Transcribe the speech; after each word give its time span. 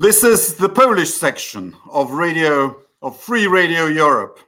This 0.00 0.24
is 0.24 0.54
the 0.54 0.70
Polish 0.70 1.12
section 1.12 1.76
of 1.90 2.12
Radio 2.12 2.74
of 3.02 3.20
Free 3.20 3.46
Radio 3.46 3.84
Europe. 3.84 4.40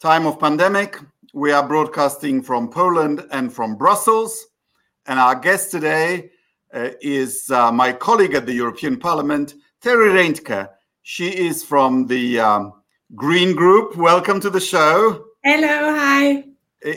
Time 0.00 0.26
of 0.26 0.38
pandemic, 0.38 0.96
we 1.34 1.50
are 1.50 1.66
broadcasting 1.66 2.40
from 2.40 2.70
Poland 2.70 3.26
and 3.32 3.52
from 3.52 3.74
Brussels. 3.74 4.46
And 5.06 5.18
our 5.18 5.34
guest 5.34 5.72
today 5.72 6.30
uh, 6.72 6.90
is 7.00 7.50
uh, 7.50 7.72
my 7.72 7.92
colleague 7.92 8.34
at 8.34 8.46
the 8.46 8.52
European 8.52 8.96
Parliament, 8.96 9.56
Terry 9.82 10.10
Reintke. 10.10 10.68
She 11.02 11.30
is 11.30 11.64
from 11.64 12.06
the 12.06 12.38
um, 12.38 12.72
Green 13.16 13.56
Group. 13.56 13.96
Welcome 13.96 14.38
to 14.38 14.50
the 14.50 14.60
show. 14.60 15.24
Hello, 15.42 15.96
hi. 15.96 16.44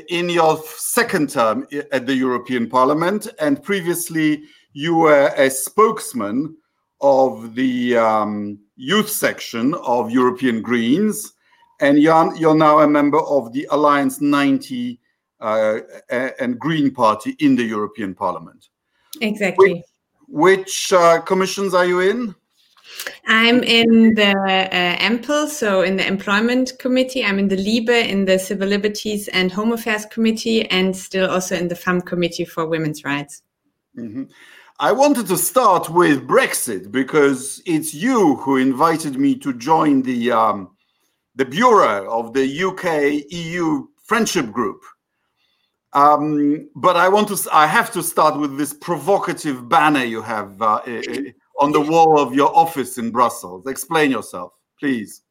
In 0.09 0.29
your 0.29 0.61
second 0.77 1.31
term 1.31 1.65
at 1.91 2.05
the 2.05 2.13
European 2.13 2.69
Parliament, 2.69 3.29
and 3.39 3.63
previously 3.63 4.43
you 4.73 4.95
were 4.95 5.33
a 5.35 5.49
spokesman 5.49 6.55
of 7.03 7.53
the 7.53 7.97
um, 7.97 8.57
youth 8.75 9.09
section 9.09 9.75
of 9.75 10.09
European 10.09 10.61
Greens, 10.61 11.33
and 11.79 11.99
you're, 11.99 12.35
you're 12.37 12.55
now 12.55 12.79
a 12.79 12.87
member 12.87 13.19
of 13.19 13.53
the 13.53 13.67
Alliance 13.69 14.21
90 14.21 14.99
uh, 15.41 15.79
and 16.09 16.57
Green 16.57 16.91
Party 16.91 17.35
in 17.39 17.55
the 17.55 17.63
European 17.63 18.15
Parliament. 18.15 18.69
Exactly. 19.21 19.83
Which, 20.27 20.63
which 20.63 20.93
uh, 20.93 21.19
commissions 21.21 21.73
are 21.73 21.85
you 21.85 21.99
in? 21.99 22.33
I'm 23.27 23.63
in 23.63 24.13
the 24.15 24.31
uh, 24.31 24.97
EMPL, 24.97 25.47
so 25.47 25.81
in 25.81 25.97
the 25.97 26.07
Employment 26.07 26.73
Committee. 26.79 27.25
I'm 27.25 27.39
in 27.39 27.47
the 27.47 27.57
LIBE, 27.57 27.89
in 27.89 28.25
the 28.25 28.39
Civil 28.39 28.69
Liberties 28.69 29.27
and 29.29 29.51
Home 29.51 29.73
Affairs 29.73 30.05
Committee, 30.05 30.69
and 30.69 30.95
still 30.95 31.29
also 31.29 31.55
in 31.55 31.67
the 31.67 31.75
FEMM 31.75 32.05
Committee 32.05 32.45
for 32.45 32.65
Women's 32.65 33.03
Rights. 33.03 33.41
Mm 33.97 34.13
-hmm. 34.13 34.29
I 34.79 34.91
wanted 34.91 35.27
to 35.27 35.37
start 35.37 35.89
with 35.89 36.27
Brexit 36.27 36.91
because 36.91 37.61
it's 37.65 37.93
you 37.93 38.35
who 38.37 38.57
invited 38.57 39.19
me 39.19 39.35
to 39.35 39.53
join 39.53 40.01
the 40.01 40.31
um, 40.31 40.75
the 41.35 41.45
bureau 41.45 42.09
of 42.11 42.33
the 42.33 42.63
UK 42.63 43.31
EU 43.31 43.87
friendship 44.03 44.51
group. 44.51 44.81
Um, 45.93 46.69
but 46.75 46.97
I 46.97 47.07
want 47.07 47.27
to 47.29 47.49
I 47.51 47.67
have 47.67 47.91
to 47.91 48.01
start 48.01 48.39
with 48.39 48.57
this 48.57 48.73
provocative 48.73 49.69
banner 49.69 50.03
you 50.03 50.23
have 50.23 50.59
uh, 50.61 50.81
on 51.59 51.71
the 51.71 51.81
wall 51.81 52.19
of 52.19 52.33
your 52.33 52.55
office 52.55 52.97
in 52.97 53.11
Brussels. 53.11 53.67
Explain 53.67 54.09
yourself, 54.09 54.53
please. 54.79 55.21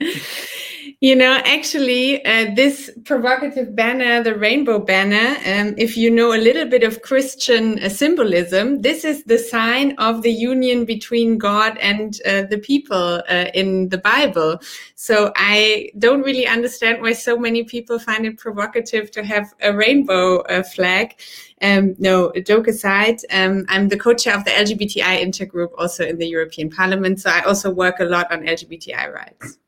You 1.02 1.16
know, 1.16 1.40
actually, 1.44 2.24
uh, 2.24 2.54
this 2.54 2.88
provocative 3.04 3.74
banner, 3.74 4.22
the 4.22 4.36
rainbow 4.36 4.78
banner, 4.78 5.36
um, 5.44 5.74
if 5.76 5.96
you 5.96 6.12
know 6.12 6.32
a 6.32 6.38
little 6.38 6.64
bit 6.64 6.84
of 6.84 7.02
Christian 7.02 7.82
uh, 7.82 7.88
symbolism, 7.88 8.82
this 8.82 9.04
is 9.04 9.24
the 9.24 9.36
sign 9.36 9.96
of 9.98 10.22
the 10.22 10.30
union 10.30 10.84
between 10.84 11.38
God 11.38 11.76
and 11.78 12.20
uh, 12.24 12.42
the 12.42 12.58
people 12.58 13.20
uh, 13.28 13.46
in 13.52 13.88
the 13.88 13.98
Bible. 13.98 14.60
So 14.94 15.32
I 15.34 15.90
don't 15.98 16.22
really 16.22 16.46
understand 16.46 17.02
why 17.02 17.14
so 17.14 17.36
many 17.36 17.64
people 17.64 17.98
find 17.98 18.24
it 18.24 18.38
provocative 18.38 19.10
to 19.10 19.24
have 19.24 19.52
a 19.60 19.74
rainbow 19.74 20.42
uh, 20.42 20.62
flag. 20.62 21.16
Um, 21.62 21.96
no, 21.98 22.30
joke 22.46 22.68
aside, 22.68 23.16
um, 23.32 23.64
I'm 23.68 23.88
the 23.88 23.98
co-chair 23.98 24.36
of 24.36 24.44
the 24.44 24.52
LGBTI 24.52 25.20
intergroup 25.20 25.70
also 25.76 26.06
in 26.06 26.18
the 26.18 26.28
European 26.28 26.70
Parliament. 26.70 27.18
So 27.18 27.30
I 27.30 27.40
also 27.40 27.72
work 27.72 27.98
a 27.98 28.04
lot 28.04 28.30
on 28.30 28.46
LGBTI 28.46 29.12
rights. 29.12 29.58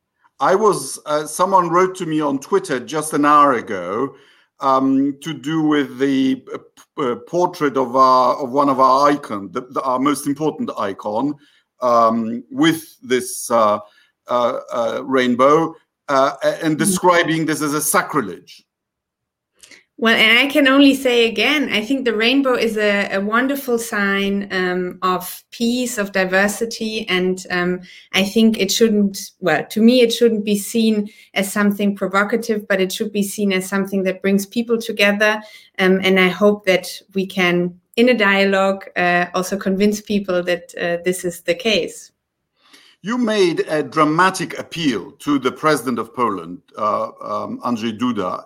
I 0.45 0.55
was 0.55 0.99
uh, 1.07 1.27
someone 1.27 1.71
wrote 1.71 1.95
to 1.97 2.07
me 2.07 2.21
on 2.21 2.39
Twitter 2.39 2.79
just 2.79 3.15
an 3.15 3.25
hour 3.25 3.55
ago 3.55 4.15
um, 4.61 5.17
to 5.23 5.33
do 5.33 5.63
with 5.63 5.99
the 5.99 6.45
uh, 6.53 7.03
uh 7.03 7.17
portrait 7.27 7.79
of 7.79 7.97
our 7.97 8.37
of 8.43 8.51
one 8.51 8.69
of 8.69 8.79
our 8.79 9.09
icon, 9.09 9.51
the, 9.53 9.63
the, 9.71 9.81
our 9.81 9.99
most 9.99 10.27
important 10.27 10.71
icon, 10.79 11.35
um, 11.81 12.45
with 12.51 12.83
this 13.01 13.51
uh, 13.51 13.79
uh, 14.29 14.59
uh 14.71 15.03
rainbow, 15.17 15.75
and 16.11 16.37
mm-hmm. 16.43 16.75
describing 16.75 17.47
this 17.47 17.63
as 17.63 17.73
a 17.73 17.81
sacrilege. 17.81 18.63
Well, 19.97 20.17
and 20.17 20.41
I 20.41 20.51
can 20.51 20.67
only 20.67 20.93
say 20.93 21.29
again, 21.29 21.73
I 21.73 21.85
think 21.85 22.05
the 22.05 22.17
rainbow 22.17 22.55
is 22.55 22.77
a, 22.77 23.09
a 23.13 23.21
wonderful 23.21 23.79
sign 23.79 24.49
um, 24.53 24.99
of 25.03 25.45
peace, 25.53 25.99
of 25.99 26.11
diversity. 26.11 27.09
And 27.09 27.47
um, 27.49 27.81
I 28.13 28.25
think 28.25 28.59
it 28.59 28.73
shouldn't, 28.73 29.31
well, 29.39 29.65
to 29.67 29.81
me, 29.81 30.01
it 30.01 30.13
shouldn't 30.13 30.45
be 30.45 30.59
seen 30.59 31.09
as 31.35 31.53
something 31.53 31.95
provocative, 31.95 32.67
but 32.67 32.81
it 32.81 32.93
should 32.93 33.13
be 33.13 33.23
seen 33.23 33.53
as 33.53 33.69
something 33.69 34.03
that 34.03 34.21
brings 34.21 34.47
people 34.47 34.79
together. 34.79 35.41
Um, 35.79 36.01
and 36.03 36.19
I 36.19 36.29
hope 36.29 36.67
that 36.67 36.89
we 37.15 37.25
can, 37.25 37.79
in 37.95 38.09
a 38.09 38.19
dialogue, 38.19 38.91
uh, 38.97 39.27
also 39.33 39.57
convince 39.57 40.01
people 40.01 40.43
that 40.43 40.75
uh, 40.77 41.03
this 41.05 41.25
is 41.25 41.43
the 41.43 41.55
case. 41.55 42.11
You 43.03 43.17
made 43.17 43.61
a 43.69 43.83
dramatic 43.85 44.59
appeal 44.59 45.13
to 45.13 45.39
the 45.39 45.53
president 45.53 46.01
of 46.01 46.13
Poland, 46.15 46.63
uh, 46.77 47.11
um, 47.23 47.61
Andrzej 47.61 47.97
Duda 47.97 48.45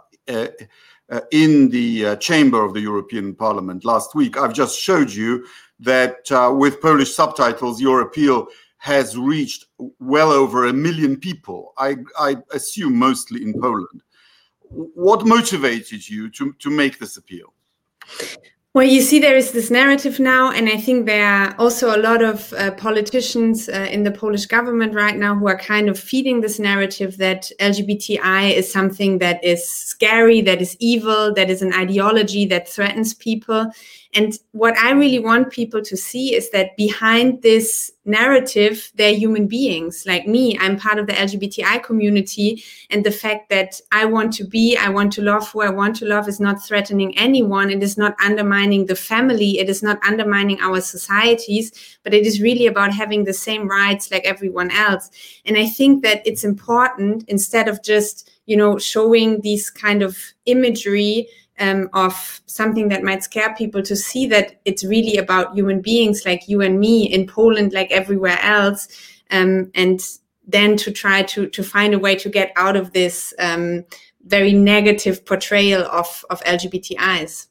uh, 1.10 1.20
in 1.30 1.68
the 1.70 2.06
uh, 2.06 2.16
chamber 2.16 2.64
of 2.64 2.74
the 2.74 2.80
European 2.80 3.34
Parliament 3.34 3.84
last 3.84 4.14
week. 4.14 4.36
I've 4.36 4.52
just 4.52 4.78
showed 4.78 5.10
you 5.10 5.46
that 5.80 6.30
uh, 6.30 6.52
with 6.54 6.80
Polish 6.80 7.14
subtitles, 7.14 7.80
your 7.80 8.02
appeal 8.02 8.48
has 8.78 9.16
reached 9.16 9.66
well 9.98 10.30
over 10.30 10.66
a 10.66 10.72
million 10.72 11.16
people. 11.16 11.72
I, 11.78 11.96
I, 12.18 12.36
assume 12.52 12.96
mostly 12.96 13.42
in 13.42 13.60
Poland. 13.60 14.02
What 14.60 15.26
motivated 15.26 16.08
you 16.08 16.30
to, 16.30 16.52
to 16.60 16.70
make 16.70 16.98
this 16.98 17.16
appeal? 17.16 17.52
Well, 18.74 18.86
you 18.86 19.00
see, 19.00 19.18
there 19.18 19.36
is 19.36 19.52
this 19.52 19.70
narrative 19.70 20.20
now, 20.20 20.50
and 20.50 20.68
I 20.68 20.76
think 20.76 21.06
there 21.06 21.26
are 21.26 21.54
also 21.58 21.96
a 21.96 22.00
lot 22.00 22.22
of 22.22 22.52
uh, 22.52 22.72
politicians 22.72 23.66
uh, 23.68 23.88
in 23.90 24.02
the 24.02 24.10
Polish 24.10 24.44
government 24.44 24.94
right 24.94 25.16
now 25.16 25.34
who 25.34 25.48
are 25.48 25.58
kind 25.58 25.88
of 25.88 25.98
feeding 25.98 26.42
this 26.42 26.58
narrative 26.58 27.16
that 27.16 27.50
LGBTI 27.60 28.52
is 28.54 28.70
something 28.70 29.18
that 29.18 29.42
is 29.42 29.66
scary, 29.66 30.42
that 30.42 30.60
is 30.60 30.76
evil, 30.80 31.32
that 31.32 31.48
is 31.48 31.62
an 31.62 31.72
ideology 31.72 32.44
that 32.44 32.68
threatens 32.68 33.14
people. 33.14 33.72
And 34.14 34.32
what 34.52 34.76
I 34.78 34.92
really 34.92 35.18
want 35.18 35.50
people 35.50 35.82
to 35.82 35.96
see 35.96 36.34
is 36.34 36.50
that 36.50 36.76
behind 36.76 37.42
this 37.42 37.92
narrative, 38.06 38.90
they're 38.94 39.14
human 39.14 39.46
beings 39.46 40.04
like 40.06 40.26
me. 40.26 40.58
I'm 40.58 40.78
part 40.78 40.98
of 40.98 41.06
the 41.06 41.12
LGBTI 41.12 41.82
community. 41.82 42.64
And 42.88 43.04
the 43.04 43.10
fact 43.10 43.50
that 43.50 43.80
I 43.92 44.06
want 44.06 44.32
to 44.34 44.44
be, 44.44 44.78
I 44.78 44.88
want 44.88 45.12
to 45.14 45.22
love 45.22 45.50
who 45.50 45.60
I 45.60 45.68
want 45.68 45.94
to 45.96 46.06
love 46.06 46.26
is 46.26 46.40
not 46.40 46.64
threatening 46.64 47.16
anyone. 47.18 47.70
It 47.70 47.82
is 47.82 47.98
not 47.98 48.16
undermining 48.24 48.86
the 48.86 48.96
family. 48.96 49.58
It 49.58 49.68
is 49.68 49.82
not 49.82 49.98
undermining 50.02 50.58
our 50.60 50.80
societies, 50.80 51.98
but 52.02 52.14
it 52.14 52.26
is 52.26 52.40
really 52.40 52.66
about 52.66 52.94
having 52.94 53.24
the 53.24 53.34
same 53.34 53.68
rights 53.68 54.10
like 54.10 54.24
everyone 54.24 54.70
else. 54.70 55.10
And 55.44 55.58
I 55.58 55.66
think 55.66 56.02
that 56.02 56.26
it's 56.26 56.44
important 56.44 57.24
instead 57.28 57.68
of 57.68 57.82
just, 57.82 58.30
you 58.46 58.56
know, 58.56 58.78
showing 58.78 59.42
these 59.42 59.68
kind 59.68 60.02
of 60.02 60.16
imagery 60.46 61.28
um, 61.60 61.88
of 61.92 62.40
something 62.46 62.88
that 62.88 63.02
might 63.02 63.22
scare 63.22 63.54
people 63.54 63.82
to 63.82 63.96
see 63.96 64.26
that 64.26 64.60
it's 64.64 64.84
really 64.84 65.16
about 65.16 65.54
human 65.54 65.80
beings 65.80 66.24
like 66.24 66.48
you 66.48 66.60
and 66.60 66.78
me 66.78 67.04
in 67.04 67.26
Poland, 67.26 67.72
like 67.72 67.90
everywhere 67.90 68.38
else, 68.40 68.88
um, 69.30 69.70
and 69.74 70.00
then 70.46 70.76
to 70.78 70.90
try 70.90 71.22
to 71.22 71.46
to 71.48 71.62
find 71.62 71.94
a 71.94 71.98
way 71.98 72.16
to 72.16 72.28
get 72.28 72.52
out 72.56 72.76
of 72.76 72.92
this 72.92 73.34
um, 73.38 73.84
very 74.24 74.52
negative 74.52 75.24
portrayal 75.24 75.82
of 75.82 76.24
of 76.30 76.42
LGBTIs. 76.44 77.46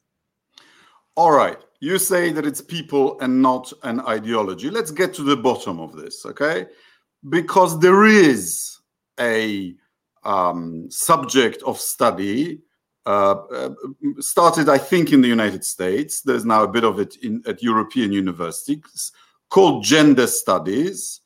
All 1.16 1.31
right, 1.31 1.57
you 1.79 1.97
say 1.97 2.31
that 2.31 2.45
it's 2.45 2.62
people 2.62 3.19
and 3.22 3.41
not 3.41 3.72
an 3.84 4.00
ideology. 4.01 4.69
Let's 4.69 4.91
get 4.91 5.13
to 5.16 5.24
the 5.24 5.38
bottom 5.38 5.79
of 5.79 5.95
this, 5.95 6.25
okay? 6.25 6.68
Because 7.29 7.79
there 7.79 8.06
is 8.06 8.79
a 9.19 9.75
um, 10.24 10.89
subject 10.89 11.63
of 11.63 11.79
study 11.79 12.62
uh, 13.07 13.41
uh, 13.53 13.69
started, 14.19 14.68
I 14.68 14.78
think, 14.78 15.13
in 15.13 15.22
the 15.22 15.29
United 15.29 15.63
States. 15.63 16.22
There's 16.22 16.44
now 16.44 16.63
a 16.63 16.68
bit 16.68 16.84
of 16.84 17.00
it 17.00 17.16
in, 17.23 17.41
at 17.47 17.63
European 17.63 18.12
universities 18.12 19.13
called 19.50 19.85
gender 19.85 20.28
studies. 20.28 21.22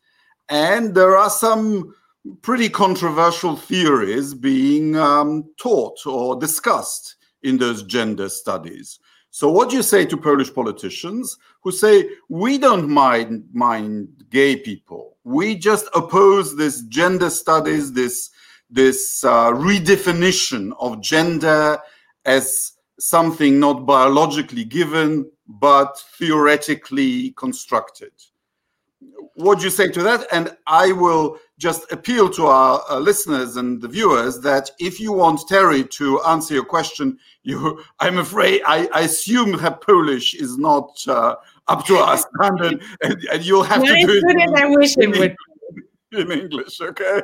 And 0.47 0.93
there 0.93 1.17
are 1.17 1.31
some 1.31 1.95
pretty 2.43 2.69
controversial 2.69 3.55
theories 3.55 4.35
being 4.35 4.95
um, 4.95 5.45
taught 5.57 6.05
or 6.05 6.39
discussed 6.39 7.15
in 7.41 7.57
those 7.57 7.81
gender 7.81 8.29
studies. 8.29 8.99
So, 9.31 9.49
what 9.49 9.71
do 9.71 9.75
you 9.75 9.81
say 9.81 10.05
to 10.05 10.17
Polish 10.17 10.53
politicians 10.53 11.35
who 11.63 11.71
say, 11.71 12.07
we 12.29 12.59
don't 12.59 12.89
mind, 12.89 13.45
mind 13.53 14.07
gay 14.29 14.55
people? 14.55 15.17
We 15.23 15.55
just 15.55 15.87
oppose 15.95 16.55
this 16.55 16.83
gender 16.83 17.31
studies, 17.31 17.93
this 17.93 18.29
this 18.71 19.23
uh, 19.23 19.51
redefinition 19.51 20.71
of 20.79 21.01
gender 21.01 21.77
as 22.25 22.73
something 22.99 23.59
not 23.59 23.85
biologically 23.85 24.63
given 24.63 25.29
but 25.47 25.99
theoretically 26.17 27.31
constructed. 27.31 28.11
what 29.35 29.57
do 29.57 29.63
you 29.65 29.69
say 29.69 29.89
to 29.89 30.03
that? 30.03 30.27
And 30.31 30.55
I 30.67 30.91
will 30.91 31.37
just 31.57 31.91
appeal 31.91 32.29
to 32.29 32.45
our 32.45 32.81
uh, 32.89 32.99
listeners 32.99 33.57
and 33.57 33.81
the 33.81 33.87
viewers 33.87 34.39
that 34.41 34.69
if 34.79 34.99
you 34.99 35.11
want 35.11 35.47
Terry 35.47 35.83
to 35.83 36.21
answer 36.23 36.53
your 36.53 36.65
question, 36.65 37.17
you, 37.43 37.81
I'm 37.99 38.17
afraid, 38.19 38.61
I, 38.65 38.87
I 38.93 39.01
assume 39.01 39.57
her 39.57 39.71
Polish 39.71 40.35
is 40.35 40.57
not 40.57 40.91
uh, 41.07 41.35
up 41.67 41.85
to 41.85 41.97
our 41.97 42.17
standard, 42.17 42.81
and, 43.03 43.23
and 43.31 43.43
you'll 43.43 43.63
have 43.63 43.83
not 43.83 43.95
to 43.95 44.05
do 44.05 44.21
it. 44.23 44.59
I 44.59 44.67
wish 44.67 44.97
it 44.97 45.17
would 45.17 45.35
in 46.11 46.31
English. 46.31 46.81
Okay, 46.81 47.21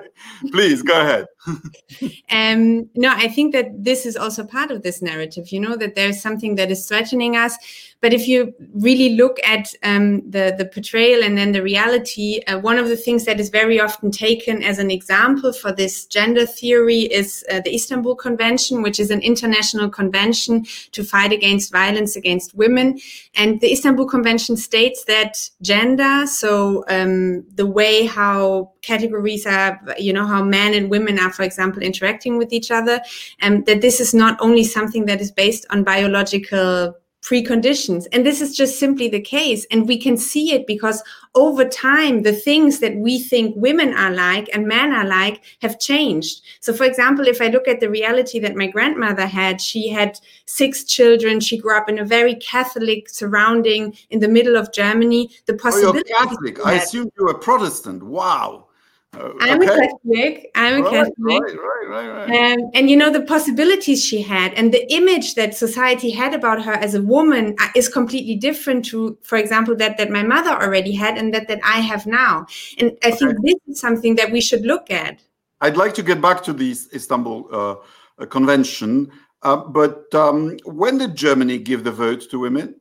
please 0.51 0.81
go 0.81 1.00
ahead. 1.00 1.25
um, 2.30 2.89
no, 2.95 3.10
I 3.10 3.28
think 3.28 3.54
that 3.54 3.84
this 3.84 4.06
is 4.06 4.16
also 4.16 4.45
part 4.45 4.72
of 4.72 4.84
this 4.84 5.01
narrative. 5.01 5.50
You 5.51 5.60
know 5.60 5.75
that 5.78 5.95
there's 5.95 6.22
something 6.22 6.56
that 6.56 6.72
is 6.72 6.88
threatening 6.88 7.36
us, 7.36 7.57
but 8.01 8.13
if 8.13 8.27
you 8.27 8.53
really 8.73 9.15
look 9.15 9.39
at 9.44 9.73
um, 9.83 10.21
the 10.29 10.53
the 10.57 10.65
portrayal 10.65 11.23
and 11.23 11.38
then 11.38 11.51
the 11.51 11.63
reality, 11.63 12.41
uh, 12.47 12.59
one 12.59 12.77
of 12.77 12.89
the 12.89 12.95
things 12.95 13.25
that 13.25 13.39
is 13.39 13.49
very 13.49 13.79
often 13.79 14.11
taken 14.11 14.61
as 14.61 14.77
an 14.77 14.91
example 14.91 15.51
for 15.51 15.71
this 15.71 16.05
gender 16.05 16.45
theory 16.45 17.01
is 17.01 17.44
uh, 17.51 17.59
the 17.61 17.73
Istanbul 17.73 18.15
Convention, 18.15 18.83
which 18.83 18.99
is 18.99 19.09
an 19.09 19.21
international 19.21 19.89
convention 19.89 20.65
to 20.91 21.03
fight 21.03 21.31
against 21.31 21.71
violence 21.71 22.15
against 22.15 22.53
women. 22.53 22.99
And 23.35 23.59
the 23.61 23.71
Istanbul 23.71 24.05
Convention 24.05 24.57
states 24.57 25.05
that 25.05 25.49
gender, 25.61 26.27
so 26.27 26.83
um, 26.89 27.45
the 27.55 27.65
way 27.65 28.05
how 28.05 28.73
categories 28.83 29.45
are, 29.47 29.79
you 29.97 30.13
know, 30.13 30.25
how 30.25 30.44
men 30.44 30.73
and 30.73 30.89
women 30.89 31.17
are, 31.19 31.31
for 31.31 31.44
example, 31.44 31.81
interacting 31.81 32.38
with 32.38 32.53
each 32.53 32.69
other, 32.69 33.01
and 33.41 33.65
that 33.65 33.81
this 33.81 33.99
is 33.99 34.13
not 34.13 34.38
only 34.39 34.63
something 34.63 35.05
that 35.05 35.19
is 35.19 35.31
based 35.31 35.65
on 35.71 35.83
biological 35.83 36.95
preconditions. 37.22 38.06
And 38.12 38.25
this 38.25 38.42
is 38.42 38.56
just 38.56 38.80
simply 38.80 39.10
the 39.10 39.22
case. 39.22 39.66
And 39.72 39.88
we 39.88 40.00
can 40.00 40.18
see 40.18 40.54
it 40.54 40.66
because 40.66 41.04
over 41.36 41.66
time, 41.66 42.24
the 42.24 42.34
things 42.34 42.80
that 42.80 42.96
we 42.96 43.19
think 43.19 43.56
women 43.58 43.94
are 43.94 44.12
like 44.12 44.50
and 44.54 44.68
men 44.68 44.92
are 44.92 45.06
like 45.06 45.44
have 45.62 45.80
changed. 45.80 46.42
So, 46.62 46.74
for 46.74 46.86
example, 46.86 47.28
if 47.28 47.42
I 47.42 47.48
look 47.48 47.68
at 47.68 47.80
the 47.80 47.90
reality 47.90 48.40
that 48.40 48.56
my 48.56 48.68
grandmother 48.68 49.25
had, 49.25 49.62
she 49.62 49.90
had 49.90 50.19
six 50.46 50.84
children. 50.84 51.40
She 51.40 51.58
grew 51.58 51.78
up 51.78 51.90
in 51.90 52.00
a 52.00 52.06
very 52.06 52.36
Catholic 52.36 53.10
surrounding 53.10 53.98
in 54.10 54.19
the 54.19 54.28
middle 54.28 54.56
of 54.56 54.72
Germany. 54.74 55.30
The 55.46 55.56
possibility. 55.56 56.00
Oh, 56.14 56.19
you're 56.19 56.28
Catholic. 56.28 56.66
I 56.66 56.74
assume 56.75 57.10
you're 57.18 57.31
a 57.31 57.40
Protestant. 57.40 58.04
Wow. 58.04 58.67
Uh, 59.13 59.31
I'm 59.39 59.62
okay. 59.62 59.74
a 59.74 59.80
Catholic. 59.80 60.51
I'm 60.56 60.86
a 60.86 60.89
Catholic. 60.89 61.15
Right, 61.18 61.56
right, 61.56 61.88
right, 61.89 62.30
right. 62.30 62.54
Um, 62.54 62.71
and 62.74 62.89
you 62.89 62.98
know 62.98 63.09
the 63.09 63.21
possibilities 63.21 64.04
she 64.04 64.21
had, 64.21 64.54
and 64.54 64.74
the 64.74 64.92
image 64.92 65.36
that 65.36 65.56
society 65.56 66.12
had 66.12 66.33
about 66.33 66.62
her 66.63 66.74
as 66.74 66.94
a 66.94 67.01
woman 67.01 67.56
uh, 67.59 67.69
is 67.75 67.88
completely 67.88 68.36
different 68.36 68.86
to, 68.86 69.18
for 69.24 69.38
example, 69.38 69.75
that 69.77 69.98
that 69.98 70.12
my 70.12 70.24
mother 70.24 70.51
already 70.51 70.94
had, 70.94 71.18
and 71.18 71.33
that 71.33 71.48
that 71.48 71.59
I 71.63 71.80
have 71.80 72.06
now. 72.06 72.45
And 72.80 72.98
I 73.04 73.07
okay. 73.07 73.18
think 73.18 73.38
this 73.44 73.56
is 73.68 73.80
something 73.80 74.15
that 74.15 74.31
we 74.31 74.42
should 74.42 74.62
look 74.62 74.92
at. 74.92 75.19
I'd 75.62 75.77
like 75.77 75.94
to 75.95 76.04
get 76.04 76.21
back 76.21 76.44
to 76.44 76.54
the 76.54 76.71
Istanbul 76.94 77.48
uh, 77.51 77.75
uh, 78.19 78.25
Convention, 78.25 79.12
uh, 79.42 79.56
but 79.56 80.13
um, 80.13 80.57
when 80.65 80.98
did 80.98 81.15
Germany 81.15 81.57
give 81.57 81.83
the 81.83 81.92
vote 81.92 82.30
to 82.30 82.39
women? 82.39 82.75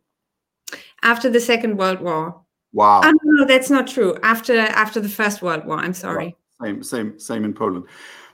After 1.02 1.30
the 1.30 1.40
Second 1.40 1.76
World 1.78 2.00
War. 2.00 2.42
Wow. 2.76 3.00
Oh, 3.04 3.12
no, 3.24 3.46
that's 3.46 3.70
not 3.70 3.86
true. 3.86 4.18
After 4.22 4.58
after 4.58 5.00
the 5.00 5.08
First 5.08 5.40
World 5.40 5.64
War, 5.64 5.78
I'm 5.78 5.94
sorry. 5.94 6.36
Same, 6.62 6.82
same, 6.82 7.18
same 7.18 7.44
in 7.46 7.54
Poland. 7.54 7.86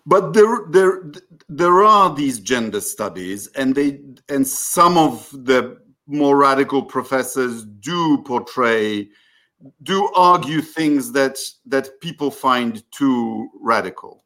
But 0.05 0.33
there, 0.33 0.67
there, 0.69 1.13
there 1.49 1.85
are 1.85 2.13
these 2.13 2.41
gender 2.41 2.81
studies, 2.81 3.47
and 3.55 3.73
they, 3.73 4.01
and 4.29 4.45
some 4.45 4.99
of 4.99 5.31
the 5.31 5.79
more 6.09 6.37
radical 6.37 6.83
professors 6.83 7.65
do 7.65 8.21
portray, 8.25 9.09
do 9.85 10.11
argue 10.17 10.61
things 10.61 11.13
that 11.13 11.39
that 11.67 12.01
people 12.01 12.33
find 12.33 12.83
too 12.91 13.49
radical. 13.61 14.22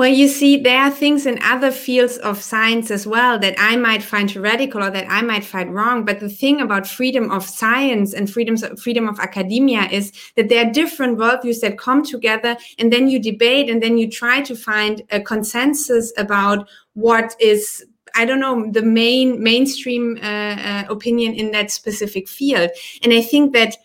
Well, 0.00 0.08
you 0.08 0.28
see, 0.28 0.56
there 0.56 0.78
are 0.78 0.90
things 0.90 1.26
in 1.26 1.38
other 1.42 1.70
fields 1.70 2.16
of 2.16 2.40
science 2.40 2.90
as 2.90 3.06
well 3.06 3.38
that 3.40 3.54
I 3.58 3.76
might 3.76 4.02
find 4.02 4.34
radical 4.34 4.82
or 4.82 4.90
that 4.90 5.04
I 5.10 5.20
might 5.20 5.44
find 5.44 5.74
wrong. 5.74 6.06
But 6.06 6.20
the 6.20 6.30
thing 6.30 6.62
about 6.62 6.86
freedom 6.86 7.30
of 7.30 7.46
science 7.46 8.14
and 8.14 8.32
freedoms, 8.32 8.64
freedom 8.82 9.06
of 9.06 9.20
academia 9.20 9.82
is 9.92 10.10
that 10.36 10.48
there 10.48 10.66
are 10.66 10.72
different 10.72 11.18
worldviews 11.18 11.60
that 11.60 11.76
come 11.76 12.02
together 12.02 12.56
and 12.78 12.90
then 12.90 13.08
you 13.10 13.18
debate 13.18 13.68
and 13.68 13.82
then 13.82 13.98
you 13.98 14.08
try 14.10 14.40
to 14.40 14.56
find 14.56 15.02
a 15.10 15.20
consensus 15.20 16.14
about 16.16 16.66
what 16.94 17.36
is 17.38 17.84
I 18.14 18.24
don't 18.24 18.40
know 18.40 18.72
the 18.72 18.82
main 18.82 19.42
mainstream 19.42 20.18
uh, 20.22 20.26
uh, 20.26 20.84
opinion 20.88 21.34
in 21.34 21.50
that 21.50 21.70
specific 21.70 22.26
field. 22.26 22.70
And 23.02 23.12
I 23.12 23.20
think 23.20 23.52
that 23.52 23.76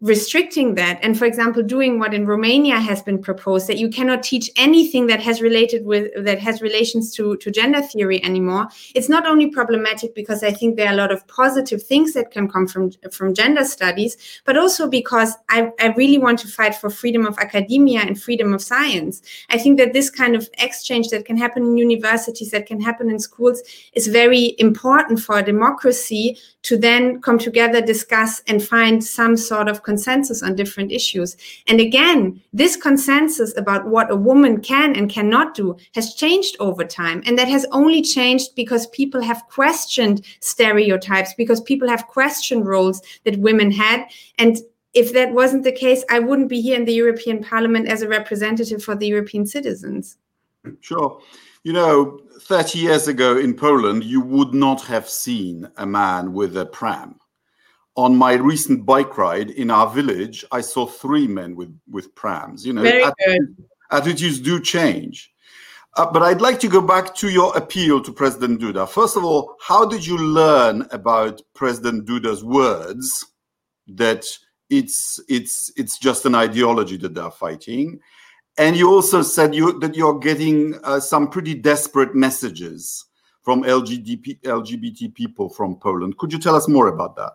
restricting 0.00 0.74
that. 0.76 0.98
And 1.02 1.18
for 1.18 1.26
example 1.26 1.62
doing 1.62 1.98
what 1.98 2.14
in 2.14 2.26
romania 2.26 2.78
has 2.80 3.02
been 3.02 3.20
proposed 3.20 3.66
that 3.66 3.76
you 3.76 3.90
cannot 3.90 4.22
teach 4.22 4.50
anything 4.56 5.06
that 5.08 5.20
has 5.20 5.42
related 5.42 5.84
with 5.84 6.10
that 6.24 6.38
has 6.38 6.62
relations 6.62 7.14
to 7.16 7.36
to 7.36 7.50
gender 7.50 7.82
theory 7.82 8.24
anymore. 8.24 8.68
It's 8.94 9.10
not 9.10 9.26
only 9.26 9.50
problematic 9.50 10.14
because 10.14 10.42
i 10.42 10.52
think 10.52 10.76
there 10.76 10.88
are 10.88 10.94
a 10.94 10.96
lot 10.96 11.12
of 11.12 11.26
positive 11.28 11.82
things 11.82 12.14
that 12.14 12.30
can 12.30 12.48
come 12.48 12.66
from 12.66 12.92
from 13.12 13.34
gender 13.34 13.64
studies 13.64 14.16
but 14.46 14.56
also 14.56 14.88
because 14.88 15.34
i, 15.50 15.70
I 15.78 15.88
really 15.88 16.18
want 16.18 16.38
to 16.40 16.48
fight 16.48 16.74
for 16.74 16.88
freedom 16.88 17.26
of 17.26 17.38
academia 17.38 18.00
and 18.00 18.20
freedom 18.20 18.54
of 18.54 18.62
science. 18.62 19.22
I 19.50 19.58
think 19.58 19.78
that 19.78 19.92
this 19.92 20.08
kind 20.08 20.34
of 20.34 20.48
exchange 20.58 21.08
that 21.08 21.24
can 21.24 21.36
happen 21.36 21.62
in 21.62 21.76
universities 21.76 22.50
that 22.52 22.66
can 22.66 22.80
happen 22.80 23.10
in 23.10 23.18
schools 23.18 23.62
is 23.92 24.06
very 24.06 24.54
important 24.58 25.20
for 25.20 25.42
democracy 25.42 26.38
to 26.62 26.76
then 26.76 27.20
come 27.20 27.38
together 27.38 27.80
discuss 27.80 28.42
and 28.46 28.62
find 28.62 29.02
some 29.02 29.36
sort 29.36 29.68
of 29.68 29.82
consensus 29.90 30.40
on 30.42 30.54
different 30.54 30.92
issues. 30.92 31.36
And 31.66 31.80
again, 31.80 32.40
this 32.52 32.76
consensus 32.76 33.50
about 33.56 33.88
what 33.94 34.10
a 34.10 34.22
woman 34.30 34.60
can 34.60 34.94
and 34.94 35.10
cannot 35.16 35.48
do 35.54 35.76
has 35.96 36.14
changed 36.14 36.54
over 36.60 36.84
time. 36.84 37.18
And 37.26 37.36
that 37.38 37.48
has 37.48 37.66
only 37.72 38.02
changed 38.02 38.54
because 38.54 38.96
people 39.00 39.22
have 39.30 39.42
questioned 39.58 40.18
stereotypes, 40.40 41.34
because 41.34 41.60
people 41.70 41.88
have 41.88 42.06
questioned 42.06 42.68
roles 42.74 43.02
that 43.24 43.44
women 43.48 43.70
had. 43.72 43.98
And 44.38 44.52
if 44.94 45.12
that 45.12 45.32
wasn't 45.32 45.64
the 45.64 45.80
case, 45.86 46.04
I 46.16 46.18
wouldn't 46.20 46.48
be 46.48 46.60
here 46.60 46.76
in 46.76 46.84
the 46.84 47.00
European 47.04 47.42
Parliament 47.42 47.88
as 47.88 48.02
a 48.02 48.08
representative 48.08 48.80
for 48.84 48.94
the 48.94 49.08
European 49.08 49.44
citizens. 49.46 50.18
Sure. 50.80 51.20
You 51.64 51.72
know, 51.72 52.20
30 52.42 52.78
years 52.78 53.08
ago 53.08 53.36
in 53.36 53.54
Poland, 53.54 54.04
you 54.04 54.20
would 54.20 54.54
not 54.54 54.80
have 54.82 55.08
seen 55.08 55.68
a 55.76 55.86
man 55.86 56.32
with 56.32 56.56
a 56.56 56.66
pram 56.66 57.20
on 57.96 58.16
my 58.16 58.34
recent 58.34 58.86
bike 58.86 59.18
ride 59.18 59.50
in 59.50 59.70
our 59.70 59.90
village, 59.90 60.44
I 60.52 60.60
saw 60.60 60.86
three 60.86 61.26
men 61.26 61.56
with 61.56 61.76
with 61.88 62.14
prams. 62.14 62.64
You 62.64 62.72
know, 62.72 62.84
attitudes, 62.84 63.60
attitudes 63.90 64.40
do 64.40 64.60
change. 64.60 65.32
Uh, 65.96 66.10
but 66.10 66.22
I'd 66.22 66.40
like 66.40 66.60
to 66.60 66.68
go 66.68 66.80
back 66.80 67.14
to 67.16 67.30
your 67.30 67.56
appeal 67.56 68.00
to 68.02 68.12
President 68.12 68.60
Duda. 68.60 68.88
First 68.88 69.16
of 69.16 69.24
all, 69.24 69.56
how 69.60 69.84
did 69.84 70.06
you 70.06 70.16
learn 70.16 70.86
about 70.92 71.42
President 71.54 72.06
Duda's 72.06 72.44
words 72.44 73.26
that 73.88 74.24
it's 74.68 75.20
it's 75.28 75.72
it's 75.76 75.98
just 75.98 76.26
an 76.26 76.34
ideology 76.36 76.96
that 76.98 77.14
they're 77.14 77.30
fighting? 77.30 77.98
And 78.56 78.76
you 78.76 78.88
also 78.88 79.22
said 79.22 79.54
you 79.54 79.78
that 79.80 79.96
you're 79.96 80.18
getting 80.18 80.78
uh, 80.84 81.00
some 81.00 81.28
pretty 81.28 81.54
desperate 81.54 82.14
messages 82.14 83.06
from 83.42 83.62
LGBT, 83.62 84.40
LGBT 84.42 85.12
people 85.14 85.48
from 85.48 85.76
Poland. 85.76 86.18
Could 86.18 86.32
you 86.32 86.38
tell 86.38 86.54
us 86.54 86.68
more 86.68 86.86
about 86.86 87.16
that? 87.16 87.32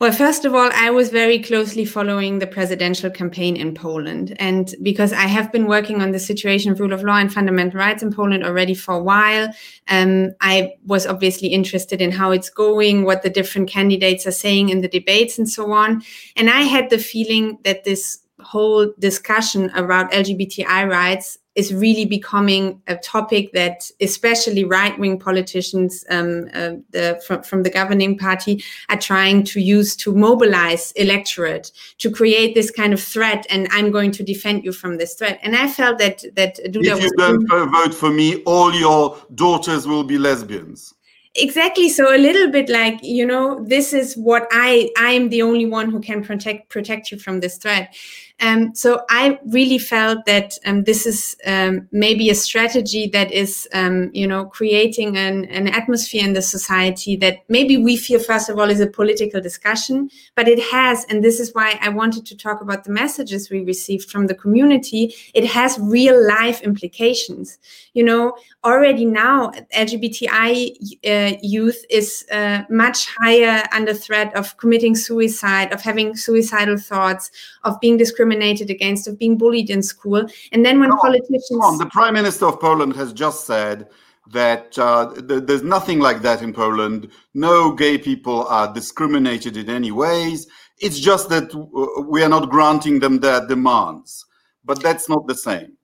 Well, 0.00 0.12
first 0.12 0.44
of 0.44 0.54
all, 0.54 0.70
I 0.74 0.90
was 0.90 1.10
very 1.10 1.40
closely 1.40 1.84
following 1.84 2.38
the 2.38 2.46
presidential 2.46 3.10
campaign 3.10 3.56
in 3.56 3.74
Poland. 3.74 4.36
And 4.38 4.72
because 4.80 5.12
I 5.12 5.26
have 5.26 5.50
been 5.50 5.66
working 5.66 6.00
on 6.00 6.12
the 6.12 6.20
situation 6.20 6.70
of 6.70 6.78
rule 6.78 6.92
of 6.92 7.02
law 7.02 7.16
and 7.16 7.32
fundamental 7.32 7.80
rights 7.80 8.04
in 8.04 8.12
Poland 8.12 8.44
already 8.44 8.74
for 8.74 8.94
a 8.94 9.02
while, 9.02 9.48
um, 9.88 10.30
I 10.40 10.74
was 10.86 11.04
obviously 11.04 11.48
interested 11.48 12.00
in 12.00 12.12
how 12.12 12.30
it's 12.30 12.48
going, 12.48 13.02
what 13.02 13.22
the 13.22 13.30
different 13.30 13.68
candidates 13.68 14.24
are 14.24 14.30
saying 14.30 14.68
in 14.68 14.82
the 14.82 14.88
debates, 14.88 15.36
and 15.36 15.48
so 15.48 15.72
on. 15.72 16.02
And 16.36 16.48
I 16.48 16.60
had 16.60 16.90
the 16.90 16.98
feeling 16.98 17.58
that 17.64 17.82
this 17.82 18.20
whole 18.40 18.92
discussion 19.00 19.72
around 19.74 20.10
LGBTI 20.10 20.88
rights 20.88 21.38
is 21.58 21.74
really 21.74 22.04
becoming 22.04 22.80
a 22.86 22.94
topic 22.94 23.50
that 23.52 23.90
especially 24.00 24.62
right-wing 24.62 25.18
politicians 25.18 26.04
um, 26.08 26.48
uh, 26.54 26.74
the, 26.90 27.20
from, 27.26 27.42
from 27.42 27.64
the 27.64 27.70
governing 27.70 28.16
party 28.16 28.62
are 28.90 28.96
trying 28.96 29.42
to 29.42 29.60
use 29.60 29.96
to 29.96 30.14
mobilize 30.14 30.92
electorate 30.92 31.72
to 31.98 32.12
create 32.12 32.54
this 32.54 32.70
kind 32.70 32.92
of 32.92 33.02
threat 33.02 33.44
and 33.50 33.66
i'm 33.72 33.90
going 33.90 34.12
to 34.12 34.22
defend 34.22 34.64
you 34.64 34.72
from 34.72 34.98
this 34.98 35.14
threat. 35.14 35.40
And 35.42 35.56
i 35.56 35.66
felt 35.66 35.98
that 35.98 36.22
that 36.36 36.56
Duda 36.72 36.96
if 36.96 37.02
you 37.02 37.10
don't 37.18 37.72
vote 37.72 37.92
for 37.92 38.10
me 38.10 38.40
all 38.44 38.72
your 38.72 39.18
daughters 39.34 39.86
will 39.86 40.04
be 40.04 40.16
lesbians. 40.16 40.94
Exactly 41.34 41.88
so 41.88 42.14
a 42.14 42.18
little 42.18 42.50
bit 42.52 42.68
like 42.68 43.02
you 43.02 43.26
know 43.26 43.64
this 43.64 43.92
is 43.92 44.16
what 44.16 44.46
i 44.52 44.90
i 44.98 45.10
am 45.10 45.28
the 45.28 45.42
only 45.42 45.66
one 45.66 45.90
who 45.90 46.00
can 46.00 46.22
protect 46.22 46.68
protect 46.68 47.10
you 47.10 47.18
from 47.18 47.40
this 47.40 47.58
threat 47.58 47.94
um, 48.40 48.72
so 48.74 49.02
I 49.10 49.40
really 49.46 49.78
felt 49.78 50.24
that 50.26 50.54
um, 50.64 50.84
this 50.84 51.06
is 51.06 51.36
um, 51.44 51.88
maybe 51.90 52.30
a 52.30 52.36
strategy 52.36 53.08
that 53.08 53.32
is, 53.32 53.68
um, 53.72 54.10
you 54.14 54.28
know, 54.28 54.44
creating 54.44 55.16
an, 55.16 55.46
an 55.46 55.66
atmosphere 55.66 56.24
in 56.24 56.34
the 56.34 56.42
society 56.42 57.16
that 57.16 57.38
maybe 57.48 57.76
we 57.76 57.96
feel, 57.96 58.20
first 58.20 58.48
of 58.48 58.56
all, 58.56 58.70
is 58.70 58.80
a 58.80 58.86
political 58.86 59.40
discussion, 59.40 60.08
but 60.36 60.46
it 60.46 60.60
has, 60.70 61.04
and 61.06 61.24
this 61.24 61.40
is 61.40 61.52
why 61.52 61.80
I 61.82 61.88
wanted 61.88 62.26
to 62.26 62.36
talk 62.36 62.60
about 62.60 62.84
the 62.84 62.92
messages 62.92 63.50
we 63.50 63.64
received 63.64 64.08
from 64.08 64.28
the 64.28 64.36
community. 64.36 65.14
It 65.34 65.44
has 65.46 65.76
real 65.80 66.24
life 66.24 66.62
implications. 66.62 67.58
You 67.92 68.04
know, 68.04 68.36
already 68.62 69.04
now, 69.04 69.50
LGBTI 69.74 70.76
uh, 71.04 71.36
youth 71.42 71.84
is 71.90 72.24
uh, 72.30 72.62
much 72.70 73.08
higher 73.18 73.64
under 73.72 73.94
threat 73.94 74.34
of 74.36 74.56
committing 74.58 74.94
suicide, 74.94 75.72
of 75.72 75.82
having 75.82 76.14
suicidal 76.14 76.76
thoughts, 76.76 77.32
of 77.64 77.80
being 77.80 77.96
discriminated 77.96 78.27
discriminated 78.28 78.70
against, 78.70 79.08
of 79.08 79.18
being 79.18 79.36
bullied 79.36 79.70
in 79.70 79.82
school. 79.82 80.26
And 80.52 80.64
then 80.64 80.80
when 80.80 80.90
politicians. 80.98 81.60
On. 81.62 81.78
The 81.78 81.86
Prime 81.86 82.14
Minister 82.14 82.46
of 82.46 82.60
Poland 82.60 82.94
has 82.96 83.12
just 83.12 83.46
said 83.46 83.88
that 84.32 84.78
uh, 84.78 85.14
th- 85.14 85.44
there's 85.44 85.62
nothing 85.62 86.00
like 86.00 86.22
that 86.22 86.42
in 86.42 86.52
Poland. 86.52 87.10
No 87.34 87.72
gay 87.72 87.96
people 87.98 88.46
are 88.48 88.72
discriminated 88.72 89.56
in 89.56 89.70
any 89.70 89.90
ways. 89.90 90.46
It's 90.78 91.00
just 91.00 91.28
that 91.30 91.50
w- 91.50 92.06
we 92.08 92.22
are 92.22 92.28
not 92.28 92.50
granting 92.50 93.00
them 93.00 93.18
their 93.18 93.46
demands. 93.46 94.26
But 94.64 94.82
that's 94.82 95.08
not 95.08 95.26
the 95.26 95.34
same. 95.34 95.77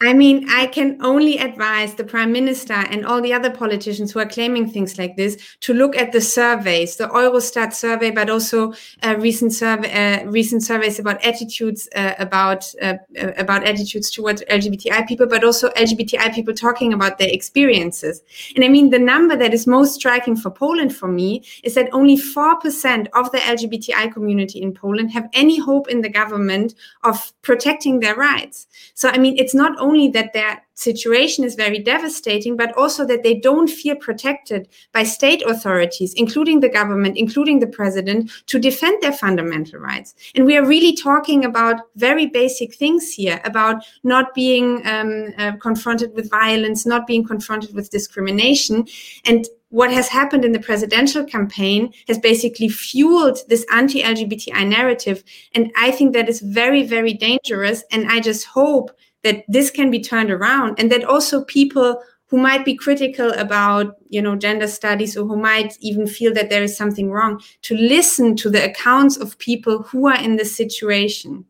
I 0.00 0.12
mean, 0.12 0.48
I 0.48 0.68
can 0.68 0.96
only 1.02 1.38
advise 1.38 1.94
the 1.94 2.04
prime 2.04 2.30
minister 2.30 2.72
and 2.72 3.04
all 3.04 3.20
the 3.20 3.32
other 3.32 3.50
politicians 3.50 4.12
who 4.12 4.20
are 4.20 4.28
claiming 4.28 4.70
things 4.70 4.96
like 4.96 5.16
this 5.16 5.36
to 5.62 5.74
look 5.74 5.96
at 5.96 6.12
the 6.12 6.20
surveys, 6.20 6.94
the 6.94 7.08
Eurostat 7.08 7.74
survey, 7.74 8.12
but 8.12 8.30
also 8.30 8.72
uh, 9.02 9.16
recent 9.18 9.52
survey, 9.52 10.20
uh, 10.22 10.24
recent 10.26 10.62
surveys 10.62 11.00
about 11.00 11.24
attitudes 11.24 11.88
uh, 11.96 12.14
about 12.20 12.72
uh, 12.80 12.94
uh, 13.20 13.32
about 13.38 13.64
attitudes 13.64 14.08
towards 14.12 14.40
LGBTI 14.42 15.08
people, 15.08 15.26
but 15.26 15.42
also 15.42 15.70
LGBTI 15.70 16.32
people 16.32 16.54
talking 16.54 16.92
about 16.92 17.18
their 17.18 17.30
experiences. 17.30 18.22
And 18.54 18.64
I 18.64 18.68
mean, 18.68 18.90
the 18.90 19.00
number 19.00 19.34
that 19.34 19.52
is 19.52 19.66
most 19.66 19.96
striking 19.96 20.36
for 20.36 20.50
Poland 20.50 20.94
for 20.94 21.08
me 21.08 21.42
is 21.64 21.74
that 21.74 21.88
only 21.92 22.16
four 22.16 22.54
percent 22.60 23.08
of 23.14 23.32
the 23.32 23.38
LGBTI 23.38 24.12
community 24.12 24.62
in 24.62 24.74
Poland 24.74 25.10
have 25.10 25.28
any 25.32 25.58
hope 25.58 25.88
in 25.88 26.02
the 26.02 26.08
government 26.08 26.76
of 27.02 27.32
protecting 27.42 27.98
their 27.98 28.14
rights. 28.14 28.68
So 28.94 29.08
I 29.08 29.18
mean, 29.18 29.36
it's 29.36 29.56
not 29.56 29.72
only 29.80 29.87
only 29.88 30.08
that 30.08 30.32
their 30.32 30.62
situation 30.74 31.44
is 31.44 31.54
very 31.56 31.80
devastating, 31.80 32.56
but 32.56 32.76
also 32.76 33.04
that 33.04 33.22
they 33.22 33.34
don't 33.34 33.68
feel 33.68 33.96
protected 33.96 34.68
by 34.92 35.02
state 35.02 35.42
authorities, 35.42 36.14
including 36.14 36.60
the 36.60 36.68
government, 36.68 37.16
including 37.16 37.58
the 37.58 37.66
president, 37.66 38.30
to 38.46 38.58
defend 38.58 39.02
their 39.02 39.12
fundamental 39.12 39.80
rights. 39.80 40.14
And 40.34 40.44
we 40.44 40.56
are 40.56 40.64
really 40.64 40.94
talking 40.94 41.44
about 41.44 41.76
very 41.96 42.26
basic 42.26 42.74
things 42.74 43.12
here 43.12 43.40
about 43.44 43.84
not 44.04 44.34
being 44.34 44.86
um, 44.86 45.34
uh, 45.38 45.52
confronted 45.56 46.14
with 46.14 46.30
violence, 46.30 46.86
not 46.86 47.06
being 47.06 47.24
confronted 47.26 47.74
with 47.74 47.90
discrimination. 47.90 48.86
And 49.24 49.46
what 49.70 49.92
has 49.92 50.08
happened 50.08 50.44
in 50.44 50.52
the 50.52 50.60
presidential 50.60 51.24
campaign 51.24 51.92
has 52.06 52.18
basically 52.18 52.68
fueled 52.68 53.38
this 53.48 53.66
anti 53.70 54.02
LGBTI 54.02 54.66
narrative. 54.66 55.22
And 55.54 55.70
I 55.76 55.90
think 55.90 56.14
that 56.14 56.28
is 56.28 56.40
very, 56.40 56.84
very 56.84 57.12
dangerous. 57.12 57.84
And 57.90 58.10
I 58.10 58.20
just 58.20 58.46
hope 58.46 58.90
that 59.22 59.44
this 59.48 59.70
can 59.70 59.90
be 59.90 60.00
turned 60.00 60.30
around 60.30 60.78
and 60.78 60.90
that 60.92 61.04
also 61.04 61.44
people 61.44 62.00
who 62.28 62.36
might 62.36 62.64
be 62.64 62.76
critical 62.76 63.32
about 63.32 63.96
you 64.08 64.22
know 64.22 64.36
gender 64.36 64.68
studies 64.68 65.16
or 65.16 65.26
who 65.26 65.36
might 65.36 65.76
even 65.80 66.06
feel 66.06 66.32
that 66.34 66.50
there 66.50 66.62
is 66.62 66.76
something 66.76 67.10
wrong 67.10 67.40
to 67.62 67.74
listen 67.76 68.36
to 68.36 68.50
the 68.50 68.64
accounts 68.64 69.16
of 69.16 69.38
people 69.38 69.82
who 69.82 70.06
are 70.06 70.20
in 70.20 70.36
this 70.36 70.54
situation. 70.54 71.44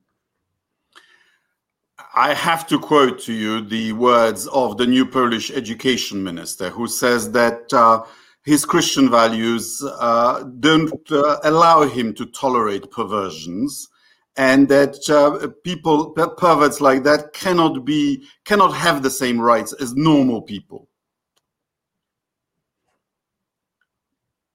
I 2.15 2.35
have 2.35 2.67
to 2.69 2.79
quote 2.79 3.21
to 3.23 3.33
you 3.33 3.61
the 3.61 3.93
words 3.93 4.47
of 4.49 4.77
the 4.77 4.87
new 4.87 5.07
Polish 5.07 5.51
education 5.51 6.23
minister, 6.23 6.71
who 6.71 6.89
says 6.89 7.31
that 7.33 7.73
uh, 7.73 8.03
his 8.45 8.65
Christian 8.65 9.11
values 9.11 9.83
uh, 9.85 10.43
don't 10.59 11.13
uh, 11.13 11.39
allow 11.45 11.83
him 11.83 12.15
to 12.15 12.27
tolerate 12.27 12.91
perversions 12.91 13.89
and 14.39 14.69
that 14.69 14.97
uh, 15.11 15.49
people 15.65 16.11
perverts 16.13 16.81
like 16.81 17.03
that 17.03 17.33
cannot 17.35 17.85
be 17.85 18.25
cannot 18.45 18.73
have 18.73 19.03
the 19.03 19.11
same 19.11 19.39
rights 19.39 19.75
as 19.81 19.95
normal 19.95 20.41
people 20.41 20.89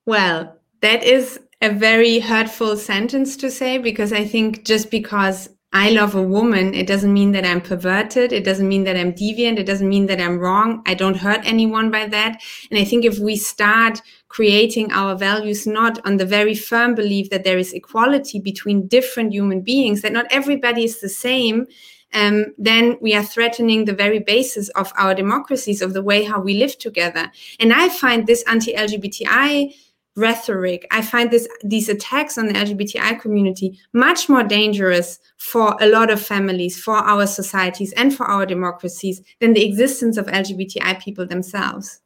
well 0.06 0.58
that 0.82 1.04
is 1.04 1.40
a 1.62 1.70
very 1.70 2.20
hurtful 2.20 2.76
sentence 2.76 3.38
to 3.38 3.52
say 3.52 3.78
because 3.78 4.12
i 4.12 4.26
think 4.26 4.64
just 4.64 4.90
because 4.90 5.50
I 5.76 5.90
love 5.90 6.14
a 6.14 6.22
woman, 6.22 6.76
it 6.76 6.86
doesn't 6.86 7.12
mean 7.12 7.32
that 7.32 7.46
I'm 7.46 7.60
perverted. 7.60 8.32
It 8.32 8.44
doesn't 8.44 8.68
mean 8.68 8.84
that 8.84 8.96
I'm 8.96 9.12
deviant. 9.12 9.58
It 9.58 9.66
doesn't 9.66 9.90
mean 9.90 10.06
that 10.06 10.22
I'm 10.22 10.38
wrong. 10.38 10.84
I 10.86 10.94
don't 10.94 11.18
hurt 11.18 11.42
anyone 11.46 11.90
by 11.90 12.06
that. 12.10 12.44
And 12.70 12.80
I 12.80 12.84
think 12.84 13.06
if 13.06 13.18
we 13.18 13.36
start 13.36 14.00
creating 14.34 14.92
our 14.92 15.16
values 15.16 15.68
not 15.68 16.00
on 16.08 16.18
the 16.18 16.26
very 16.26 16.56
firm 16.56 16.96
belief 16.96 17.30
that 17.30 17.44
there 17.44 17.60
is 17.60 17.72
equality 17.72 18.40
between 18.40 18.88
different 18.88 19.32
human 19.32 19.62
beings, 19.62 20.02
that 20.02 20.12
not 20.12 20.26
everybody 20.32 20.84
is 20.84 21.00
the 21.02 21.08
same, 21.08 21.68
um, 22.16 22.46
then 22.58 22.98
we 23.00 23.14
are 23.14 23.22
threatening 23.22 23.86
the 23.86 23.94
very 23.94 24.18
basis 24.18 24.70
of 24.70 24.92
our 24.98 25.14
democracies, 25.14 25.84
of 25.84 25.94
the 25.94 26.02
way 26.02 26.24
how 26.24 26.42
we 26.42 26.56
live 26.56 26.80
together. 26.80 27.32
And 27.60 27.72
I 27.72 27.90
find 27.90 28.26
this 28.26 28.44
anti 28.48 28.74
LGBTI 28.74 29.72
rhetoric. 30.16 30.88
I 30.90 31.04
find 31.04 31.30
this 31.30 31.48
these 31.64 31.88
attacks 31.88 32.36
on 32.40 32.48
the 32.48 32.54
LGBTI 32.54 33.22
community 33.22 33.80
much 33.94 34.30
more 34.30 34.44
dangerous 34.44 35.20
for 35.38 35.78
a 35.80 35.88
lot 35.88 36.10
of 36.10 36.20
families, 36.20 36.82
for 36.82 36.96
our 36.96 37.28
societies, 37.28 37.94
and 37.94 38.16
for 38.16 38.26
our 38.26 38.48
democracies 38.48 39.22
than 39.40 39.54
the 39.54 39.66
existence 39.66 40.18
of 40.18 40.26
LGBTI 40.26 41.00
people 41.04 41.28
themselves. 41.28 42.03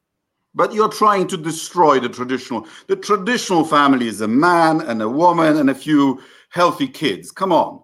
But 0.58 0.74
you're 0.74 0.90
trying 0.90 1.28
to 1.28 1.38
destroy 1.38 2.00
the 2.00 2.10
traditional. 2.10 2.66
The 2.88 2.96
traditional 2.96 3.64
family 3.64 4.08
is 4.08 4.22
a 4.22 4.28
man 4.28 4.82
and 4.82 5.04
a 5.04 5.08
woman 5.08 5.56
and 5.58 5.70
a 5.70 5.76
few 5.76 6.20
healthy 6.50 6.88
kids. 6.88 7.32
Come 7.32 7.52
on. 7.52 7.84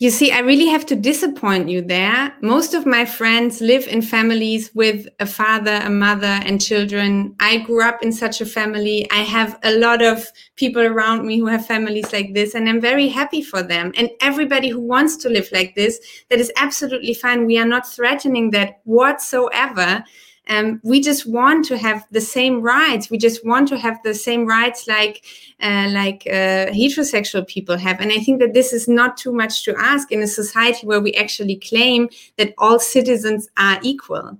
You 0.00 0.10
see, 0.10 0.32
I 0.32 0.40
really 0.40 0.66
have 0.66 0.86
to 0.86 0.96
disappoint 0.96 1.68
you 1.68 1.80
there. 1.80 2.34
Most 2.40 2.74
of 2.74 2.84
my 2.84 3.04
friends 3.04 3.60
live 3.60 3.86
in 3.86 4.02
families 4.02 4.74
with 4.74 5.06
a 5.20 5.26
father, 5.26 5.80
a 5.84 5.90
mother, 5.90 6.40
and 6.46 6.60
children. 6.60 7.36
I 7.38 7.58
grew 7.58 7.82
up 7.82 8.02
in 8.02 8.12
such 8.12 8.40
a 8.40 8.46
family. 8.46 9.06
I 9.12 9.22
have 9.22 9.58
a 9.62 9.72
lot 9.78 10.02
of 10.02 10.26
people 10.56 10.82
around 10.82 11.26
me 11.26 11.38
who 11.38 11.46
have 11.46 11.64
families 11.66 12.12
like 12.12 12.34
this, 12.34 12.54
and 12.54 12.68
I'm 12.68 12.80
very 12.80 13.08
happy 13.08 13.40
for 13.40 13.62
them. 13.62 13.92
And 13.96 14.10
everybody 14.20 14.68
who 14.68 14.80
wants 14.80 15.16
to 15.18 15.28
live 15.28 15.48
like 15.52 15.74
this, 15.74 16.00
that 16.28 16.40
is 16.40 16.50
absolutely 16.56 17.14
fine. 17.14 17.46
We 17.46 17.58
are 17.58 17.64
not 17.66 17.86
threatening 17.86 18.50
that 18.50 18.80
whatsoever. 18.84 20.02
Um, 20.48 20.80
we 20.84 21.00
just 21.00 21.26
want 21.26 21.64
to 21.66 21.78
have 21.78 22.06
the 22.10 22.20
same 22.20 22.60
rights. 22.60 23.10
We 23.10 23.18
just 23.18 23.44
want 23.46 23.68
to 23.68 23.78
have 23.78 23.98
the 24.02 24.14
same 24.14 24.46
rights 24.46 24.86
like 24.86 25.24
uh, 25.60 25.88
like 25.90 26.24
uh, 26.26 26.66
heterosexual 26.70 27.46
people 27.46 27.76
have. 27.78 28.00
And 28.00 28.12
I 28.12 28.18
think 28.18 28.40
that 28.40 28.52
this 28.52 28.72
is 28.72 28.86
not 28.86 29.16
too 29.16 29.32
much 29.32 29.64
to 29.64 29.74
ask 29.78 30.12
in 30.12 30.22
a 30.22 30.26
society 30.26 30.86
where 30.86 31.00
we 31.00 31.14
actually 31.14 31.56
claim 31.56 32.08
that 32.36 32.52
all 32.58 32.78
citizens 32.78 33.48
are 33.56 33.80
equal. 33.82 34.38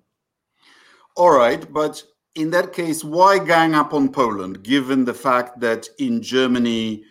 All 1.16 1.30
right, 1.30 1.72
but 1.72 2.02
in 2.34 2.50
that 2.50 2.72
case, 2.72 3.04
why 3.04 3.38
gang 3.38 3.74
up 3.74 3.94
on 3.94 4.10
Poland, 4.10 4.62
given 4.62 5.04
the 5.04 5.14
fact 5.14 5.60
that 5.60 5.88
in 5.98 6.20
Germany 6.20 7.04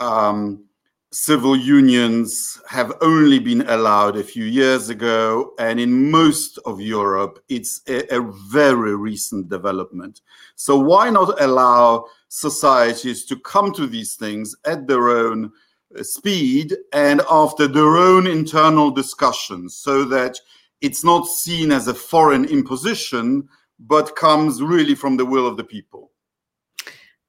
um, 0.00 0.64
civil 1.12 1.54
unions 1.54 2.58
have 2.66 2.90
only 3.02 3.38
been 3.38 3.68
allowed 3.68 4.16
a 4.16 4.24
few 4.24 4.44
years 4.44 4.88
ago, 4.88 5.52
and 5.58 5.78
in 5.78 6.10
most 6.10 6.58
of 6.64 6.80
Europe, 6.80 7.38
it's 7.50 7.82
a, 7.86 8.16
a, 8.16 8.32
very 8.48 8.96
recent 8.96 9.50
development. 9.50 10.22
So, 10.56 10.78
why 10.78 11.10
not 11.10 11.40
allow 11.40 12.06
societies 12.28 13.26
to 13.26 13.36
come 13.36 13.72
to 13.74 13.86
these 13.86 14.14
things 14.14 14.56
at 14.64 14.86
their 14.86 15.10
own 15.10 15.52
uh, 15.98 16.02
speed 16.02 16.74
and 16.94 17.20
after 17.30 17.68
their 17.68 17.98
own 17.98 18.26
internal 18.26 18.90
discussions 18.90 19.76
so 19.76 20.04
that 20.04 20.38
it's 20.80 21.04
not 21.04 21.26
seen 21.26 21.72
as 21.72 21.88
a 21.88 21.94
foreign 21.94 22.46
imposition, 22.46 23.46
but 23.78 24.16
comes 24.16 24.62
really 24.62 24.94
from 24.94 25.18
the 25.18 25.26
will 25.26 25.46
of 25.46 25.58
the 25.58 25.64
people? 25.64 26.10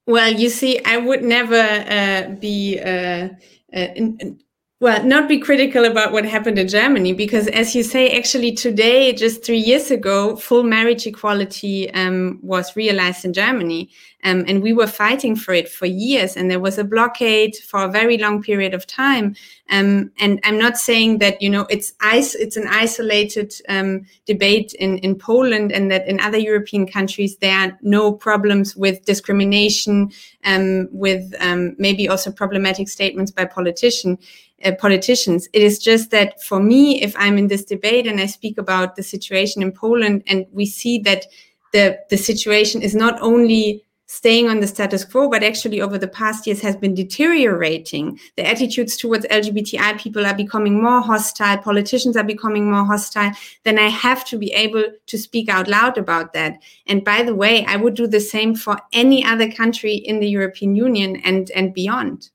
Well, 0.05 0.33
you 0.33 0.49
see, 0.49 0.83
I 0.85 0.97
would 0.97 1.21
never 1.21 1.59
uh, 1.59 2.35
be. 2.39 2.79
Uh 2.79 3.27
uh, 3.75 3.93
in, 3.95 4.17
in, 4.19 4.39
well, 4.83 5.01
not 5.05 5.29
be 5.29 5.39
critical 5.39 5.85
about 5.85 6.11
what 6.11 6.25
happened 6.25 6.59
in 6.59 6.67
Germany, 6.67 7.13
because 7.13 7.47
as 7.47 7.73
you 7.73 7.83
say, 7.83 8.17
actually 8.17 8.51
today, 8.51 9.13
just 9.13 9.41
three 9.41 9.57
years 9.57 9.91
ago, 9.91 10.35
full 10.35 10.63
marriage 10.63 11.07
equality 11.07 11.89
um, 11.93 12.37
was 12.41 12.75
realized 12.75 13.23
in 13.23 13.31
Germany. 13.31 13.89
Um, 14.25 14.43
and 14.45 14.61
we 14.61 14.73
were 14.73 14.87
fighting 14.87 15.37
for 15.37 15.53
it 15.53 15.69
for 15.69 15.85
years. 15.85 16.35
And 16.35 16.51
there 16.51 16.59
was 16.59 16.77
a 16.77 16.83
blockade 16.83 17.55
for 17.55 17.83
a 17.83 17.91
very 17.91 18.17
long 18.17 18.41
period 18.41 18.73
of 18.73 18.85
time. 18.85 19.35
Um, 19.69 20.11
and 20.19 20.39
I'm 20.43 20.57
not 20.57 20.77
saying 20.77 21.19
that, 21.19 21.41
you 21.41 21.49
know, 21.49 21.65
it's, 21.69 21.93
it's 22.01 22.57
an 22.57 22.67
isolated 22.69 23.53
um, 23.69 24.05
debate 24.25 24.73
in, 24.79 24.97
in 24.99 25.15
Poland 25.15 25.71
and 25.71 25.91
that 25.91 26.07
in 26.07 26.19
other 26.19 26.37
European 26.37 26.87
countries, 26.87 27.37
there 27.37 27.57
are 27.57 27.77
no 27.81 28.11
problems 28.11 28.75
with 28.75 29.05
discrimination, 29.05 30.11
um, 30.45 30.89
with 30.91 31.33
um, 31.39 31.75
maybe 31.77 32.07
also 32.07 32.31
problematic 32.31 32.89
statements 32.89 33.31
by 33.31 33.45
politicians 33.45 34.19
uh, 34.63 34.71
politicians. 34.73 35.47
It 35.53 35.61
is 35.61 35.79
just 35.79 36.11
that 36.11 36.41
for 36.43 36.59
me, 36.59 37.01
if 37.01 37.15
I'm 37.17 37.37
in 37.37 37.47
this 37.47 37.65
debate 37.65 38.07
and 38.07 38.19
I 38.19 38.25
speak 38.25 38.57
about 38.57 38.95
the 38.95 39.03
situation 39.03 39.61
in 39.61 39.71
Poland, 39.71 40.23
and 40.27 40.45
we 40.51 40.65
see 40.65 40.99
that 40.99 41.25
the 41.73 41.99
the 42.09 42.17
situation 42.17 42.81
is 42.81 42.95
not 42.95 43.21
only 43.21 43.83
staying 44.13 44.47
on 44.47 44.59
the 44.59 44.67
status 44.67 45.03
quo, 45.03 45.27
but 45.27 45.43
actually 45.43 45.81
over 45.81 45.97
the 45.97 46.07
past 46.07 46.45
years 46.45 46.61
has 46.61 46.75
been 46.75 46.93
deteriorating. 46.93 48.19
The 48.37 48.45
attitudes 48.45 48.95
towards 48.95 49.25
LGBTI 49.25 49.99
people 49.99 50.25
are 50.27 50.35
becoming 50.35 50.79
more 50.81 51.01
hostile, 51.01 51.57
politicians 51.57 52.15
are 52.15 52.23
becoming 52.23 52.69
more 52.69 52.85
hostile, 52.85 53.31
then 53.63 53.79
I 53.79 53.89
have 53.89 54.23
to 54.25 54.37
be 54.37 54.53
able 54.53 54.83
to 55.07 55.17
speak 55.17 55.49
out 55.49 55.67
loud 55.67 55.97
about 55.97 56.33
that. 56.33 56.61
And 56.85 57.03
by 57.03 57.23
the 57.23 57.33
way, 57.33 57.65
I 57.65 57.75
would 57.75 57.95
do 57.95 58.05
the 58.05 58.19
same 58.19 58.53
for 58.53 58.77
any 58.91 59.25
other 59.25 59.51
country 59.51 59.95
in 59.95 60.19
the 60.19 60.29
European 60.29 60.75
Union 60.75 61.15
and, 61.25 61.49
and 61.51 61.73
beyond. 61.73 62.29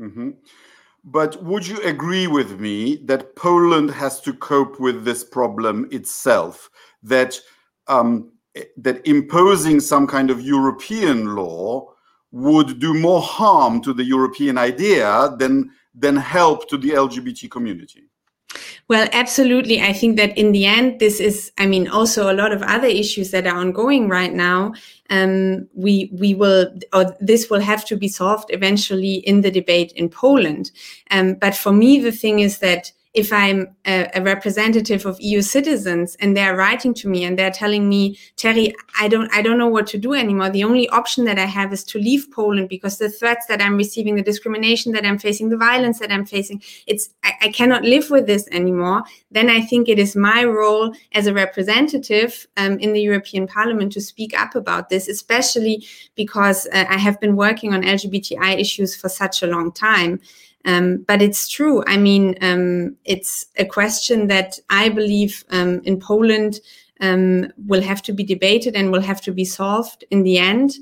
Mm-hmm. 0.00 0.30
But 1.10 1.42
would 1.42 1.66
you 1.66 1.80
agree 1.84 2.26
with 2.26 2.60
me 2.60 2.96
that 3.06 3.34
Poland 3.34 3.90
has 3.92 4.20
to 4.20 4.34
cope 4.34 4.78
with 4.78 5.04
this 5.04 5.24
problem 5.24 5.88
itself? 5.90 6.68
That 7.02 7.40
um, 7.86 8.32
that 8.76 9.06
imposing 9.06 9.80
some 9.80 10.06
kind 10.06 10.30
of 10.30 10.42
European 10.42 11.34
law 11.34 11.94
would 12.30 12.78
do 12.78 12.92
more 12.92 13.22
harm 13.22 13.80
to 13.82 13.94
the 13.94 14.04
European 14.04 14.58
idea 14.58 15.34
than 15.38 15.70
than 15.94 16.16
help 16.16 16.68
to 16.68 16.76
the 16.76 16.90
LGBT 16.90 17.50
community? 17.50 18.10
Well, 18.88 19.06
absolutely. 19.12 19.82
I 19.82 19.92
think 19.92 20.16
that 20.16 20.36
in 20.38 20.52
the 20.52 20.64
end, 20.64 20.98
this 20.98 21.20
is, 21.20 21.52
I 21.58 21.66
mean, 21.66 21.88
also 21.88 22.32
a 22.32 22.32
lot 22.32 22.52
of 22.52 22.62
other 22.62 22.86
issues 22.86 23.30
that 23.32 23.46
are 23.46 23.54
ongoing 23.56 24.08
right 24.08 24.32
now. 24.32 24.72
Um, 25.10 25.68
we 25.74 26.08
we 26.12 26.34
will, 26.34 26.70
or 26.94 27.14
this 27.20 27.50
will 27.50 27.60
have 27.60 27.84
to 27.86 27.96
be 27.96 28.08
solved 28.08 28.46
eventually 28.48 29.16
in 29.16 29.42
the 29.42 29.50
debate 29.50 29.92
in 29.92 30.08
Poland. 30.08 30.70
Um, 31.10 31.34
but 31.34 31.54
for 31.54 31.72
me, 31.72 31.98
the 32.00 32.12
thing 32.12 32.38
is 32.40 32.60
that 32.60 32.92
if 33.14 33.32
I'm 33.32 33.74
a, 33.86 34.10
a, 34.14 34.22
representative 34.22 35.06
of 35.06 35.18
EU 35.20 35.40
citizens 35.40 36.14
and 36.20 36.36
they're 36.36 36.54
writing 36.54 36.92
to 36.94 37.08
me 37.08 37.24
and 37.24 37.38
they're 37.38 37.50
telling 37.50 37.88
me, 37.88 38.18
Terry, 38.36 38.74
I 39.00 39.08
don't, 39.08 39.32
I 39.34 39.40
don't 39.40 39.56
know 39.56 39.66
what 39.66 39.86
to 39.88 39.98
do 39.98 40.12
anymore. 40.12 40.50
The 40.50 40.64
only 40.64 40.88
option 40.90 41.24
that 41.24 41.38
I 41.38 41.46
have 41.46 41.72
is 41.72 41.84
to 41.84 41.98
leave 41.98 42.26
Poland 42.30 42.68
because 42.68 42.98
the 42.98 43.08
threats 43.08 43.46
that 43.46 43.62
I'm 43.62 43.76
receiving, 43.76 44.14
the 44.14 44.22
discrimination 44.22 44.92
that 44.92 45.06
I'm 45.06 45.18
facing, 45.18 45.48
the 45.48 45.56
violence 45.56 45.98
that 46.00 46.12
I'm 46.12 46.26
facing, 46.26 46.62
it's, 46.86 47.08
I, 47.24 47.32
I 47.42 47.48
cannot 47.48 47.82
live 47.82 48.10
with 48.10 48.26
this 48.26 48.46
anymore. 48.52 49.04
Then 49.30 49.48
I 49.48 49.62
think 49.62 49.88
it 49.88 49.98
is 49.98 50.14
my 50.14 50.44
role 50.44 50.94
as 51.12 51.26
a 51.26 51.34
representative 51.34 52.46
um, 52.58 52.78
in 52.78 52.92
the 52.92 53.00
European 53.00 53.46
Parliament 53.46 53.92
to 53.92 54.02
speak 54.02 54.38
up 54.38 54.54
about 54.54 54.90
this, 54.90 55.08
especially 55.08 55.86
because 56.14 56.66
uh, 56.74 56.84
I 56.88 56.98
have 56.98 57.18
been 57.20 57.36
working 57.36 57.72
on 57.72 57.82
LGBTI 57.82 58.60
issues 58.60 58.94
for 58.94 59.08
such 59.08 59.42
a 59.42 59.46
long 59.46 59.72
time. 59.72 60.20
Um, 60.68 61.04
but 61.08 61.22
it's 61.22 61.48
true. 61.48 61.82
I 61.86 61.96
mean, 61.96 62.36
um, 62.42 62.94
it's 63.06 63.46
a 63.56 63.64
question 63.64 64.26
that 64.26 64.58
I 64.68 64.90
believe 64.90 65.42
um, 65.48 65.80
in 65.84 65.98
Poland 65.98 66.60
um, 67.00 67.50
will 67.66 67.80
have 67.80 68.02
to 68.02 68.12
be 68.12 68.22
debated 68.22 68.76
and 68.76 68.92
will 68.92 69.00
have 69.00 69.22
to 69.22 69.32
be 69.32 69.46
solved 69.46 70.04
in 70.10 70.24
the 70.24 70.36
end. 70.38 70.74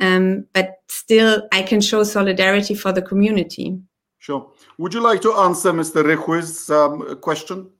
Um, 0.00 0.46
but 0.54 0.80
still, 0.88 1.46
I 1.52 1.62
can 1.62 1.82
show 1.82 2.04
solidarity 2.04 2.74
for 2.74 2.90
the 2.90 3.02
community. 3.02 3.78
Sure. 4.18 4.50
Would 4.78 4.94
you 4.94 5.00
like 5.00 5.20
to 5.20 5.34
answer 5.34 5.72
Mr. 5.72 6.02
Rychły's 6.02 6.70
um, 6.70 7.16
question? 7.20 7.70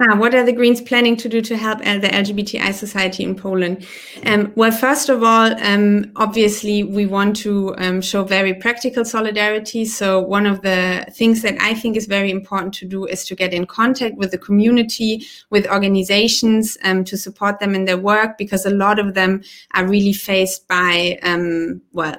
Ah, 0.00 0.14
what 0.16 0.32
are 0.32 0.44
the 0.44 0.52
Greens 0.52 0.80
planning 0.80 1.16
to 1.16 1.28
do 1.28 1.40
to 1.40 1.56
help 1.56 1.80
the 1.80 2.08
LGBTI 2.08 2.72
society 2.72 3.24
in 3.24 3.34
Poland? 3.34 3.84
Um, 4.24 4.52
well, 4.54 4.70
first 4.70 5.08
of 5.08 5.24
all, 5.24 5.52
um, 5.60 6.12
obviously, 6.14 6.84
we 6.84 7.04
want 7.04 7.34
to 7.38 7.74
um, 7.78 8.00
show 8.00 8.22
very 8.22 8.54
practical 8.54 9.04
solidarity. 9.04 9.84
So, 9.84 10.20
one 10.20 10.46
of 10.46 10.62
the 10.62 11.04
things 11.10 11.42
that 11.42 11.56
I 11.60 11.74
think 11.74 11.96
is 11.96 12.06
very 12.06 12.30
important 12.30 12.74
to 12.74 12.86
do 12.86 13.06
is 13.06 13.24
to 13.26 13.34
get 13.34 13.52
in 13.52 13.66
contact 13.66 14.16
with 14.16 14.30
the 14.30 14.38
community, 14.38 15.26
with 15.50 15.66
organizations, 15.66 16.78
um, 16.84 17.02
to 17.02 17.16
support 17.16 17.58
them 17.58 17.74
in 17.74 17.84
their 17.84 17.98
work, 17.98 18.38
because 18.38 18.64
a 18.66 18.70
lot 18.70 19.00
of 19.00 19.14
them 19.14 19.42
are 19.74 19.84
really 19.84 20.12
faced 20.12 20.68
by, 20.68 21.18
um, 21.24 21.82
well, 21.92 22.14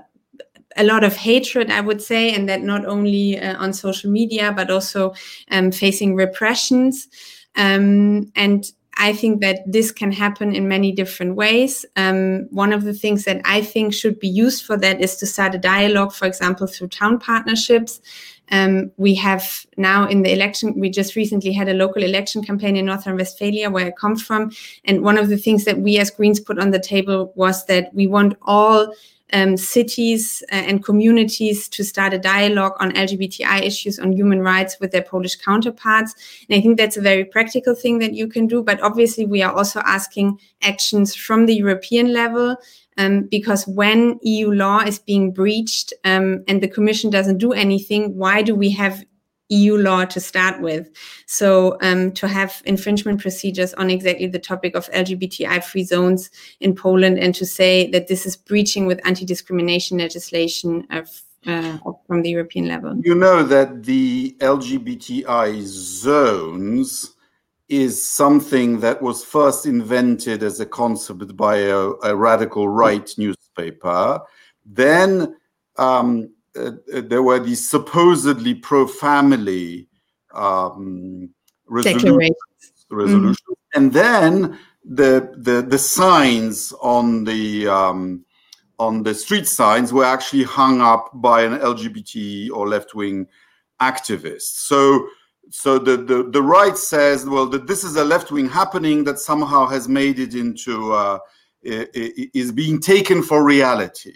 a 0.76 0.84
lot 0.84 1.06
of 1.06 1.16
hatred, 1.16 1.72
I 1.72 1.80
would 1.80 2.02
say, 2.02 2.34
and 2.34 2.48
that 2.50 2.62
not 2.62 2.86
only 2.86 3.40
uh, 3.40 3.56
on 3.58 3.72
social 3.72 4.12
media, 4.12 4.52
but 4.52 4.70
also 4.70 5.14
um, 5.50 5.72
facing 5.72 6.16
repressions. 6.16 7.08
Um, 7.56 8.32
and 8.36 8.66
I 9.02 9.14
think 9.14 9.40
that 9.42 9.60
this 9.66 9.92
can 9.92 10.12
happen 10.12 10.54
in 10.54 10.68
many 10.68 10.92
different 10.92 11.36
ways. 11.36 11.86
Um, 11.96 12.48
one 12.52 12.74
of 12.74 12.84
the 12.84 12.94
things 12.94 13.24
that 13.24 13.42
I 13.46 13.62
think 13.62 13.94
should 13.94 14.20
be 14.20 14.28
used 14.28 14.66
for 14.66 14.76
that 14.78 15.00
is 15.00 15.16
to 15.18 15.26
start 15.26 15.56
a 15.56 15.58
dialogue, 15.58 16.12
for 16.12 16.26
example, 16.26 16.68
through 16.68 16.90
town 16.90 17.18
partnerships. 17.18 18.02
Um, 18.52 18.92
we 18.98 19.16
have 19.16 19.66
now 19.78 20.06
in 20.06 20.24
the 20.24 20.34
election, 20.34 20.78
we 20.78 20.90
just 20.90 21.16
recently 21.16 21.54
had 21.54 21.70
a 21.70 21.74
local 21.74 22.04
election 22.04 22.44
campaign 22.44 22.76
in 22.76 22.88
Northern 22.88 23.16
Westphalia, 23.16 23.70
where 23.70 23.88
I 23.88 23.92
come 23.92 24.18
from. 24.18 24.52
And 24.84 25.02
one 25.02 25.18
of 25.18 25.30
the 25.30 25.38
things 25.38 25.64
that 25.64 25.80
we 25.80 25.98
as 25.98 26.12
Greens 26.12 26.42
put 26.42 26.60
on 26.60 26.72
the 26.72 26.80
table 26.80 27.32
was 27.36 27.66
that 27.68 27.94
we 27.94 28.06
want 28.06 28.36
all 28.42 28.94
um, 29.34 29.58
cities 29.58 30.44
uh, 30.52 30.56
and 30.56 30.84
communities 30.84 31.68
to 31.70 31.84
start 31.84 32.14
a 32.14 32.20
dialogue 32.20 32.74
on 32.80 32.92
LGBTI 32.92 33.62
issues, 33.62 34.00
on 34.00 34.12
human 34.12 34.42
rights 34.42 34.78
with 34.80 34.92
their 34.92 35.04
Polish 35.04 35.36
counterparts. 35.36 36.16
And 36.50 36.58
I 36.58 36.62
think 36.62 36.78
that's 36.78 36.98
a 36.98 37.02
very 37.02 37.26
practical 37.26 37.76
thing 37.76 38.00
that 38.00 38.14
you 38.14 38.28
can 38.28 38.48
do. 38.48 38.64
But 38.64 38.82
obviously, 38.82 39.26
we 39.26 39.42
are 39.42 39.54
also 39.54 39.82
asking 39.86 40.40
actions 40.62 41.16
from 41.16 41.46
the 41.46 41.56
European 41.56 42.14
level. 42.14 42.58
Um, 42.98 43.30
because 43.32 43.66
when 43.66 44.20
EU 44.24 44.52
law 44.52 44.82
is 44.82 45.00
being 45.00 45.32
breached 45.32 45.94
um, 46.04 46.44
and 46.50 46.62
the 46.62 46.68
Commission 46.68 47.10
doesn't 47.10 47.38
do 47.38 47.54
anything, 47.54 48.18
why 48.18 48.42
do 48.42 48.54
we 48.54 48.72
have 48.72 49.06
EU 49.50 49.78
law 49.78 50.06
to 50.06 50.20
start 50.20 50.62
with. 50.62 50.90
So 51.26 51.78
um, 51.82 52.12
to 52.14 52.28
have 52.28 52.62
infringement 52.66 53.22
procedures 53.22 53.74
on 53.76 53.90
exactly 53.90 54.28
the 54.28 54.40
topic 54.40 54.76
of 54.76 54.90
LGBTI 54.92 55.64
free 55.64 55.84
zones 55.84 56.30
in 56.60 56.76
Poland 56.76 57.20
and 57.20 57.34
to 57.36 57.46
say 57.46 57.90
that 57.92 58.08
this 58.08 58.26
is 58.26 58.38
breaching 58.38 58.86
with 58.86 59.06
anti-discrimination 59.06 59.98
legislation 59.98 60.86
of, 60.92 61.10
uh, 61.46 61.78
from 62.08 62.22
the 62.22 62.30
European 62.30 62.68
level. 62.68 62.96
You 63.04 63.16
know 63.16 63.44
that 63.44 63.84
the 63.84 64.36
LGBTI 64.40 65.62
zones 65.64 67.16
is 67.70 68.04
something 68.04 68.80
that 68.80 69.02
was 69.02 69.24
first 69.24 69.68
invented 69.68 70.42
as 70.42 70.60
a 70.60 70.66
concept 70.66 71.38
by 71.38 71.58
a, 71.58 71.78
a 72.04 72.16
radical 72.16 72.68
right 72.68 73.14
newspaper. 73.18 74.20
Then 74.66 75.36
um, 75.78 76.30
uh, 76.56 76.72
uh, 76.94 77.02
there 77.02 77.24
were 77.24 77.40
these 77.40 77.70
supposedly 77.70 78.56
pro-family 78.56 79.88
um, 80.34 81.30
resolutions, 81.68 82.36
resolutions. 82.90 83.38
Mm-hmm. 83.40 83.80
and 83.80 83.94
then 83.94 84.60
the, 84.84 85.34
the 85.38 85.62
the 85.62 85.78
signs 85.78 86.74
on 86.82 87.24
the 87.24 87.68
um, 87.68 88.26
on 88.80 89.04
the 89.04 89.14
street 89.14 89.48
signs 89.48 89.94
were 89.94 90.06
actually 90.06 90.44
hung 90.44 90.82
up 90.82 91.12
by 91.16 91.44
an 91.44 91.60
LGBT 91.60 92.50
or 92.52 92.68
left 92.68 92.96
wing 92.96 93.28
activist. 93.82 94.42
So 94.42 95.08
so 95.52 95.78
the, 95.78 95.98
the 95.98 96.24
the 96.24 96.42
right 96.42 96.78
says 96.78 97.26
well 97.26 97.46
that 97.48 97.68
this 97.68 97.84
is 97.84 97.96
a 97.96 98.04
left 98.04 98.32
wing 98.32 98.50
happening 98.50 99.04
that 99.04 99.20
somehow 99.20 99.68
has 99.68 99.88
made 99.88 100.18
it 100.18 100.34
into 100.34 100.94
uh, 100.94 101.20
is 101.62 102.52
being 102.52 102.80
taken 102.80 103.22
for 103.22 103.44
reality 103.44 104.14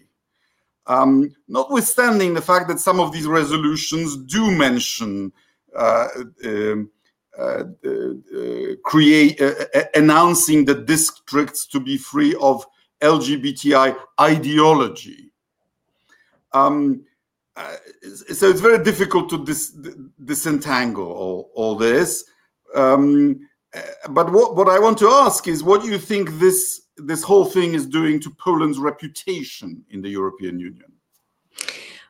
um, 0.87 1.33
notwithstanding 1.47 2.33
the 2.33 2.41
fact 2.41 2.67
that 2.67 2.79
some 2.79 2.99
of 2.99 3.11
these 3.11 3.27
resolutions 3.27 4.17
do 4.17 4.51
mention 4.51 5.31
uh, 5.75 6.07
um, 6.45 6.89
uh, 7.37 7.63
uh, 7.85 8.75
create 8.83 9.41
uh, 9.41 9.53
uh, 9.73 9.83
announcing 9.95 10.65
the 10.65 10.75
districts 10.75 11.65
to 11.65 11.79
be 11.79 11.97
free 11.97 12.35
of 12.41 12.65
LGBTI 13.01 13.97
ideology. 14.21 15.31
Um, 16.51 17.03
uh, 17.55 17.75
so 18.31 18.49
it's 18.49 18.61
very 18.61 18.83
difficult 18.83 19.29
to 19.29 19.43
dis 19.43 19.75
disentangle 20.23 21.11
all, 21.11 21.51
all 21.55 21.75
this. 21.75 22.25
Um, 22.75 23.47
but 24.09 24.31
what, 24.31 24.55
what 24.55 24.69
I 24.69 24.77
want 24.77 24.97
to 24.99 25.09
ask 25.09 25.47
is 25.47 25.63
what 25.63 25.81
do 25.81 25.89
you 25.89 25.97
think 25.97 26.39
this 26.39 26.82
this 26.97 27.23
whole 27.23 27.45
thing 27.45 27.73
is 27.73 27.85
doing 27.85 28.19
to 28.21 28.29
Poland's 28.29 28.79
reputation 28.79 29.83
in 29.89 30.01
the 30.01 30.09
European 30.09 30.59
Union? 30.59 30.92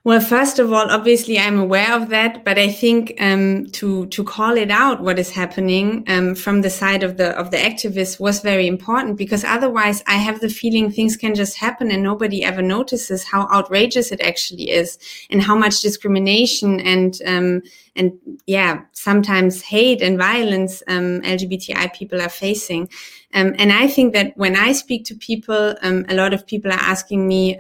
Well, 0.05 0.19
first 0.19 0.59
of 0.59 0.73
all, 0.73 0.91
obviously, 0.91 1.39
I'm 1.39 1.57
aware 1.57 1.93
of 1.93 2.09
that, 2.09 2.43
but 2.43 2.59
I 2.59 2.69
think 2.69 3.13
um, 3.21 3.67
to 3.67 4.05
to 4.07 4.21
call 4.25 4.57
it 4.57 4.69
out 4.69 4.99
what 4.99 5.17
is 5.17 5.31
happening 5.31 6.03
um, 6.09 6.35
from 6.35 6.59
the 6.61 6.69
side 6.69 7.03
of 7.03 7.15
the 7.15 7.29
of 7.39 7.51
the 7.51 7.57
activists 7.57 8.19
was 8.19 8.41
very 8.41 8.67
important 8.67 9.17
because 9.17 9.45
otherwise, 9.45 10.03
I 10.05 10.15
have 10.15 10.41
the 10.41 10.49
feeling 10.49 10.91
things 10.91 11.15
can 11.15 11.35
just 11.35 11.55
happen 11.55 11.89
and 11.89 12.03
nobody 12.03 12.43
ever 12.43 12.61
notices 12.61 13.23
how 13.23 13.47
outrageous 13.47 14.11
it 14.11 14.19
actually 14.19 14.71
is 14.71 14.97
and 15.29 15.41
how 15.41 15.55
much 15.55 15.79
discrimination 15.79 16.81
and 16.81 17.17
um, 17.25 17.61
and 17.95 18.11
yeah, 18.45 18.81
sometimes 18.91 19.61
hate 19.61 20.01
and 20.01 20.17
violence 20.17 20.83
um, 20.89 21.21
LGBTI 21.21 21.93
people 21.93 22.21
are 22.21 22.27
facing. 22.27 22.89
Um, 23.33 23.55
and 23.57 23.71
I 23.71 23.87
think 23.87 24.13
that 24.15 24.33
when 24.35 24.57
I 24.57 24.73
speak 24.73 25.05
to 25.05 25.15
people, 25.15 25.75
um, 25.81 26.05
a 26.09 26.13
lot 26.13 26.33
of 26.33 26.45
people 26.45 26.71
are 26.71 26.85
asking 26.91 27.25
me 27.25 27.57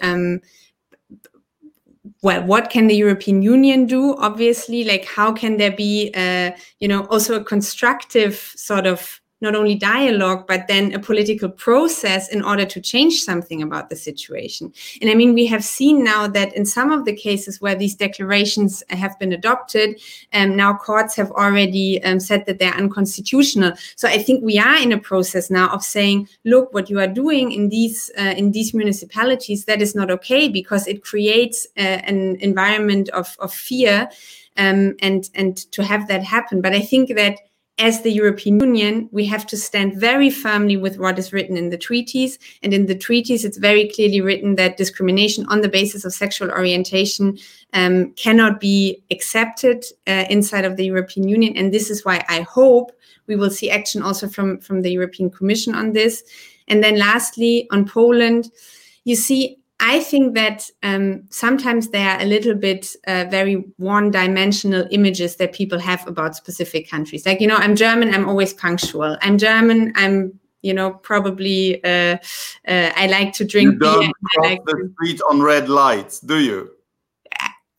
well, 2.23 2.41
what 2.43 2.69
can 2.69 2.87
the 2.87 2.95
European 2.95 3.41
Union 3.41 3.85
do? 3.85 4.15
Obviously, 4.17 4.85
like 4.85 5.05
how 5.05 5.33
can 5.33 5.57
there 5.57 5.73
be, 5.73 6.09
uh, 6.15 6.51
you 6.79 6.87
know, 6.87 7.05
also 7.07 7.39
a 7.39 7.43
constructive 7.43 8.53
sort 8.55 8.87
of 8.87 9.19
not 9.43 9.55
only 9.55 9.75
dialogue, 9.75 10.47
but 10.47 10.67
then 10.67 10.93
a 10.93 10.99
political 10.99 11.49
process 11.49 12.29
in 12.29 12.41
order 12.41 12.65
to 12.65 12.81
change 12.81 13.21
something 13.21 13.61
about 13.61 13.89
the 13.89 13.95
situation. 13.95 14.73
And 15.01 15.11
I 15.11 15.13
mean, 15.13 15.33
we 15.33 15.45
have 15.47 15.63
seen 15.63 16.03
now 16.03 16.27
that 16.27 16.55
in 16.55 16.65
some 16.65 16.91
of 16.91 17.05
the 17.05 17.13
cases 17.13 17.61
where 17.61 17.75
these 17.75 17.93
declarations 17.93 18.81
have 18.89 19.19
been 19.19 19.33
adopted, 19.33 20.01
um, 20.33 20.55
now 20.55 20.73
courts 20.73 21.15
have 21.15 21.31
already 21.31 22.01
um, 22.03 22.19
said 22.19 22.45
that 22.45 22.57
they're 22.57 22.73
unconstitutional. 22.73 23.73
So 23.95 24.07
I 24.07 24.17
think 24.17 24.43
we 24.43 24.57
are 24.57 24.77
in 24.81 24.93
a 24.93 24.97
process 24.97 25.51
now 25.51 25.67
of 25.69 25.83
saying, 25.83 26.29
look, 26.45 26.73
what 26.73 26.89
you 26.89 26.99
are 26.99 27.07
doing 27.07 27.51
in 27.51 27.69
these 27.69 28.09
uh, 28.17 28.33
in 28.37 28.51
these 28.51 28.73
municipalities 28.73 29.65
that 29.65 29.81
is 29.81 29.93
not 29.93 30.09
okay 30.09 30.47
because 30.47 30.87
it 30.87 31.03
creates 31.03 31.67
uh, 31.77 31.81
an 31.81 32.37
environment 32.39 33.09
of, 33.09 33.35
of 33.39 33.53
fear. 33.53 34.09
Um, 34.55 34.95
and 34.99 35.31
and 35.33 35.57
to 35.71 35.83
have 35.83 36.07
that 36.09 36.23
happen. 36.23 36.61
But 36.61 36.73
I 36.73 36.81
think 36.81 37.15
that 37.15 37.39
as 37.79 38.01
the 38.01 38.11
European 38.11 38.59
Union, 38.59 39.09
we 39.11 39.25
have 39.25 39.47
to 39.47 39.57
stand 39.57 39.99
very 39.99 40.29
firmly 40.29 40.77
with 40.77 40.99
what 40.99 41.17
is 41.17 41.33
written 41.33 41.57
in 41.57 41.69
the 41.69 41.77
treaties. 41.77 42.37
And 42.61 42.73
in 42.73 42.85
the 42.85 42.95
treaties, 42.95 43.43
it's 43.43 43.57
very 43.57 43.89
clearly 43.89 44.21
written 44.21 44.55
that 44.55 44.77
discrimination 44.77 45.45
on 45.47 45.61
the 45.61 45.69
basis 45.69 46.05
of 46.05 46.13
sexual 46.13 46.51
orientation 46.51 47.37
um, 47.73 48.11
cannot 48.13 48.59
be 48.59 49.03
accepted 49.09 49.85
uh, 50.05 50.25
inside 50.29 50.65
of 50.65 50.77
the 50.77 50.85
European 50.85 51.27
Union. 51.27 51.57
And 51.57 51.73
this 51.73 51.89
is 51.89 52.05
why 52.05 52.23
I 52.29 52.41
hope 52.41 52.91
we 53.27 53.35
will 53.35 53.49
see 53.49 53.71
action 53.71 54.03
also 54.03 54.27
from, 54.27 54.59
from 54.59 54.81
the 54.81 54.91
European 54.91 55.31
Commission 55.31 55.73
on 55.73 55.93
this. 55.93 56.23
And 56.67 56.83
then 56.83 56.99
lastly, 56.99 57.67
on 57.71 57.87
Poland, 57.87 58.51
you 59.03 59.15
see, 59.15 59.57
I 59.85 59.99
think 59.99 60.33
that 60.35 60.69
um, 60.81 61.23
sometimes 61.29 61.89
there 61.89 62.09
are 62.11 62.21
a 62.21 62.25
little 62.25 62.55
bit 62.55 62.95
uh, 63.05 63.25
very 63.29 63.65
one 63.75 64.11
dimensional 64.11 64.87
images 64.91 65.35
that 65.35 65.51
people 65.51 65.77
have 65.77 66.07
about 66.07 66.37
specific 66.37 66.89
countries. 66.89 67.25
Like, 67.25 67.41
you 67.41 67.47
know, 67.47 67.57
I'm 67.57 67.75
German, 67.75 68.13
I'm 68.13 68.29
always 68.29 68.53
punctual. 68.53 69.17
I'm 69.21 69.37
German, 69.37 69.91
I'm, 69.97 70.39
you 70.61 70.73
know, 70.73 70.91
probably, 70.91 71.83
uh, 71.83 72.15
uh, 72.65 72.91
I 72.95 73.07
like 73.07 73.33
to 73.33 73.43
drink 73.43 73.73
you 73.73 73.79
don't 73.79 73.99
beer. 73.99 74.11
Cross 74.35 74.49
like 74.49 74.63
the 74.63 74.93
street 74.93 75.19
on 75.29 75.41
red 75.41 75.67
lights, 75.67 76.21
do 76.21 76.39
you? 76.39 76.71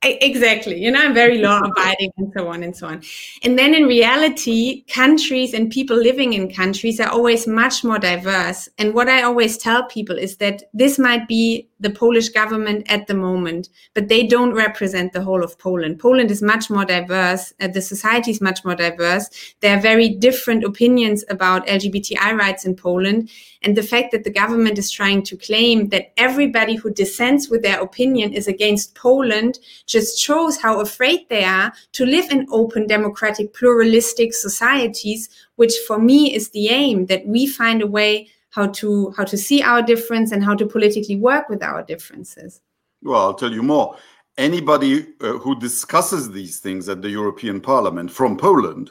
exactly 0.04 0.80
you 0.80 0.90
know 0.90 1.00
i'm 1.00 1.14
very 1.14 1.38
law 1.38 1.60
abiding 1.60 2.10
and 2.18 2.32
so 2.36 2.48
on 2.48 2.62
and 2.62 2.76
so 2.76 2.86
on 2.86 3.02
and 3.42 3.58
then 3.58 3.74
in 3.74 3.84
reality 3.84 4.84
countries 4.88 5.54
and 5.54 5.70
people 5.70 5.96
living 5.96 6.34
in 6.34 6.52
countries 6.52 7.00
are 7.00 7.08
always 7.08 7.46
much 7.46 7.84
more 7.84 7.98
diverse 7.98 8.68
and 8.78 8.94
what 8.94 9.08
i 9.08 9.22
always 9.22 9.56
tell 9.56 9.84
people 9.84 10.16
is 10.16 10.36
that 10.36 10.62
this 10.74 10.98
might 10.98 11.26
be 11.26 11.68
the 11.84 11.90
polish 11.90 12.28
government 12.30 12.84
at 12.90 13.06
the 13.06 13.14
moment 13.14 13.68
but 13.94 14.08
they 14.08 14.26
don't 14.26 14.52
represent 14.52 15.12
the 15.12 15.22
whole 15.22 15.44
of 15.44 15.58
poland. 15.58 16.00
Poland 16.00 16.30
is 16.30 16.42
much 16.42 16.68
more 16.70 16.84
diverse 16.84 17.52
uh, 17.60 17.68
the 17.68 17.82
society 17.82 18.30
is 18.30 18.40
much 18.40 18.64
more 18.64 18.74
diverse. 18.74 19.26
There 19.60 19.76
are 19.76 19.80
very 19.80 20.08
different 20.08 20.64
opinions 20.64 21.24
about 21.28 21.66
lgbti 21.66 22.16
rights 22.44 22.64
in 22.64 22.74
poland 22.74 23.30
and 23.64 23.76
the 23.76 23.82
fact 23.82 24.12
that 24.12 24.24
the 24.24 24.30
government 24.30 24.78
is 24.78 24.90
trying 24.90 25.22
to 25.22 25.36
claim 25.36 25.88
that 25.88 26.12
everybody 26.18 26.76
who 26.76 26.90
dissents 26.90 27.48
with 27.48 27.62
their 27.62 27.80
opinion 27.80 28.32
is 28.32 28.46
against 28.46 28.94
Poland 28.94 29.58
just 29.86 30.18
shows 30.18 30.58
how 30.58 30.80
afraid 30.80 31.20
they 31.28 31.44
are 31.44 31.72
to 31.92 32.04
live 32.04 32.30
in 32.30 32.46
open, 32.50 32.86
democratic, 32.86 33.54
pluralistic 33.54 34.34
societies, 34.34 35.30
which 35.56 35.72
for 35.86 35.98
me 35.98 36.34
is 36.34 36.50
the 36.50 36.68
aim 36.68 37.06
that 37.06 37.26
we 37.26 37.46
find 37.46 37.80
a 37.80 37.86
way 37.86 38.28
how 38.54 38.68
to 38.68 39.10
how 39.16 39.24
to 39.24 39.36
see 39.36 39.62
our 39.62 39.82
difference 39.82 40.30
and 40.30 40.44
how 40.44 40.54
to 40.54 40.66
politically 40.66 41.16
work 41.16 41.48
with 41.48 41.62
our 41.62 41.82
differences. 41.82 42.60
Well, 43.02 43.20
I'll 43.20 43.34
tell 43.34 43.52
you 43.52 43.62
more. 43.62 43.96
Anybody 44.38 45.06
uh, 45.20 45.38
who 45.38 45.58
discusses 45.58 46.30
these 46.30 46.60
things 46.60 46.88
at 46.88 47.02
the 47.02 47.10
European 47.10 47.60
Parliament 47.60 48.10
from 48.10 48.36
Poland 48.36 48.90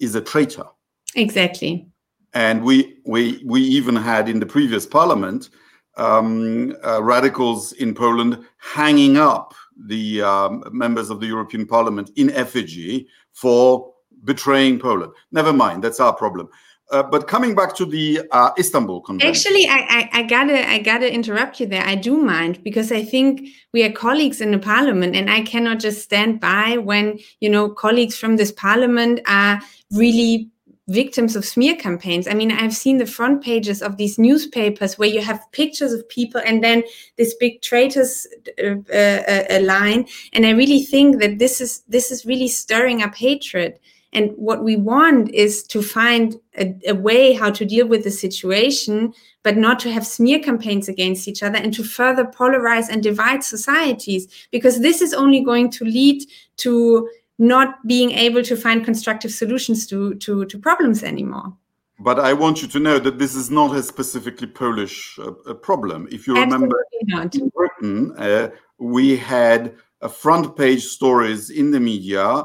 is 0.00 0.14
a 0.14 0.20
traitor. 0.20 0.66
Exactly. 1.14 1.86
And 2.32 2.64
we 2.64 2.98
we 3.04 3.42
we 3.44 3.60
even 3.60 3.94
had 3.96 4.28
in 4.28 4.40
the 4.40 4.46
previous 4.46 4.86
parliament 4.86 5.50
um, 5.96 6.74
uh, 6.84 7.02
radicals 7.02 7.72
in 7.72 7.94
Poland 7.94 8.44
hanging 8.58 9.16
up 9.16 9.54
the 9.86 10.22
um, 10.22 10.64
members 10.72 11.10
of 11.10 11.20
the 11.20 11.26
European 11.26 11.66
Parliament 11.66 12.10
in 12.16 12.30
effigy 12.30 13.06
for 13.32 13.92
betraying 14.24 14.78
Poland. 14.78 15.12
Never 15.30 15.52
mind, 15.52 15.84
that's 15.84 16.00
our 16.00 16.14
problem. 16.14 16.48
Uh, 16.94 17.02
but 17.02 17.26
coming 17.26 17.56
back 17.56 17.74
to 17.74 17.84
the 17.84 18.22
uh, 18.30 18.50
Istanbul 18.56 19.00
Convention. 19.00 19.28
Actually, 19.28 19.66
I, 19.66 20.08
I, 20.12 20.20
I, 20.20 20.22
gotta 20.22 20.70
I 20.70 20.78
gotta 20.78 21.12
interrupt 21.12 21.58
you 21.58 21.66
there. 21.66 21.82
I 21.84 21.96
do 21.96 22.16
mind 22.16 22.62
because 22.62 22.92
I 22.92 23.02
think 23.02 23.48
we 23.72 23.82
are 23.82 23.90
colleagues 23.90 24.40
in 24.40 24.52
the 24.52 24.60
parliament, 24.60 25.16
and 25.16 25.28
I 25.28 25.42
cannot 25.42 25.80
just 25.80 26.02
stand 26.02 26.38
by 26.38 26.78
when 26.78 27.18
you 27.40 27.50
know 27.50 27.68
colleagues 27.68 28.16
from 28.16 28.36
this 28.36 28.52
parliament 28.52 29.20
are 29.26 29.60
really 29.90 30.50
victims 30.86 31.34
of 31.34 31.44
smear 31.44 31.74
campaigns. 31.74 32.28
I 32.28 32.34
mean, 32.34 32.52
I've 32.52 32.74
seen 32.74 32.98
the 32.98 33.06
front 33.06 33.42
pages 33.42 33.82
of 33.82 33.96
these 33.96 34.16
newspapers 34.16 34.96
where 34.96 35.08
you 35.08 35.22
have 35.22 35.40
pictures 35.50 35.92
of 35.92 36.08
people 36.08 36.42
and 36.44 36.62
then 36.62 36.84
this 37.16 37.34
big 37.34 37.62
traitors 37.62 38.26
uh, 38.62 38.76
uh, 38.92 39.44
uh, 39.50 39.60
line. 39.62 40.06
And 40.32 40.46
I 40.46 40.50
really 40.50 40.82
think 40.82 41.20
that 41.20 41.38
this 41.38 41.60
is 41.60 41.82
this 41.88 42.12
is 42.12 42.24
really 42.24 42.48
stirring 42.48 43.02
up 43.02 43.14
hatred. 43.14 43.80
And 44.14 44.30
what 44.36 44.62
we 44.62 44.76
want 44.76 45.30
is 45.34 45.64
to 45.64 45.82
find 45.82 46.40
a, 46.56 46.74
a 46.86 46.94
way 46.94 47.32
how 47.32 47.50
to 47.50 47.64
deal 47.64 47.86
with 47.86 48.04
the 48.04 48.10
situation, 48.10 49.12
but 49.42 49.56
not 49.56 49.80
to 49.80 49.92
have 49.92 50.06
smear 50.06 50.38
campaigns 50.38 50.88
against 50.88 51.26
each 51.26 51.42
other 51.42 51.58
and 51.58 51.74
to 51.74 51.82
further 51.82 52.24
polarize 52.24 52.88
and 52.88 53.02
divide 53.02 53.42
societies, 53.42 54.28
because 54.52 54.80
this 54.80 55.02
is 55.02 55.12
only 55.12 55.42
going 55.42 55.70
to 55.72 55.84
lead 55.84 56.22
to 56.58 57.08
not 57.38 57.84
being 57.86 58.12
able 58.12 58.42
to 58.44 58.56
find 58.56 58.84
constructive 58.84 59.32
solutions 59.32 59.86
to, 59.88 60.14
to, 60.16 60.44
to 60.46 60.58
problems 60.58 61.02
anymore. 61.02 61.52
But 61.98 62.18
I 62.18 62.32
want 62.32 62.62
you 62.62 62.68
to 62.68 62.80
know 62.80 62.98
that 62.98 63.18
this 63.18 63.34
is 63.34 63.50
not 63.50 63.74
a 63.76 63.82
specifically 63.82 64.46
Polish 64.46 65.18
uh, 65.18 65.54
problem. 65.54 66.08
If 66.10 66.26
you 66.26 66.34
remember, 66.34 66.84
not. 67.06 67.34
in 67.34 67.50
Britain, 67.50 68.14
uh, 68.16 68.50
we 68.78 69.16
had 69.16 69.76
uh, 70.00 70.08
front 70.08 70.56
page 70.56 70.84
stories 70.84 71.50
in 71.50 71.70
the 71.70 71.80
media 71.80 72.44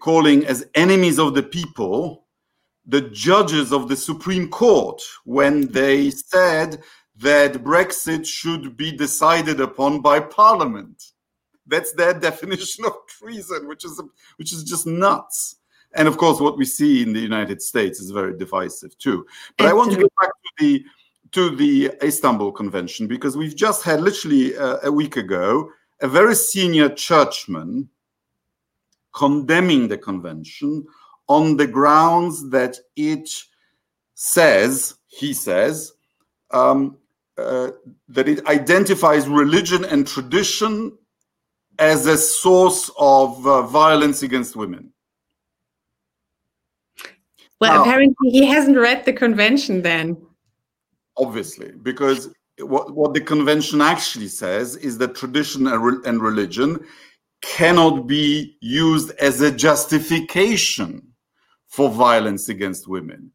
calling 0.00 0.46
as 0.46 0.66
enemies 0.74 1.18
of 1.18 1.34
the 1.34 1.42
people 1.42 2.24
the 2.88 3.02
judges 3.02 3.70
of 3.70 3.88
the 3.88 3.96
Supreme 3.96 4.48
Court 4.48 5.00
when 5.24 5.68
they 5.68 6.10
said 6.10 6.82
that 7.16 7.52
Brexit 7.62 8.26
should 8.26 8.76
be 8.76 8.90
decided 8.90 9.60
upon 9.60 10.00
by 10.00 10.20
Parliament. 10.20 11.02
That's 11.66 11.92
their 11.92 12.14
definition 12.28 12.86
of 12.86 12.94
treason, 13.06 13.68
which 13.68 13.84
is 13.84 14.02
which 14.36 14.52
is 14.52 14.64
just 14.64 14.86
nuts. 14.86 15.56
And 15.94 16.08
of 16.08 16.16
course, 16.16 16.40
what 16.40 16.56
we 16.56 16.64
see 16.64 17.02
in 17.02 17.12
the 17.12 17.20
United 17.20 17.60
States 17.60 18.00
is 18.00 18.10
very 18.10 18.36
divisive 18.36 18.96
too. 18.98 19.26
But. 19.58 19.68
I 19.68 19.72
want 19.74 19.92
to 19.92 19.98
go 19.98 20.08
back 20.20 20.30
to 20.30 20.52
the 20.58 20.84
to 21.32 21.54
the 21.54 21.92
Istanbul 22.02 22.52
Convention 22.52 23.06
because 23.06 23.36
we've 23.36 23.56
just 23.56 23.84
had 23.84 24.00
literally 24.00 24.56
uh, 24.56 24.78
a 24.82 24.90
week 24.90 25.18
ago 25.18 25.70
a 26.00 26.08
very 26.08 26.34
senior 26.34 26.88
churchman 26.88 27.90
condemning 29.18 29.88
the 29.88 29.98
convention 29.98 30.86
on 31.26 31.56
the 31.56 31.66
grounds 31.66 32.48
that 32.50 32.76
it 32.96 33.28
says, 34.14 34.94
he 35.08 35.34
says, 35.34 35.92
um, 36.52 36.96
uh, 37.36 37.70
that 38.08 38.28
it 38.28 38.46
identifies 38.46 39.28
religion 39.28 39.84
and 39.84 40.06
tradition 40.06 40.96
as 41.78 42.06
a 42.06 42.16
source 42.16 42.90
of 42.98 43.44
uh, 43.46 43.62
violence 43.62 44.22
against 44.22 44.56
women. 44.56 44.92
Well, 47.60 47.74
now, 47.74 47.82
apparently 47.82 48.30
he 48.30 48.46
hasn't 48.46 48.78
read 48.78 49.04
the 49.04 49.12
convention 49.12 49.82
then. 49.82 50.16
Obviously, 51.16 51.72
because 51.82 52.30
what, 52.60 52.94
what 52.94 53.14
the 53.14 53.20
convention 53.20 53.80
actually 53.80 54.28
says 54.28 54.76
is 54.76 54.98
that 54.98 55.16
tradition 55.16 55.66
and, 55.66 55.82
re 55.82 55.94
and 56.04 56.22
religion 56.22 56.84
cannot 57.40 58.06
be 58.06 58.56
used 58.60 59.10
as 59.18 59.40
a 59.40 59.50
justification 59.50 61.02
for 61.66 61.90
violence 61.90 62.48
against 62.48 62.88
women. 62.88 63.30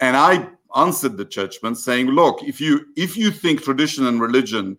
And 0.00 0.16
I 0.16 0.48
answered 0.74 1.16
the 1.16 1.24
churchman 1.24 1.74
saying, 1.74 2.08
look, 2.08 2.42
if 2.42 2.60
you 2.60 2.86
if 2.96 3.16
you 3.16 3.30
think 3.30 3.62
tradition 3.62 4.06
and 4.06 4.20
religion 4.20 4.76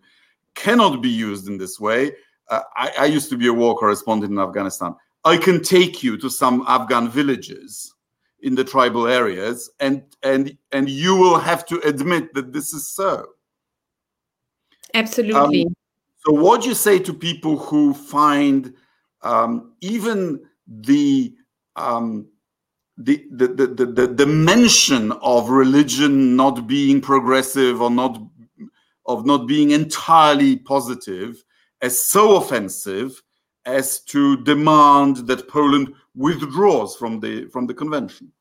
cannot 0.54 1.02
be 1.02 1.08
used 1.08 1.48
in 1.48 1.58
this 1.58 1.80
way, 1.80 2.12
uh, 2.50 2.62
I, 2.76 2.92
I, 3.00 3.04
used 3.06 3.28
to 3.30 3.36
be 3.36 3.46
a 3.46 3.52
war 3.52 3.76
correspondent 3.76 4.32
in 4.32 4.38
Afghanistan. 4.38 4.94
I 5.24 5.36
can 5.36 5.62
take 5.62 6.02
you 6.02 6.16
to 6.18 6.30
some 6.30 6.64
Afghan 6.68 7.08
villages 7.08 7.92
in 8.40 8.54
the 8.54 8.64
tribal 8.64 9.06
areas, 9.06 9.70
and 9.80 10.02
and 10.22 10.56
and 10.72 10.88
you 10.88 11.16
will 11.16 11.38
have 11.38 11.66
to 11.66 11.80
admit 11.80 12.32
that 12.34 12.52
this 12.52 12.72
is 12.72 12.92
so. 12.92 13.26
Absolutely. 14.94 15.66
Um, 15.66 15.76
so, 16.26 16.32
what 16.32 16.62
do 16.62 16.68
you 16.68 16.74
say 16.74 16.98
to 16.98 17.14
people 17.14 17.56
who 17.56 17.94
find 17.94 18.74
um, 19.22 19.74
even 19.80 20.40
the, 20.66 21.32
um, 21.76 22.26
the, 22.98 23.24
the, 23.30 23.46
the, 23.46 23.66
the, 23.86 24.06
the 24.08 24.26
mention 24.26 25.12
of 25.12 25.50
religion 25.50 26.34
not 26.34 26.66
being 26.66 27.00
progressive 27.00 27.80
or 27.80 27.90
not 27.90 28.20
of 29.06 29.24
not 29.24 29.46
being 29.46 29.70
entirely 29.70 30.56
positive 30.56 31.44
as 31.80 31.96
so 31.96 32.36
offensive 32.36 33.22
as 33.64 34.00
to 34.00 34.42
demand 34.42 35.18
that 35.28 35.48
Poland 35.48 35.92
withdraws 36.16 36.96
from 36.96 37.20
the 37.20 37.46
from 37.50 37.68
the 37.68 37.74
convention. 37.74 38.32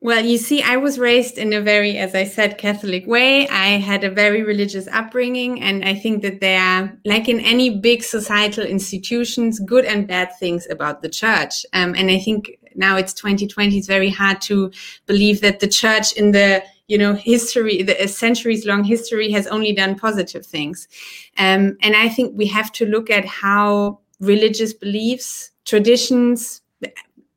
Well, 0.00 0.24
you 0.24 0.38
see, 0.38 0.62
I 0.62 0.76
was 0.76 0.96
raised 0.98 1.38
in 1.38 1.52
a 1.52 1.60
very, 1.60 1.98
as 1.98 2.14
I 2.14 2.22
said, 2.22 2.56
Catholic 2.56 3.04
way. 3.06 3.48
I 3.48 3.78
had 3.78 4.04
a 4.04 4.10
very 4.10 4.44
religious 4.44 4.86
upbringing. 4.92 5.60
And 5.60 5.84
I 5.84 5.94
think 5.94 6.22
that 6.22 6.40
there 6.40 6.60
are, 6.60 6.96
like 7.04 7.28
in 7.28 7.40
any 7.40 7.78
big 7.80 8.04
societal 8.04 8.64
institutions, 8.64 9.58
good 9.58 9.84
and 9.84 10.06
bad 10.06 10.30
things 10.38 10.68
about 10.70 11.02
the 11.02 11.08
church. 11.08 11.66
Um, 11.72 11.96
and 11.96 12.12
I 12.12 12.20
think 12.20 12.58
now 12.76 12.96
it's 12.96 13.12
2020, 13.12 13.76
it's 13.76 13.88
very 13.88 14.08
hard 14.10 14.40
to 14.42 14.70
believe 15.06 15.40
that 15.40 15.58
the 15.58 15.68
church 15.68 16.12
in 16.12 16.30
the 16.30 16.62
you 16.86 16.96
know 16.96 17.12
history 17.12 17.82
the 17.82 18.08
centuries 18.08 18.64
long 18.64 18.82
history 18.82 19.30
has 19.30 19.46
only 19.48 19.74
done 19.74 19.94
positive 19.94 20.46
things 20.46 20.88
um, 21.36 21.76
and 21.82 21.94
i 21.94 22.08
think 22.08 22.32
we 22.34 22.46
have 22.46 22.72
to 22.72 22.86
look 22.86 23.10
at 23.10 23.26
how 23.26 23.98
religious 24.20 24.72
beliefs 24.72 25.50
traditions 25.66 26.62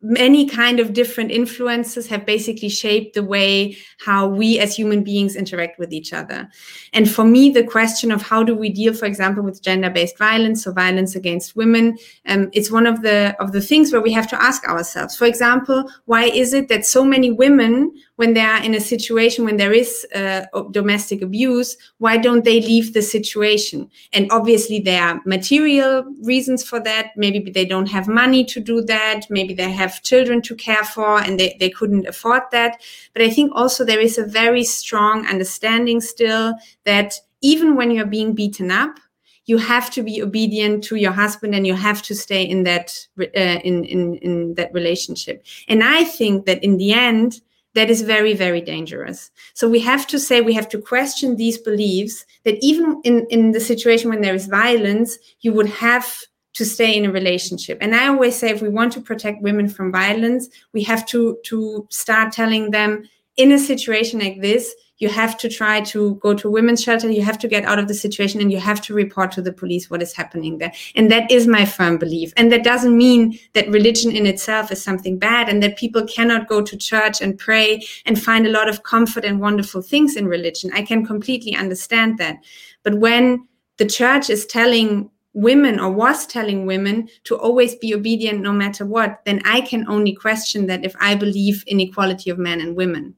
many 0.02 0.48
kind 0.48 0.80
of 0.80 0.94
different 0.94 1.32
influences 1.32 2.08
have 2.08 2.26
basically 2.26 2.70
shaped 2.70 3.14
the 3.14 3.24
way 3.24 3.78
how 4.00 4.28
we 4.28 4.58
as 4.60 4.76
human 4.76 5.04
beings 5.04 5.36
interact 5.36 5.78
with 5.78 5.94
each 5.94 6.12
other. 6.12 6.50
And 6.94 7.10
for 7.10 7.24
me 7.24 7.52
the 7.52 7.64
question 7.64 8.12
of 8.12 8.22
how 8.22 8.44
do 8.44 8.56
we 8.56 8.70
deal 8.70 8.94
for 8.94 9.06
example 9.06 9.44
with 9.44 9.62
gender-based 9.62 10.18
violence 10.18 10.66
or 10.66 10.74
violence 10.74 11.16
against 11.16 11.56
women 11.56 11.98
um, 12.28 12.50
it's 12.54 12.72
one 12.72 12.88
of 12.88 13.02
the 13.04 13.36
of 13.40 13.52
the 13.52 13.62
things 13.62 13.92
where 13.92 14.02
we 14.02 14.12
have 14.12 14.28
to 14.30 14.42
ask 14.42 14.68
ourselves. 14.68 15.16
For 15.16 15.26
example 15.26 15.90
why 16.06 16.26
is 16.26 16.54
it 16.54 16.68
that 16.70 16.86
so 16.86 17.06
many 17.06 17.32
women 17.32 17.92
when 18.22 18.36
they 18.36 18.42
are 18.42 18.64
in 18.64 18.76
a 18.76 18.80
situation 18.80 19.46
when 19.46 19.58
there 19.58 19.74
is 19.74 20.06
uh, 20.14 20.46
domestic 20.70 21.24
abuse 21.24 21.76
why 21.98 22.18
don't 22.18 22.46
they 22.46 22.62
leave 22.62 22.94
the 22.94 23.02
situation? 23.02 23.90
And 24.14 24.32
obviously 24.32 24.80
there 24.80 25.02
are 25.02 25.22
material 25.26 26.06
reasons 26.22 26.64
for 26.64 26.80
that. 26.82 27.08
Maybe 27.16 27.50
they 27.50 27.66
don't 27.66 27.90
have 27.90 28.08
money 28.08 28.46
to 28.46 28.60
do 28.60 28.80
that. 28.84 29.22
Maybe 29.32 29.56
they 29.56 29.72
have 29.72 30.04
children 30.04 30.44
to 30.44 30.56
care 30.56 30.84
for 30.84 31.20
and 31.20 31.40
they, 31.40 31.58
they 31.60 31.72
couldn't 31.72 32.08
afford 32.08 32.44
that. 32.52 32.80
But 33.14 33.24
i 33.24 33.30
think 33.32 33.52
also 33.56 33.84
there 33.84 34.06
is 34.10 34.18
a 34.20 34.32
very 34.42 34.64
strong 34.64 35.26
understanding 35.26 36.00
still 36.00 36.54
that 36.86 37.10
even 37.42 37.76
when 37.76 37.90
you're 37.90 38.16
being 38.18 38.34
beaten 38.36 38.70
up 38.70 39.00
you 39.46 39.58
have 39.58 39.90
to 39.96 40.04
be 40.04 40.22
obedient 40.22 40.84
to 40.84 40.96
your 40.96 41.16
husband 41.24 41.56
and 41.56 41.66
you 41.66 41.74
have 41.74 42.02
to 42.04 42.14
stay 42.14 42.44
in 42.44 42.64
that 42.70 42.88
uh, 43.20 43.60
in, 43.70 43.84
in 43.84 44.02
in 44.28 44.34
that 44.58 44.72
relationship. 44.80 45.38
And 45.68 45.84
i 45.84 46.04
think 46.18 46.46
that 46.46 46.64
in 46.64 46.78
the 46.78 46.94
end 46.94 47.42
that 47.74 47.90
is 47.90 48.02
very 48.02 48.34
very 48.34 48.62
dangerous. 48.62 49.32
So 49.54 49.70
we 49.70 49.80
have 49.80 50.06
to 50.08 50.20
say 50.20 50.42
we 50.42 50.54
have 50.54 50.70
to 50.70 50.82
question 50.82 51.36
these 51.36 51.58
beliefs 51.58 52.26
that 52.44 52.58
even 52.62 53.02
in 53.04 53.26
in 53.30 53.52
the 53.52 53.60
situation 53.60 54.10
when 54.10 54.22
there 54.22 54.36
is 54.36 54.48
violence 54.48 55.18
you 55.42 55.54
would 55.54 55.70
have 55.70 56.22
to 56.54 56.66
stay 56.66 56.98
in 56.98 57.06
a 57.06 57.12
relationship. 57.12 57.78
And 57.82 57.96
i 57.96 58.08
always 58.08 58.36
say 58.36 58.50
if 58.50 58.62
we 58.62 58.70
want 58.70 58.94
to 58.94 59.02
protect 59.02 59.42
women 59.42 59.70
from 59.70 59.92
violence 59.92 60.50
we 60.74 60.84
have 60.84 61.06
to 61.08 61.38
to 61.46 61.88
start 61.90 62.34
telling 62.34 62.72
them 62.72 63.04
in 63.38 63.52
a 63.52 63.60
situation 63.60 64.20
like 64.20 64.42
this 64.42 64.74
you 65.02 65.10
have 65.10 65.36
to 65.36 65.50
try 65.50 65.82
to 65.82 66.16
go 66.16 66.36
to 66.36 66.48
a 66.48 66.52
women's 66.52 66.84
shelter 66.84 67.10
you 67.10 67.24
have 67.24 67.40
to 67.40 67.48
get 67.48 67.66
out 67.66 67.80
of 67.80 67.88
the 67.88 67.94
situation 67.94 68.40
and 68.40 68.52
you 68.52 68.60
have 68.60 68.80
to 68.80 68.94
report 68.94 69.32
to 69.32 69.42
the 69.42 69.52
police 69.52 69.90
what 69.90 70.02
is 70.02 70.14
happening 70.14 70.60
there. 70.60 70.72
And 70.96 71.10
that 71.10 71.30
is 71.32 71.48
my 71.48 71.66
firm 71.66 71.98
belief. 71.98 72.32
And 72.38 72.52
that 72.52 72.64
doesn't 72.64 72.96
mean 72.96 73.38
that 73.54 73.68
religion 73.70 74.16
in 74.16 74.28
itself 74.28 74.72
is 74.72 74.82
something 74.82 75.18
bad 75.18 75.50
and 75.50 75.62
that 75.64 75.76
people 75.76 76.06
cannot 76.06 76.48
go 76.48 76.62
to 76.62 76.78
church 76.78 77.20
and 77.20 77.38
pray 77.38 77.84
and 78.06 78.22
find 78.22 78.46
a 78.46 78.52
lot 78.52 78.70
of 78.70 78.84
comfort 78.84 79.26
and 79.26 79.42
wonderful 79.42 79.82
things 79.82 80.16
in 80.16 80.28
religion. 80.28 80.70
I 80.72 80.84
can 80.84 81.04
completely 81.04 81.56
understand 81.56 82.20
that. 82.20 82.38
But 82.84 83.00
when 83.00 83.48
the 83.78 83.88
church 83.88 84.30
is 84.30 84.46
telling 84.46 85.10
women 85.34 85.80
or 85.80 85.90
was 85.90 86.28
telling 86.28 86.68
women 86.68 87.10
to 87.24 87.36
always 87.36 87.74
be 87.76 87.96
obedient 87.96 88.42
no 88.42 88.52
matter 88.52 88.86
what, 88.86 89.22
then 89.26 89.42
I 89.46 89.62
can 89.62 89.88
only 89.90 90.14
question 90.14 90.68
that 90.68 90.86
if 90.86 90.96
I 91.00 91.16
believe 91.16 91.64
in 91.66 91.80
equality 91.80 92.30
of 92.30 92.38
men 92.38 92.62
and 92.62 92.76
women. 92.76 93.16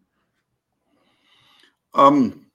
Um, 1.94 2.46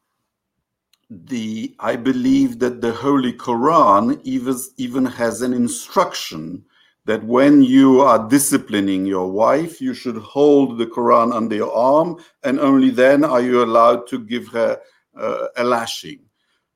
the 1.10 1.74
I 1.78 1.96
believe 1.96 2.58
that 2.58 2.80
the 2.80 2.92
Holy 2.92 3.32
Quran 3.32 4.20
even 4.24 4.56
even 4.76 5.06
has 5.06 5.40
an 5.42 5.54
instruction 5.54 6.64
that 7.06 7.24
when 7.24 7.62
you 7.62 8.02
are 8.02 8.28
disciplining 8.28 9.06
your 9.06 9.30
wife, 9.30 9.80
you 9.80 9.94
should 9.94 10.18
hold 10.18 10.76
the 10.76 10.86
Quran 10.86 11.34
under 11.34 11.56
your 11.56 11.74
arm, 11.74 12.22
and 12.42 12.60
only 12.60 12.90
then 12.90 13.24
are 13.24 13.40
you 13.40 13.64
allowed 13.64 14.06
to 14.08 14.18
give 14.18 14.46
her 14.48 14.78
uh, 15.16 15.46
a 15.56 15.64
lashing. 15.64 16.20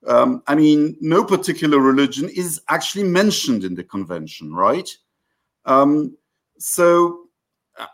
Um, 0.06 0.42
I 0.46 0.54
mean, 0.54 0.96
no 1.00 1.22
particular 1.22 1.78
religion 1.78 2.30
is 2.30 2.62
actually 2.68 3.04
mentioned 3.04 3.62
in 3.62 3.74
the 3.74 3.84
convention, 3.84 4.54
right? 4.54 4.88
Um, 5.66 6.16
so 6.58 7.28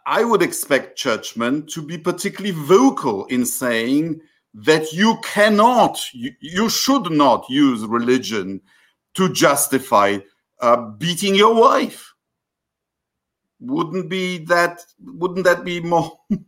I 0.07 0.25
would 0.25 0.43
expect 0.43 0.97
churchmen 0.97 1.67
to 1.67 1.83
be 1.83 1.99
particularly 1.99 2.57
vocal 2.57 3.27
in 3.27 3.45
saying 3.45 4.21
that 4.55 4.93
you 4.93 5.19
cannot, 5.23 6.01
you, 6.13 6.33
you 6.41 6.69
should 6.69 7.11
not 7.11 7.49
use 7.49 7.85
religion 7.85 8.61
to 9.15 9.33
justify 9.33 10.19
uh, 10.61 10.77
beating 10.77 11.35
your 11.35 11.55
wife. 11.55 12.15
Wouldn't 13.61 14.09
be 14.09 14.39
that? 14.45 14.85
Wouldn't 15.01 15.45
that 15.45 15.65
be 15.65 15.81
more 15.81 16.19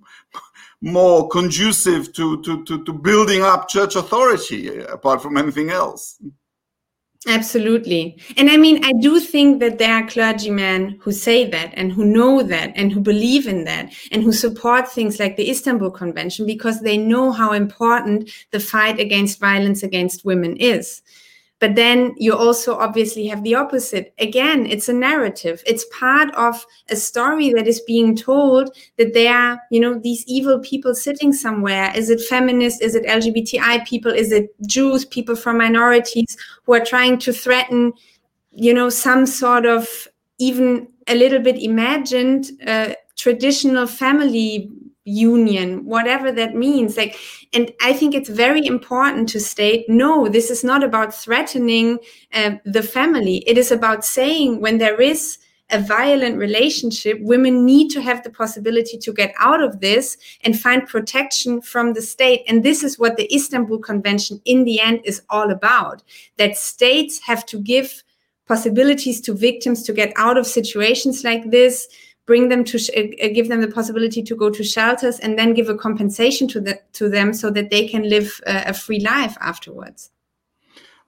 more 0.80 1.28
conducive 1.28 2.12
to, 2.14 2.40
to, 2.42 2.64
to, 2.64 2.84
to 2.84 2.92
building 2.92 3.42
up 3.42 3.68
church 3.68 3.96
authority, 3.96 4.78
apart 4.84 5.22
from 5.22 5.36
anything 5.36 5.70
else? 5.70 6.20
Absolutely. 7.28 8.16
And 8.38 8.48
I 8.48 8.56
mean, 8.56 8.82
I 8.82 8.92
do 8.92 9.20
think 9.20 9.60
that 9.60 9.76
there 9.78 9.92
are 9.92 10.08
clergymen 10.08 10.98
who 11.02 11.12
say 11.12 11.44
that 11.50 11.70
and 11.74 11.92
who 11.92 12.02
know 12.02 12.42
that 12.42 12.72
and 12.76 12.90
who 12.90 13.00
believe 13.00 13.46
in 13.46 13.64
that 13.64 13.92
and 14.10 14.22
who 14.22 14.32
support 14.32 14.90
things 14.90 15.20
like 15.20 15.36
the 15.36 15.50
Istanbul 15.50 15.90
Convention 15.90 16.46
because 16.46 16.80
they 16.80 16.96
know 16.96 17.30
how 17.30 17.52
important 17.52 18.30
the 18.52 18.60
fight 18.60 18.98
against 18.98 19.38
violence 19.38 19.82
against 19.82 20.24
women 20.24 20.56
is. 20.56 21.02
But 21.60 21.74
then 21.74 22.14
you 22.16 22.34
also 22.34 22.74
obviously 22.74 23.26
have 23.26 23.44
the 23.44 23.54
opposite. 23.54 24.14
Again, 24.18 24.64
it's 24.64 24.88
a 24.88 24.94
narrative. 24.94 25.62
It's 25.66 25.84
part 25.92 26.34
of 26.34 26.64
a 26.88 26.96
story 26.96 27.52
that 27.52 27.68
is 27.68 27.80
being 27.80 28.16
told 28.16 28.74
that 28.96 29.12
there 29.12 29.34
are, 29.34 29.60
you 29.70 29.78
know, 29.78 29.98
these 29.98 30.24
evil 30.26 30.58
people 30.60 30.94
sitting 30.94 31.34
somewhere. 31.34 31.92
Is 31.94 32.08
it 32.08 32.22
feminist? 32.22 32.80
Is 32.80 32.94
it 32.94 33.04
LGBTI 33.04 33.86
people? 33.86 34.10
Is 34.10 34.32
it 34.32 34.48
Jews, 34.66 35.04
people 35.04 35.36
from 35.36 35.58
minorities 35.58 36.34
who 36.64 36.72
are 36.72 36.84
trying 36.84 37.18
to 37.18 37.32
threaten, 37.32 37.92
you 38.52 38.72
know, 38.72 38.88
some 38.88 39.26
sort 39.26 39.66
of 39.66 39.86
even 40.38 40.88
a 41.08 41.14
little 41.14 41.40
bit 41.40 41.62
imagined 41.62 42.52
uh, 42.66 42.94
traditional 43.16 43.86
family 43.86 44.70
union 45.04 45.84
whatever 45.84 46.30
that 46.30 46.54
means. 46.54 46.96
Like 46.96 47.16
and 47.52 47.72
i 47.80 47.92
think 47.92 48.14
it's 48.14 48.28
very 48.28 48.64
important 48.66 49.28
to 49.30 49.40
state 49.40 49.86
no 49.88 50.28
this 50.28 50.50
is 50.50 50.62
not 50.62 50.84
about 50.84 51.14
threatening 51.14 51.98
uh, 52.34 52.52
the 52.64 52.82
family. 52.82 53.38
It 53.46 53.58
is 53.58 53.72
about 53.72 54.04
saying 54.04 54.60
when 54.60 54.78
there 54.78 55.00
is 55.00 55.38
a 55.72 55.80
violent 55.80 56.36
relationship 56.36 57.18
women 57.20 57.64
need 57.64 57.90
to 57.90 58.02
have 58.02 58.22
the 58.22 58.30
possibility 58.30 58.98
to 58.98 59.12
get 59.12 59.32
out 59.38 59.62
of 59.62 59.80
this 59.80 60.16
and 60.42 60.58
find 60.58 60.86
protection 60.86 61.60
from 61.60 61.92
the 61.92 62.02
state. 62.02 62.42
And 62.48 62.64
this 62.64 62.82
is 62.82 62.98
what 62.98 63.16
the 63.16 63.32
istanbul 63.34 63.78
convention 63.78 64.40
in 64.44 64.64
the 64.64 64.80
end 64.80 65.00
is 65.04 65.22
all 65.30 65.50
about 65.50 66.02
that 66.38 66.56
states 66.56 67.20
have 67.20 67.46
to 67.46 67.60
give 67.60 68.02
possibilities 68.46 69.20
to 69.20 69.32
victims 69.32 69.84
to 69.84 69.92
get 69.92 70.12
out 70.16 70.36
of 70.36 70.44
situations 70.44 71.22
like 71.22 71.50
this 71.50 71.86
bring 72.30 72.48
them 72.48 72.62
to 72.62 72.78
uh, 72.78 73.26
uh, 73.26 73.28
give 73.34 73.48
them 73.48 73.60
the 73.60 73.66
possibility 73.66 74.22
to 74.22 74.36
go 74.36 74.48
to 74.50 74.62
shelters 74.62 75.18
and 75.18 75.36
then 75.36 75.52
give 75.52 75.68
a 75.68 75.74
compensation 75.74 76.46
to 76.46 76.60
the 76.60 76.80
to 76.92 77.08
them 77.08 77.32
so 77.32 77.50
that 77.50 77.70
they 77.70 77.88
can 77.88 78.08
live 78.08 78.40
uh, 78.46 78.62
a 78.66 78.72
free 78.72 79.00
life 79.00 79.36
afterwards. 79.40 80.10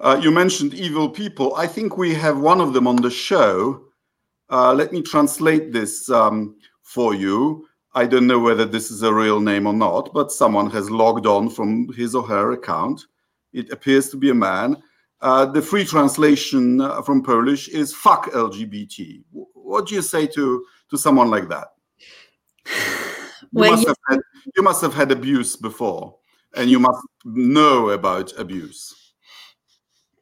Uh, 0.00 0.18
you 0.20 0.32
mentioned 0.32 0.74
evil 0.74 1.08
people. 1.08 1.54
I 1.54 1.68
think 1.68 1.96
we 1.96 2.12
have 2.14 2.40
one 2.40 2.60
of 2.60 2.72
them 2.72 2.88
on 2.88 2.96
the 2.96 3.10
show. 3.10 3.84
Uh, 4.50 4.74
let 4.74 4.92
me 4.92 5.00
translate 5.00 5.72
this 5.72 6.10
um, 6.10 6.56
for 6.82 7.14
you. 7.14 7.68
I 7.94 8.04
don't 8.06 8.26
know 8.26 8.40
whether 8.40 8.64
this 8.64 8.90
is 8.90 9.02
a 9.04 9.14
real 9.14 9.38
name 9.38 9.68
or 9.68 9.76
not 9.86 10.12
but 10.12 10.32
someone 10.32 10.70
has 10.70 10.90
logged 10.90 11.26
on 11.26 11.50
from 11.50 11.92
his 11.92 12.16
or 12.16 12.24
her 12.24 12.50
account. 12.50 13.06
It 13.52 13.70
appears 13.70 14.10
to 14.10 14.16
be 14.16 14.30
a 14.30 14.40
man. 14.50 14.82
Uh, 15.20 15.46
the 15.46 15.62
free 15.62 15.84
translation 15.84 16.64
from 17.06 17.22
Polish 17.22 17.68
is 17.68 17.94
"fuck 17.94 18.24
LGBT." 18.32 19.22
What 19.70 19.86
do 19.86 19.94
you 19.94 20.02
say 20.02 20.26
to 20.26 20.64
to 20.92 20.98
someone 20.98 21.30
like 21.30 21.48
that? 21.48 21.68
You, 23.54 23.60
well, 23.60 23.72
must, 23.72 23.86
have 23.86 23.96
had, 24.08 24.20
you 24.56 24.62
must 24.62 24.80
have 24.80 24.94
had 24.94 25.12
abuse 25.12 25.56
before, 25.56 26.16
and 26.56 26.70
you 26.70 26.78
must 26.78 27.02
know 27.26 27.90
about 27.90 28.32
abuse. 28.38 29.02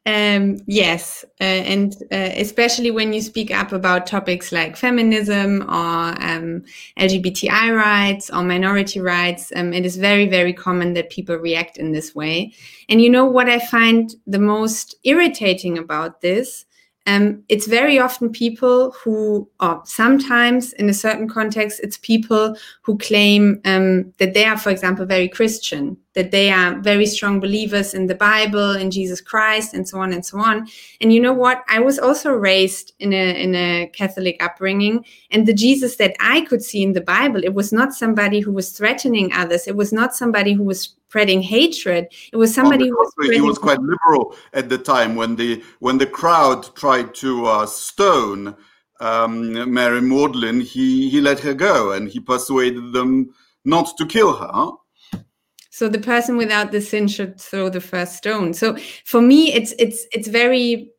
Um, 0.04 0.56
yes, 0.66 1.24
uh, 1.40 1.44
and 1.44 1.94
uh, 2.10 2.30
especially 2.34 2.90
when 2.90 3.12
you 3.12 3.20
speak 3.20 3.52
up 3.52 3.70
about 3.70 4.08
topics 4.08 4.50
like 4.50 4.76
feminism 4.76 5.62
or 5.62 6.20
um, 6.20 6.64
LGBTI 6.98 7.76
rights 7.76 8.30
or 8.30 8.42
minority 8.42 8.98
rights, 8.98 9.52
um, 9.54 9.72
it 9.72 9.86
is 9.86 9.96
very, 9.96 10.26
very 10.26 10.52
common 10.52 10.94
that 10.94 11.10
people 11.10 11.36
react 11.36 11.76
in 11.76 11.92
this 11.92 12.16
way. 12.16 12.52
And 12.88 13.00
you 13.00 13.10
know 13.10 13.26
what 13.26 13.48
I 13.48 13.60
find 13.60 14.12
the 14.26 14.40
most 14.40 14.96
irritating 15.04 15.78
about 15.78 16.20
this 16.20 16.64
um, 17.10 17.42
it's 17.48 17.66
very 17.66 17.98
often 17.98 18.30
people 18.30 18.92
who, 18.92 19.48
or 19.58 19.82
sometimes 19.84 20.72
in 20.74 20.88
a 20.88 20.94
certain 20.94 21.28
context, 21.28 21.80
it's 21.82 21.98
people 21.98 22.56
who 22.82 22.96
claim 22.98 23.60
um, 23.64 24.12
that 24.18 24.32
they 24.32 24.44
are, 24.44 24.56
for 24.56 24.70
example, 24.70 25.04
very 25.06 25.28
Christian, 25.28 25.96
that 26.14 26.30
they 26.30 26.50
are 26.50 26.80
very 26.80 27.06
strong 27.06 27.40
believers 27.40 27.94
in 27.94 28.06
the 28.06 28.14
Bible, 28.14 28.72
in 28.72 28.90
Jesus 28.90 29.20
Christ, 29.20 29.74
and 29.74 29.88
so 29.88 30.00
on 30.00 30.12
and 30.12 30.24
so 30.24 30.38
on. 30.38 30.66
And 31.00 31.12
you 31.12 31.20
know 31.20 31.32
what? 31.32 31.62
I 31.68 31.78
was 31.80 31.98
also 31.98 32.32
raised 32.32 32.92
in 32.98 33.12
a 33.12 33.42
in 33.42 33.54
a 33.54 33.90
Catholic 33.92 34.42
upbringing, 34.42 35.04
and 35.30 35.46
the 35.46 35.54
Jesus 35.54 35.96
that 35.96 36.16
I 36.20 36.42
could 36.42 36.62
see 36.62 36.82
in 36.82 36.92
the 36.92 37.00
Bible, 37.00 37.44
it 37.44 37.54
was 37.54 37.72
not 37.72 37.94
somebody 37.94 38.40
who 38.40 38.52
was 38.52 38.70
threatening 38.70 39.32
others. 39.32 39.66
It 39.66 39.76
was 39.76 39.92
not 39.92 40.14
somebody 40.14 40.52
who 40.52 40.64
was 40.64 40.96
spreading 41.10 41.42
hatred. 41.42 42.06
It 42.32 42.36
was 42.36 42.54
somebody 42.54 42.88
who 42.88 42.96
was 42.96 43.12
he 43.32 43.40
was 43.40 43.58
quite 43.58 43.80
liberal 43.80 44.34
at 44.52 44.68
the 44.68 44.78
time 44.78 45.16
when 45.16 45.36
the 45.36 45.62
when 45.78 45.98
the 45.98 46.06
crowd 46.06 46.74
tried 46.74 47.14
to 47.16 47.46
uh, 47.46 47.66
stone 47.66 48.56
um, 49.00 49.72
Mary 49.72 50.00
Magdalene. 50.00 50.60
He 50.60 51.08
he 51.10 51.20
let 51.20 51.40
her 51.40 51.54
go 51.54 51.92
and 51.92 52.08
he 52.08 52.20
persuaded 52.20 52.92
them 52.92 53.32
not 53.64 53.96
to 53.98 54.06
kill 54.06 54.34
her. 54.34 54.72
So 55.80 55.88
the 55.88 55.98
person 55.98 56.36
without 56.36 56.72
the 56.72 56.82
sin 56.82 57.08
should 57.08 57.40
throw 57.40 57.70
the 57.70 57.80
first 57.80 58.14
stone. 58.14 58.52
So 58.52 58.76
for 59.06 59.22
me, 59.22 59.50
it's 59.54 59.72
it's 59.78 60.06
it's 60.12 60.28
very 60.28 60.90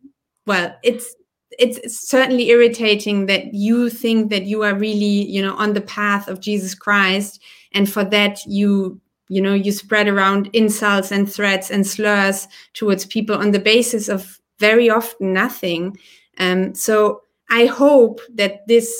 well. 0.48 0.76
It's 0.82 1.15
it's 1.60 2.10
certainly 2.10 2.50
irritating 2.50 3.28
that 3.28 3.54
you 3.54 3.91
think 3.91 4.32
that 4.32 4.48
you 4.48 4.63
are 4.63 4.74
really 4.74 5.30
you 5.30 5.39
know 5.39 5.54
on 5.54 5.74
the 5.74 5.82
path 5.82 6.28
of 6.28 6.39
Jesus 6.39 6.74
Christ, 6.74 7.39
and 7.74 7.88
for 7.88 8.04
that 8.06 8.39
you 8.48 9.00
you 9.30 9.39
know 9.39 9.54
you 9.54 9.72
spread 9.72 10.08
around 10.08 10.50
insults 10.52 11.12
and 11.12 11.32
threats 11.32 11.70
and 11.70 11.86
slurs 11.86 12.48
towards 12.74 13.06
people 13.06 13.36
on 13.36 13.52
the 13.52 13.60
basis 13.60 14.10
of 14.10 14.39
very 14.58 14.89
often 14.89 15.32
nothing. 15.32 15.96
Um, 16.39 16.74
so 16.74 17.22
I 17.52 17.67
hope 17.67 18.20
that 18.34 18.67
this 18.67 18.91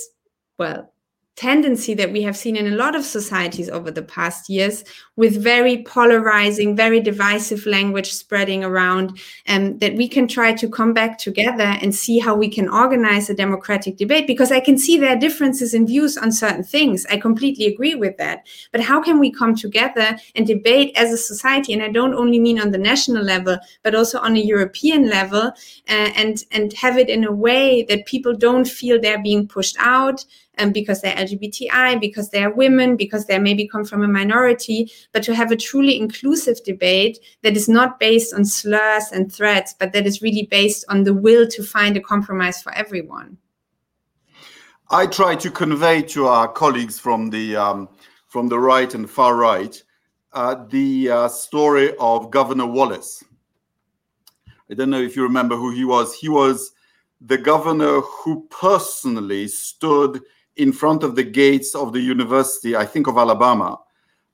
well 0.60 0.91
tendency 1.41 1.96
that 1.96 2.12
we 2.12 2.22
have 2.22 2.38
seen 2.38 2.56
in 2.56 2.72
a 2.72 2.76
lot 2.76 2.96
of 2.96 3.04
societies 3.04 3.67
over 3.67 3.89
the 3.89 4.04
past 4.04 4.48
years 4.48 4.84
with 5.22 5.36
very 5.54 5.84
polarizing 5.84 6.76
very 6.76 7.00
divisive 7.00 7.64
language 7.68 8.12
spreading 8.12 8.64
around 8.64 9.08
and 9.46 9.64
um, 9.74 9.78
that 9.78 9.94
we 9.96 10.08
can 10.16 10.28
try 10.28 10.52
to 10.52 10.68
come 10.68 10.94
back 10.94 11.20
together 11.20 11.70
and 11.82 11.94
see 11.94 12.18
how 12.18 12.34
we 12.44 12.50
can 12.50 12.68
organize 12.68 13.30
a 13.30 13.36
democratic 13.44 13.98
debate 13.98 14.26
because 14.26 14.52
i 14.52 14.60
can 14.60 14.78
see 14.84 14.98
there 14.98 15.16
are 15.16 15.28
differences 15.28 15.76
in 15.76 15.86
views 15.86 16.18
on 16.18 16.32
certain 16.32 16.64
things. 16.64 17.06
I 17.14 17.18
completely 17.18 17.66
agree 17.68 17.96
with 17.96 18.18
that. 18.18 18.48
But 18.72 18.82
how 18.82 19.02
can 19.02 19.20
we 19.20 19.32
come 19.32 19.56
together 19.56 20.18
and 20.36 20.48
debate 20.48 20.92
as 20.96 21.12
a 21.12 21.18
society 21.32 21.72
and 21.74 21.84
i 21.84 21.90
don't 21.90 22.16
only 22.16 22.40
mean 22.40 22.60
on 22.60 22.72
the 22.72 22.78
national 22.92 23.24
level 23.24 23.58
but 23.84 23.96
also 23.96 24.18
on 24.20 24.36
a 24.36 24.48
european 24.54 25.02
level 25.18 25.46
uh, 25.94 26.10
and 26.22 26.46
and 26.52 26.74
have 26.74 26.98
it 26.98 27.10
in 27.10 27.24
a 27.26 27.32
way 27.32 27.84
that 27.90 28.06
people 28.14 28.34
don't 28.34 28.68
feel 28.68 29.00
they're 29.00 29.28
being 29.32 29.48
pushed 29.48 29.78
out 29.80 30.26
um, 30.58 30.72
because 30.72 31.02
they're 31.02 31.16
LGBTI, 31.16 32.00
because 32.00 32.30
they're 32.30 32.52
women, 32.52 32.96
because 32.96 33.26
they 33.26 33.40
maybe 33.40 33.68
come 33.68 33.86
from 33.86 34.04
a 34.04 34.08
minority, 34.08 34.92
but 35.12 35.24
to 35.24 35.36
have 35.36 35.52
a 35.52 35.56
truly 35.56 35.97
inclusive 36.00 36.63
debate 36.63 37.19
that 37.43 37.56
is 37.56 37.67
not 37.67 38.00
based 38.00 38.34
on 38.34 38.45
slurs 38.45 39.12
and 39.12 39.32
threats, 39.32 39.76
but 39.78 39.93
that 39.93 40.06
is 40.06 40.21
really 40.21 40.47
based 40.50 40.86
on 40.89 41.04
the 41.04 41.13
will 41.13 41.47
to 41.47 41.63
find 41.63 41.97
a 41.97 42.02
compromise 42.02 42.62
for 42.62 42.74
everyone. 42.74 43.38
I 44.89 45.08
try 45.08 45.36
to 45.36 45.50
convey 45.50 46.02
to 46.04 46.28
our 46.28 46.47
colleagues 46.47 47.00
from 47.00 47.30
the 47.30 47.56
um, 47.56 47.89
from 48.28 48.47
the 48.47 48.60
right 48.60 48.93
and 48.93 49.10
far 49.10 49.36
right 49.36 49.82
uh, 50.34 50.65
the 50.69 51.10
uh, 51.10 51.28
story 51.28 51.93
of 52.00 52.32
Governor 52.32 52.65
Wallace. 52.65 53.24
I 54.69 54.74
don't 54.74 54.89
know 54.89 55.02
if 55.02 55.15
you 55.15 55.24
remember 55.24 55.56
who 55.56 55.71
he 55.71 55.84
was. 55.84 56.13
He 56.15 56.30
was 56.30 56.71
the 57.19 57.38
governor 57.38 58.02
who 58.02 58.47
personally 58.50 59.47
stood 59.47 60.21
in 60.56 60.71
front 60.71 61.04
of 61.04 61.15
the 61.15 61.24
gates 61.24 61.76
of 61.76 61.93
the 61.93 62.00
University, 62.00 62.76
I 62.76 62.86
think 62.86 63.08
of 63.08 63.17
Alabama, 63.17 63.80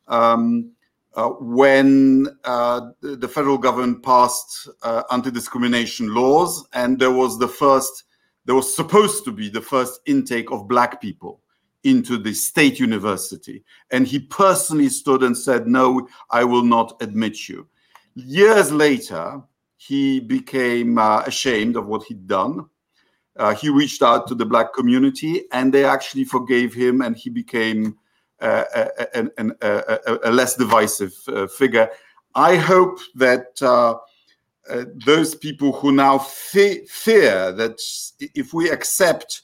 um, 0.07 0.71
uh, 1.15 1.29
when 1.39 2.27
uh, 2.43 2.81
the 3.01 3.27
federal 3.27 3.57
government 3.57 4.03
passed 4.03 4.69
uh, 4.83 5.03
anti-discrimination 5.11 6.13
laws, 6.13 6.67
and 6.73 6.99
there 6.99 7.11
was 7.11 7.39
the 7.39 7.47
first, 7.47 8.03
there 8.45 8.55
was 8.55 8.75
supposed 8.75 9.23
to 9.25 9.31
be 9.31 9.49
the 9.49 9.61
first 9.61 9.99
intake 10.05 10.51
of 10.51 10.67
black 10.67 11.01
people 11.01 11.41
into 11.83 12.17
the 12.17 12.33
state 12.33 12.79
university, 12.79 13.63
and 13.91 14.07
he 14.07 14.19
personally 14.19 14.89
stood 14.89 15.23
and 15.23 15.37
said, 15.37 15.67
"No, 15.67 16.07
I 16.29 16.43
will 16.43 16.63
not 16.63 17.01
admit 17.01 17.49
you." 17.49 17.67
Years 18.15 18.71
later, 18.71 19.41
he 19.77 20.19
became 20.19 20.97
uh, 20.97 21.21
ashamed 21.21 21.75
of 21.75 21.87
what 21.87 22.03
he'd 22.03 22.27
done 22.27 22.67
uh, 23.37 23.53
he 23.53 23.69
reached 23.69 24.01
out 24.01 24.27
to 24.27 24.35
the 24.35 24.45
black 24.45 24.73
community 24.73 25.43
and 25.51 25.73
they 25.73 25.85
actually 25.85 26.23
forgave 26.23 26.73
him 26.73 27.01
and 27.01 27.15
he 27.15 27.29
became 27.29 27.97
a, 28.39 28.89
a, 29.62 30.19
a, 30.26 30.32
less 30.32 30.56
divisive 30.56 31.13
uh, 31.28 31.47
figure. 31.47 31.89
I 32.36 32.56
hope 32.56 33.00
that 33.15 33.62
uh, 33.62 33.95
uh, 34.69 34.86
those 35.06 35.34
people 35.34 35.71
who 35.71 35.91
now 35.91 36.17
fe 36.19 36.86
fear 36.86 37.52
that 37.54 37.80
if 38.19 38.54
we 38.54 38.69
accept 38.69 39.41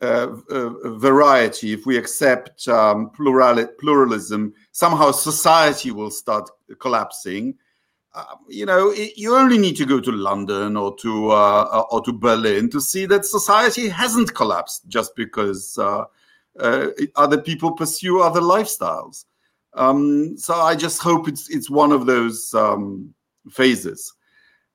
uh, 0.00 0.28
variety, 0.98 1.72
if 1.72 1.86
we 1.86 1.96
accept 1.96 2.68
um, 2.68 3.10
plural 3.10 3.66
pluralism, 3.78 4.52
somehow 4.72 5.10
society 5.10 5.90
will 5.90 6.10
start 6.10 6.48
collapsing. 6.78 7.54
Um, 8.14 8.38
you 8.48 8.64
know, 8.64 8.90
it, 8.90 9.16
you 9.16 9.34
only 9.34 9.58
need 9.58 9.76
to 9.76 9.86
go 9.86 9.98
to 10.00 10.12
London 10.12 10.76
or 10.76 10.94
to 10.96 11.30
uh, 11.30 11.68
uh, 11.72 11.84
or 11.90 12.00
to 12.02 12.12
Berlin 12.12 12.70
to 12.70 12.80
see 12.80 13.06
that 13.06 13.24
society 13.24 13.88
hasn't 13.88 14.34
collapsed 14.34 14.86
just 14.88 15.16
because 15.16 15.78
uh, 16.60 16.88
uh, 16.98 17.04
other 17.16 17.38
people 17.40 17.72
pursue 17.72 18.20
other 18.20 18.40
lifestyles. 18.40 19.24
Um, 19.74 20.36
so 20.36 20.54
I 20.54 20.76
just 20.76 21.00
hope 21.00 21.28
it's 21.28 21.50
it's 21.50 21.68
one 21.68 21.92
of 21.92 22.06
those 22.06 22.54
um, 22.54 23.12
phases. 23.50 24.12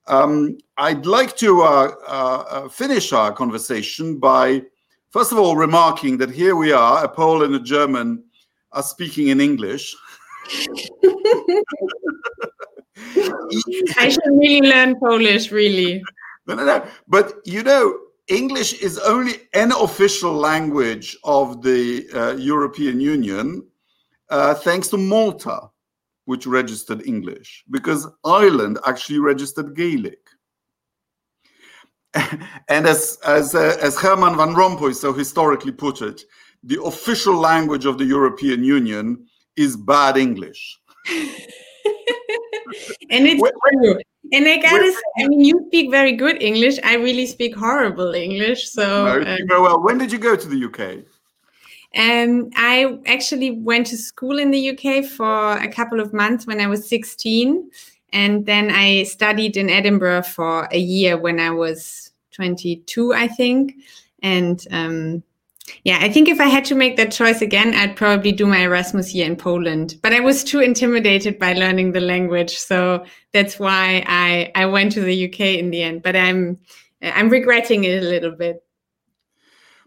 Um, 0.07 0.57
I'd 0.77 1.05
like 1.05 1.37
to 1.37 1.61
uh, 1.61 1.93
uh, 2.07 2.67
finish 2.67 3.13
our 3.13 3.31
conversation 3.31 4.17
by, 4.17 4.63
first 5.11 5.31
of 5.31 5.37
all, 5.37 5.55
remarking 5.55 6.17
that 6.17 6.31
here 6.31 6.55
we 6.55 6.71
are, 6.71 7.05
a 7.05 7.07
Pole 7.07 7.43
and 7.43 7.53
a 7.53 7.59
German 7.59 8.23
are 8.71 8.81
speaking 8.83 9.27
in 9.27 9.39
English. 9.39 9.95
I 13.97 14.09
should 14.09 14.23
really 14.25 14.67
learn 14.67 14.99
Polish, 14.99 15.51
really. 15.51 16.03
No, 16.47 16.55
no, 16.55 16.65
no. 16.65 16.87
But 17.07 17.33
you 17.45 17.61
know, 17.61 17.95
English 18.29 18.73
is 18.73 18.99
only 18.99 19.33
an 19.53 19.71
official 19.71 20.31
language 20.33 21.17
of 21.23 21.61
the 21.61 22.07
uh, 22.13 22.35
European 22.35 22.99
Union, 22.99 23.65
uh, 24.29 24.53
thanks 24.53 24.87
to 24.89 24.97
Malta, 24.97 25.69
which 26.25 26.45
registered 26.45 27.05
English, 27.07 27.63
because 27.71 28.07
Ireland 28.23 28.77
actually 28.85 29.19
registered 29.19 29.75
Gaelic. 29.75 30.19
and 32.69 32.87
as 32.87 33.19
as 33.25 33.53
uh, 33.53 33.77
as 33.81 33.99
Herman 33.99 34.35
van 34.35 34.55
Rompuy 34.55 34.95
so 34.95 35.13
historically 35.13 35.71
put 35.71 36.01
it, 36.01 36.23
the 36.63 36.81
official 36.83 37.35
language 37.35 37.85
of 37.85 37.97
the 37.97 38.05
European 38.05 38.63
Union 38.63 39.27
is 39.55 39.75
bad 39.77 40.17
English. 40.17 40.79
and 43.09 43.27
it's 43.27 43.41
true. 43.41 43.99
And 44.31 44.47
I 44.47 44.57
gotta 44.57 44.91
say, 44.91 45.23
I 45.23 45.27
mean, 45.27 45.41
you 45.41 45.65
speak 45.67 45.89
very 45.89 46.11
good 46.11 46.41
English. 46.41 46.77
I 46.83 46.95
really 46.95 47.25
speak 47.25 47.55
horrible 47.55 48.13
English. 48.13 48.69
So 48.69 48.83
no, 49.05 49.21
uh, 49.21 49.37
very 49.47 49.61
well. 49.61 49.81
When 49.81 49.97
did 49.97 50.11
you 50.11 50.19
go 50.19 50.35
to 50.35 50.47
the 50.47 50.65
UK? 50.65 51.05
Um, 51.97 52.51
I 52.55 52.99
actually 53.07 53.51
went 53.51 53.87
to 53.87 53.97
school 53.97 54.37
in 54.37 54.51
the 54.51 54.69
UK 54.69 55.05
for 55.05 55.53
a 55.53 55.67
couple 55.67 55.99
of 55.99 56.13
months 56.13 56.45
when 56.45 56.61
I 56.61 56.67
was 56.67 56.87
16. 56.87 57.71
And 58.13 58.45
then 58.45 58.71
I 58.71 59.03
studied 59.03 59.57
in 59.57 59.69
Edinburgh 59.69 60.23
for 60.23 60.67
a 60.71 60.77
year 60.77 61.17
when 61.17 61.39
I 61.39 61.51
was 61.51 62.11
22, 62.31 63.13
I 63.13 63.27
think. 63.27 63.75
And 64.21 64.65
um, 64.71 65.23
Yeah, 65.83 65.99
I 66.01 66.09
think 66.09 66.27
if 66.27 66.39
I 66.39 66.45
had 66.45 66.65
to 66.65 66.75
make 66.75 66.97
that 66.97 67.11
choice 67.11 67.41
again, 67.41 67.73
I'd 67.73 67.95
probably 67.95 68.31
do 68.31 68.45
my 68.45 68.63
Erasmus 68.63 69.13
year 69.13 69.25
in 69.25 69.35
Poland. 69.35 69.95
But 70.01 70.13
I 70.13 70.19
was 70.19 70.43
too 70.43 70.59
intimidated 70.59 71.39
by 71.39 71.53
learning 71.53 71.91
the 71.91 72.01
language, 72.01 72.57
so 72.57 73.05
that's 73.33 73.59
why 73.59 74.03
I 74.07 74.51
I 74.55 74.65
went 74.65 74.91
to 74.93 75.01
the 75.01 75.25
UK 75.25 75.59
in 75.59 75.69
the 75.71 75.83
end. 75.83 76.03
But 76.03 76.15
I'm 76.15 76.57
I'm 77.01 77.29
regretting 77.29 77.83
it 77.83 78.03
a 78.03 78.07
little 78.07 78.31
bit. 78.31 78.63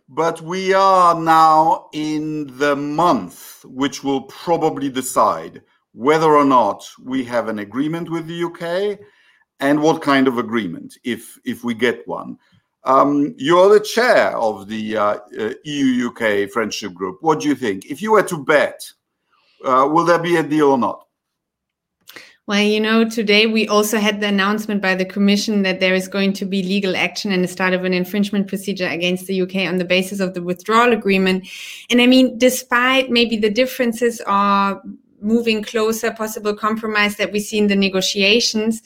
But 0.09 0.43
we 0.43 0.75
are 0.75 1.19
now 1.19 1.89
in 1.93 2.59
the 2.59 2.77
month 2.77 3.65
which 3.65 4.05
will 4.05 4.23
probably 4.23 4.91
decide 4.91 5.63
whether 5.93 6.35
or 6.35 6.45
not 6.45 6.87
we 7.03 7.25
have 7.25 7.49
an 7.49 7.59
agreement 7.59 8.11
with 8.11 8.27
the 8.27 8.45
UK 8.45 8.99
and 9.61 9.81
what 9.81 10.03
kind 10.03 10.27
of 10.29 10.39
agreement 10.39 10.99
if 11.05 11.39
if 11.45 11.65
we 11.65 11.75
get 11.75 12.07
one. 12.07 12.37
Um, 12.85 13.35
you're 13.39 13.73
the 13.73 13.81
chair 13.81 14.37
of 14.37 14.69
the 14.69 14.97
uh, 14.97 15.19
EU 15.65 16.09
UK 16.09 16.51
friendship 16.51 16.95
group. 16.95 17.19
What 17.21 17.41
do 17.41 17.49
you 17.49 17.55
think? 17.55 17.87
If 17.87 18.03
you 18.03 18.13
were 18.13 18.25
to 18.25 18.43
bet, 18.45 18.91
uh, 19.65 19.89
will 19.91 20.05
there 20.05 20.19
be 20.19 20.37
a 20.37 20.43
deal 20.43 20.71
or 20.71 20.79
not? 20.79 21.07
Well, 22.49 22.61
you 22.61 22.81
know, 22.81 23.09
today 23.09 23.47
we 23.47 23.69
also 23.69 23.99
had 23.99 24.21
the 24.21 24.27
announcement 24.27 24.83
by 24.83 24.97
the 24.97 25.05
Commission 25.05 25.63
that 25.63 25.79
there 25.79 25.95
is 25.95 26.09
going 26.09 26.33
to 26.35 26.45
be 26.45 26.61
legal 26.65 26.97
action 26.97 27.31
and 27.31 27.45
the 27.45 27.49
start 27.49 27.73
of 27.73 27.85
an 27.85 27.95
infringement 27.95 28.49
procedure 28.49 28.89
against 28.89 29.29
the 29.29 29.43
UK 29.43 29.69
on 29.69 29.79
the 29.79 29.85
basis 29.85 30.19
of 30.19 30.35
the 30.35 30.43
withdrawal 30.43 30.93
agreement. 30.93 31.47
And 31.89 32.03
I 32.03 32.09
mean, 32.09 32.37
despite 32.39 33.11
maybe 33.11 33.37
the 33.37 33.49
differences 33.49 34.21
or 34.27 34.83
moving 35.21 35.63
closer, 35.63 36.11
possible 36.11 36.53
compromise 36.53 37.17
that 37.17 37.31
we 37.31 37.39
see 37.39 37.59
in 37.59 37.69
the 37.69 37.77
negotiations, 37.77 38.83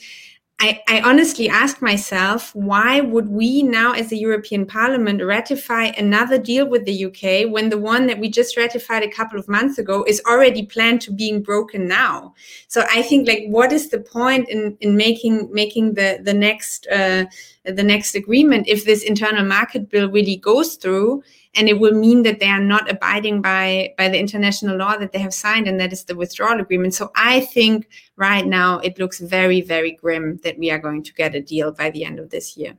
I, 0.59 0.81
I, 0.87 1.01
honestly 1.01 1.47
ask 1.47 1.83
myself, 1.83 2.55
why 2.55 2.99
would 2.99 3.29
we 3.29 3.61
now, 3.61 3.91
as 3.91 4.09
the 4.09 4.17
European 4.17 4.65
Parliament, 4.65 5.23
ratify 5.23 5.91
another 5.97 6.39
deal 6.39 6.67
with 6.67 6.85
the 6.85 7.05
UK 7.05 7.51
when 7.51 7.69
the 7.69 7.77
one 7.77 8.07
that 8.07 8.17
we 8.17 8.27
just 8.27 8.57
ratified 8.57 9.03
a 9.03 9.09
couple 9.09 9.37
of 9.37 9.47
months 9.47 9.77
ago 9.77 10.03
is 10.07 10.19
already 10.25 10.65
planned 10.65 11.01
to 11.01 11.11
being 11.11 11.43
broken 11.43 11.87
now? 11.87 12.33
So 12.69 12.83
I 12.89 13.03
think, 13.03 13.27
like, 13.27 13.43
what 13.49 13.71
is 13.71 13.89
the 13.89 13.99
point 13.99 14.49
in 14.49 14.75
in 14.81 14.97
making 14.97 15.53
making 15.53 15.93
the 15.93 16.19
the 16.23 16.33
next 16.33 16.87
uh, 16.87 17.25
the 17.63 17.83
next 17.83 18.15
agreement 18.15 18.67
if 18.67 18.83
this 18.83 19.03
internal 19.03 19.45
market 19.45 19.91
bill 19.91 20.09
really 20.09 20.37
goes 20.37 20.73
through? 20.73 21.21
And 21.55 21.67
it 21.69 21.79
will 21.79 21.93
mean 21.93 22.23
that 22.23 22.39
they 22.39 22.49
are 22.49 22.61
not 22.61 22.89
abiding 22.89 23.41
by 23.41 23.93
by 23.97 24.09
the 24.09 24.19
international 24.19 24.77
law 24.77 24.97
that 24.97 25.11
they 25.11 25.19
have 25.19 25.33
signed 25.33 25.67
and 25.67 25.79
that 25.79 25.93
is 25.93 26.05
the 26.05 26.15
withdrawal 26.15 26.59
agreement. 26.59 26.93
So 26.93 27.11
i 27.15 27.41
think 27.41 27.89
right 28.15 28.45
now 28.45 28.79
it 28.79 28.99
looks 28.99 29.19
very 29.19 29.61
very 29.61 29.91
grim 29.91 30.39
that 30.43 30.57
we 30.57 30.71
are 30.71 30.79
going 30.79 31.03
to 31.03 31.13
get 31.13 31.35
a 31.35 31.41
deal 31.41 31.71
by 31.71 31.89
the 31.89 32.03
end 32.05 32.19
of 32.19 32.29
this 32.29 32.57
year. 32.57 32.77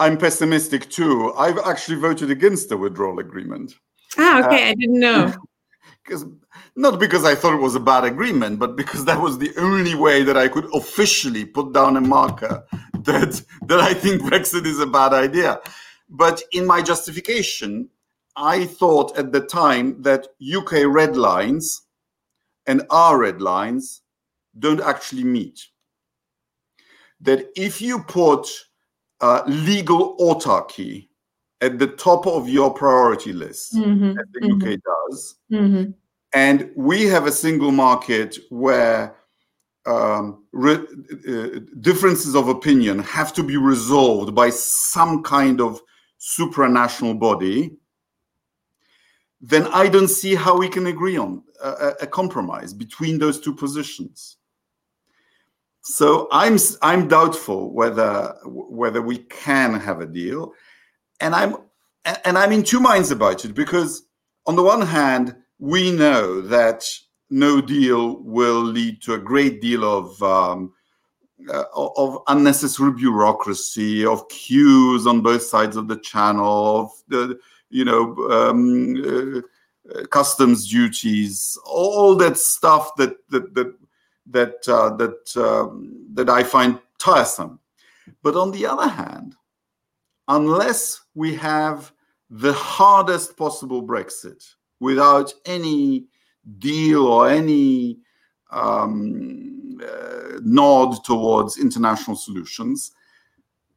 I'm 0.00 0.16
pessimistic 0.16 0.88
too. 0.90 1.32
I've 1.36 1.58
actually 1.58 1.98
voted 1.98 2.30
against 2.30 2.68
the 2.68 2.76
withdrawal 2.76 3.18
agreement. 3.18 3.74
Ah 4.16 4.44
okay 4.44 4.68
uh, 4.68 4.70
i 4.70 4.74
didn't 4.74 5.00
know. 5.00 5.32
because 6.08 6.24
not 6.76 6.98
because 6.98 7.24
i 7.24 7.34
thought 7.34 7.54
it 7.54 7.60
was 7.60 7.74
a 7.74 7.80
bad 7.80 8.04
agreement 8.04 8.58
but 8.58 8.76
because 8.76 9.04
that 9.04 9.20
was 9.20 9.38
the 9.38 9.52
only 9.58 9.94
way 9.94 10.22
that 10.22 10.36
i 10.36 10.48
could 10.48 10.66
officially 10.74 11.44
put 11.44 11.72
down 11.72 11.96
a 11.96 12.00
marker 12.00 12.64
that 13.00 13.42
that 13.66 13.80
i 13.80 13.92
think 13.92 14.22
brexit 14.22 14.64
is 14.66 14.80
a 14.80 14.86
bad 14.86 15.12
idea 15.12 15.60
but 16.08 16.42
in 16.52 16.66
my 16.66 16.82
justification, 16.82 17.88
I 18.36 18.66
thought 18.66 19.16
at 19.18 19.32
the 19.32 19.40
time 19.40 20.02
that 20.02 20.28
UK 20.56 20.84
red 20.86 21.16
lines 21.16 21.82
and 22.66 22.82
our 22.90 23.18
red 23.18 23.40
lines 23.40 24.02
don't 24.58 24.80
actually 24.80 25.24
meet. 25.24 25.60
That 27.20 27.48
if 27.56 27.80
you 27.80 28.00
put 28.00 28.48
uh, 29.20 29.42
legal 29.46 30.16
autarky 30.18 31.08
at 31.60 31.78
the 31.78 31.88
top 31.88 32.26
of 32.26 32.48
your 32.48 32.72
priority 32.72 33.32
list, 33.32 33.74
mm-hmm, 33.74 34.10
as 34.10 34.26
the 34.32 34.40
mm-hmm. 34.40 34.72
UK 34.72 34.78
does, 34.80 35.36
mm-hmm. 35.50 35.90
and 36.32 36.70
we 36.76 37.06
have 37.06 37.26
a 37.26 37.32
single 37.32 37.72
market 37.72 38.38
where 38.50 39.16
um, 39.86 40.44
re- 40.52 40.86
uh, 41.28 41.60
differences 41.80 42.36
of 42.36 42.48
opinion 42.48 43.00
have 43.00 43.32
to 43.32 43.42
be 43.42 43.56
resolved 43.56 44.34
by 44.34 44.50
some 44.50 45.22
kind 45.24 45.60
of 45.60 45.80
supranational 46.20 47.18
body, 47.18 47.76
then 49.40 49.66
I 49.68 49.88
don't 49.88 50.08
see 50.08 50.34
how 50.34 50.56
we 50.56 50.68
can 50.68 50.86
agree 50.86 51.16
on 51.16 51.42
a, 51.62 51.94
a, 52.02 52.06
compromise 52.06 52.74
between 52.74 53.18
those 53.18 53.40
two 53.40 53.54
positions. 53.54 54.36
So 55.82 56.28
I'm 56.32 56.58
I'm 56.82 57.08
doubtful 57.08 57.72
whether 57.72 58.34
whether 58.44 59.00
we 59.00 59.18
can 59.18 59.78
have 59.80 60.00
a 60.00 60.06
deal, 60.06 60.52
and 61.20 61.34
I'm 61.34 61.56
and 62.24 62.36
I'm 62.36 62.52
in 62.52 62.64
two 62.64 62.80
minds 62.80 63.10
about 63.10 63.44
it 63.44 63.54
because 63.54 64.02
on 64.46 64.56
the 64.56 64.62
one 64.62 64.82
hand 64.82 65.36
we 65.58 65.92
know 65.92 66.40
that 66.40 66.84
no 67.30 67.60
deal 67.60 68.20
will 68.22 68.62
lead 68.62 69.02
to 69.02 69.14
a 69.14 69.18
great 69.18 69.60
deal 69.60 69.84
of 69.84 70.22
um, 70.22 70.72
uh, 71.48 71.64
of 71.74 72.18
unnecessary 72.26 72.92
bureaucracy, 72.92 74.04
of 74.04 74.28
queues 74.28 75.06
on 75.06 75.20
both 75.20 75.42
sides 75.42 75.76
of 75.76 75.88
the 75.88 75.96
channel, 75.98 76.80
of 76.80 76.90
the 77.08 77.38
you 77.70 77.84
know 77.84 78.14
um, 78.30 79.44
uh, 79.94 80.06
customs 80.08 80.68
duties, 80.68 81.58
all 81.64 82.14
that 82.16 82.36
stuff 82.36 82.94
that 82.96 83.16
that 83.30 83.54
that 83.54 83.74
that 84.26 84.68
uh, 84.68 84.90
that 84.96 85.36
um, 85.36 86.06
that 86.14 86.28
I 86.28 86.42
find 86.42 86.78
tiresome. 86.98 87.60
But 88.22 88.36
on 88.36 88.50
the 88.50 88.66
other 88.66 88.88
hand, 88.88 89.34
unless 90.26 91.02
we 91.14 91.34
have 91.36 91.92
the 92.30 92.52
hardest 92.52 93.36
possible 93.36 93.82
Brexit 93.82 94.44
without 94.80 95.32
any 95.46 96.06
deal 96.58 97.06
or 97.06 97.28
any 97.28 97.98
um, 98.50 99.57
uh, 99.57 99.57
Uh, 99.80 100.40
nod 100.42 101.04
towards 101.04 101.58
international 101.58 102.16
solutions. 102.16 102.92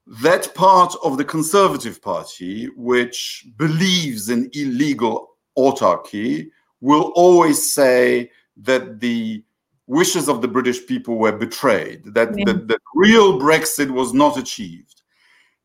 That 0.08 0.54
part 0.56 0.95
of 1.04 1.18
the 1.18 1.26
Conservative 1.26 2.02
Party, 2.02 2.66
which 2.76 3.47
believes 3.58 4.30
in 4.30 4.49
illegal 4.54 5.36
autarky, 5.58 6.49
will 6.80 7.12
always 7.16 7.74
say 7.74 8.32
that 8.58 8.99
the 8.99 9.43
wishes 9.86 10.28
of 10.28 10.41
the 10.41 10.47
British 10.47 10.88
people 10.88 11.18
were 11.18 11.32
betrayed, 11.32 12.04
that, 12.14 12.38
yeah. 12.38 12.45
that, 12.45 12.68
that 12.68 12.82
real 12.95 13.39
Brexit 13.39 13.91
was 13.91 14.14
not 14.14 14.38
achieved. 14.38 15.02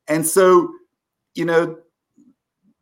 And 0.09 0.27
so, 0.27 0.69
you 1.35 1.45
know, 1.45 1.79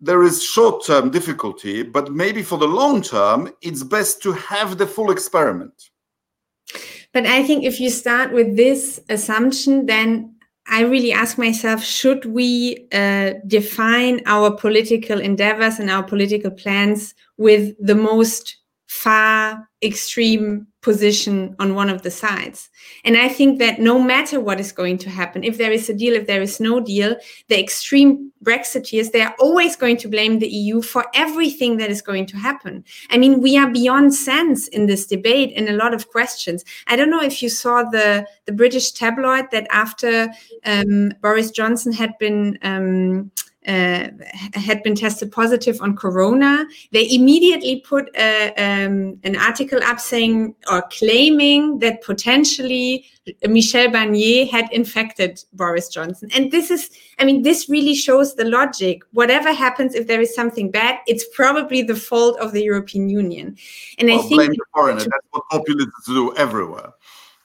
there 0.00 0.22
is 0.22 0.42
short 0.42 0.84
term 0.84 1.10
difficulty, 1.10 1.82
but 1.82 2.12
maybe 2.12 2.42
for 2.42 2.58
the 2.58 2.66
long 2.66 3.00
term, 3.00 3.52
it's 3.62 3.82
best 3.82 4.22
to 4.22 4.32
have 4.32 4.78
the 4.78 4.86
full 4.86 5.10
experiment. 5.10 5.90
But 7.14 7.26
I 7.26 7.44
think 7.44 7.64
if 7.64 7.80
you 7.80 7.88
start 7.90 8.32
with 8.32 8.56
this 8.56 9.00
assumption, 9.08 9.86
then 9.86 10.34
I 10.66 10.82
really 10.82 11.12
ask 11.12 11.38
myself 11.38 11.82
should 11.84 12.24
we 12.24 12.88
uh, 12.92 13.34
define 13.46 14.20
our 14.26 14.50
political 14.50 15.20
endeavors 15.20 15.78
and 15.78 15.90
our 15.90 16.02
political 16.02 16.50
plans 16.50 17.14
with 17.38 17.74
the 17.78 17.94
most 17.94 18.56
far 18.94 19.68
extreme 19.82 20.68
position 20.80 21.56
on 21.58 21.74
one 21.74 21.90
of 21.90 22.02
the 22.02 22.10
sides. 22.10 22.70
And 23.04 23.16
I 23.16 23.28
think 23.28 23.58
that 23.58 23.80
no 23.80 24.00
matter 24.00 24.38
what 24.38 24.60
is 24.60 24.70
going 24.70 24.98
to 24.98 25.10
happen, 25.10 25.42
if 25.42 25.58
there 25.58 25.72
is 25.72 25.90
a 25.90 25.94
deal, 25.94 26.14
if 26.14 26.28
there 26.28 26.40
is 26.40 26.60
no 26.60 26.78
deal, 26.78 27.16
the 27.48 27.58
extreme 27.58 28.30
Brexiteers, 28.44 29.10
they 29.10 29.20
are 29.20 29.34
always 29.40 29.74
going 29.74 29.96
to 29.96 30.08
blame 30.08 30.38
the 30.38 30.46
EU 30.46 30.80
for 30.80 31.06
everything 31.12 31.76
that 31.78 31.90
is 31.90 32.02
going 32.02 32.26
to 32.26 32.36
happen. 32.36 32.84
I 33.10 33.18
mean, 33.18 33.42
we 33.42 33.58
are 33.58 33.68
beyond 33.68 34.14
sense 34.14 34.68
in 34.68 34.86
this 34.86 35.06
debate 35.06 35.50
in 35.50 35.66
a 35.68 35.72
lot 35.72 35.92
of 35.92 36.08
questions. 36.10 36.64
I 36.86 36.94
don't 36.94 37.10
know 37.10 37.22
if 37.22 37.42
you 37.42 37.48
saw 37.48 37.82
the, 37.82 38.26
the 38.46 38.52
British 38.52 38.92
tabloid 38.92 39.50
that 39.50 39.66
after 39.70 40.28
um, 40.64 41.12
Boris 41.20 41.50
Johnson 41.50 41.92
had 41.92 42.12
been 42.20 42.58
um, 42.62 43.32
uh, 43.66 44.08
had 44.54 44.82
been 44.82 44.94
tested 44.94 45.32
positive 45.32 45.80
on 45.80 45.96
corona, 45.96 46.66
they 46.92 47.10
immediately 47.10 47.80
put 47.80 48.10
a, 48.16 48.48
um, 48.56 49.18
an 49.24 49.36
article 49.36 49.82
up 49.82 50.00
saying 50.00 50.54
or 50.70 50.82
claiming 50.90 51.78
that 51.78 52.02
potentially 52.02 53.06
Michel 53.48 53.88
Barnier 53.88 54.46
had 54.50 54.70
infected 54.72 55.42
Boris 55.54 55.88
Johnson. 55.88 56.28
And 56.34 56.52
this 56.52 56.70
is, 56.70 56.90
I 57.18 57.24
mean, 57.24 57.42
this 57.42 57.68
really 57.68 57.94
shows 57.94 58.34
the 58.34 58.44
logic. 58.44 59.02
Whatever 59.12 59.52
happens, 59.52 59.94
if 59.94 60.06
there 60.06 60.20
is 60.20 60.34
something 60.34 60.70
bad, 60.70 60.98
it's 61.06 61.24
probably 61.34 61.82
the 61.82 61.96
fault 61.96 62.38
of 62.40 62.52
the 62.52 62.62
European 62.62 63.08
Union. 63.08 63.56
And 63.98 64.08
well, 64.08 64.18
I 64.18 64.22
think 64.22 64.34
blame 64.34 64.50
the 64.50 64.64
foreigner. 64.74 65.00
That's 65.00 65.26
what 65.30 65.48
populists 65.50 66.06
do 66.06 66.34
everywhere. 66.36 66.92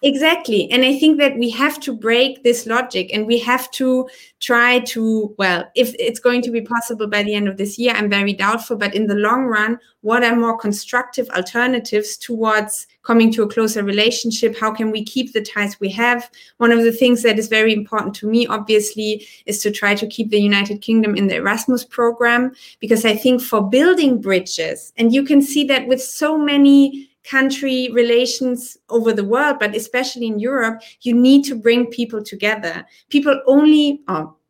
Exactly. 0.01 0.71
And 0.71 0.85
I 0.85 0.97
think 0.97 1.17
that 1.19 1.37
we 1.37 1.49
have 1.49 1.77
to 1.81 1.93
break 1.93 2.41
this 2.41 2.65
logic 2.65 3.09
and 3.13 3.27
we 3.27 3.37
have 3.39 3.69
to 3.71 4.07
try 4.39 4.79
to, 4.79 5.35
well, 5.37 5.69
if 5.75 5.93
it's 5.99 6.21
going 6.21 6.41
to 6.43 6.51
be 6.51 6.61
possible 6.61 7.05
by 7.05 7.21
the 7.21 7.33
end 7.33 7.49
of 7.49 7.57
this 7.57 7.77
year, 7.77 7.93
I'm 7.93 8.09
very 8.09 8.31
doubtful. 8.31 8.77
But 8.77 8.95
in 8.95 9.07
the 9.07 9.15
long 9.15 9.47
run, 9.47 9.77
what 9.99 10.23
are 10.23 10.37
more 10.37 10.57
constructive 10.57 11.29
alternatives 11.31 12.15
towards 12.15 12.87
coming 13.03 13.29
to 13.33 13.43
a 13.43 13.49
closer 13.49 13.83
relationship? 13.83 14.57
How 14.57 14.71
can 14.71 14.89
we 14.91 15.03
keep 15.03 15.33
the 15.33 15.41
ties 15.41 15.77
we 15.81 15.89
have? 15.89 16.31
One 16.59 16.71
of 16.71 16.83
the 16.85 16.93
things 16.93 17.21
that 17.23 17.37
is 17.37 17.49
very 17.49 17.73
important 17.73 18.15
to 18.15 18.27
me, 18.27 18.47
obviously, 18.47 19.27
is 19.47 19.61
to 19.63 19.71
try 19.71 19.95
to 19.95 20.07
keep 20.07 20.29
the 20.29 20.39
United 20.39 20.81
Kingdom 20.81 21.15
in 21.15 21.27
the 21.27 21.35
Erasmus 21.35 21.83
program, 21.83 22.53
because 22.79 23.03
I 23.03 23.17
think 23.17 23.41
for 23.41 23.69
building 23.69 24.21
bridges, 24.21 24.93
and 24.95 25.13
you 25.13 25.23
can 25.23 25.41
see 25.41 25.65
that 25.65 25.89
with 25.89 26.01
so 26.01 26.37
many 26.37 27.08
country 27.29 27.89
relations 27.91 28.77
over 28.89 29.13
the 29.13 29.23
world, 29.23 29.57
but 29.59 29.75
especially 29.75 30.27
in 30.27 30.39
Europe, 30.39 30.81
you 31.01 31.13
need 31.13 31.43
to 31.45 31.55
bring 31.55 31.85
people 31.87 32.23
together. 32.23 32.85
People 33.09 33.39
only, 33.45 34.01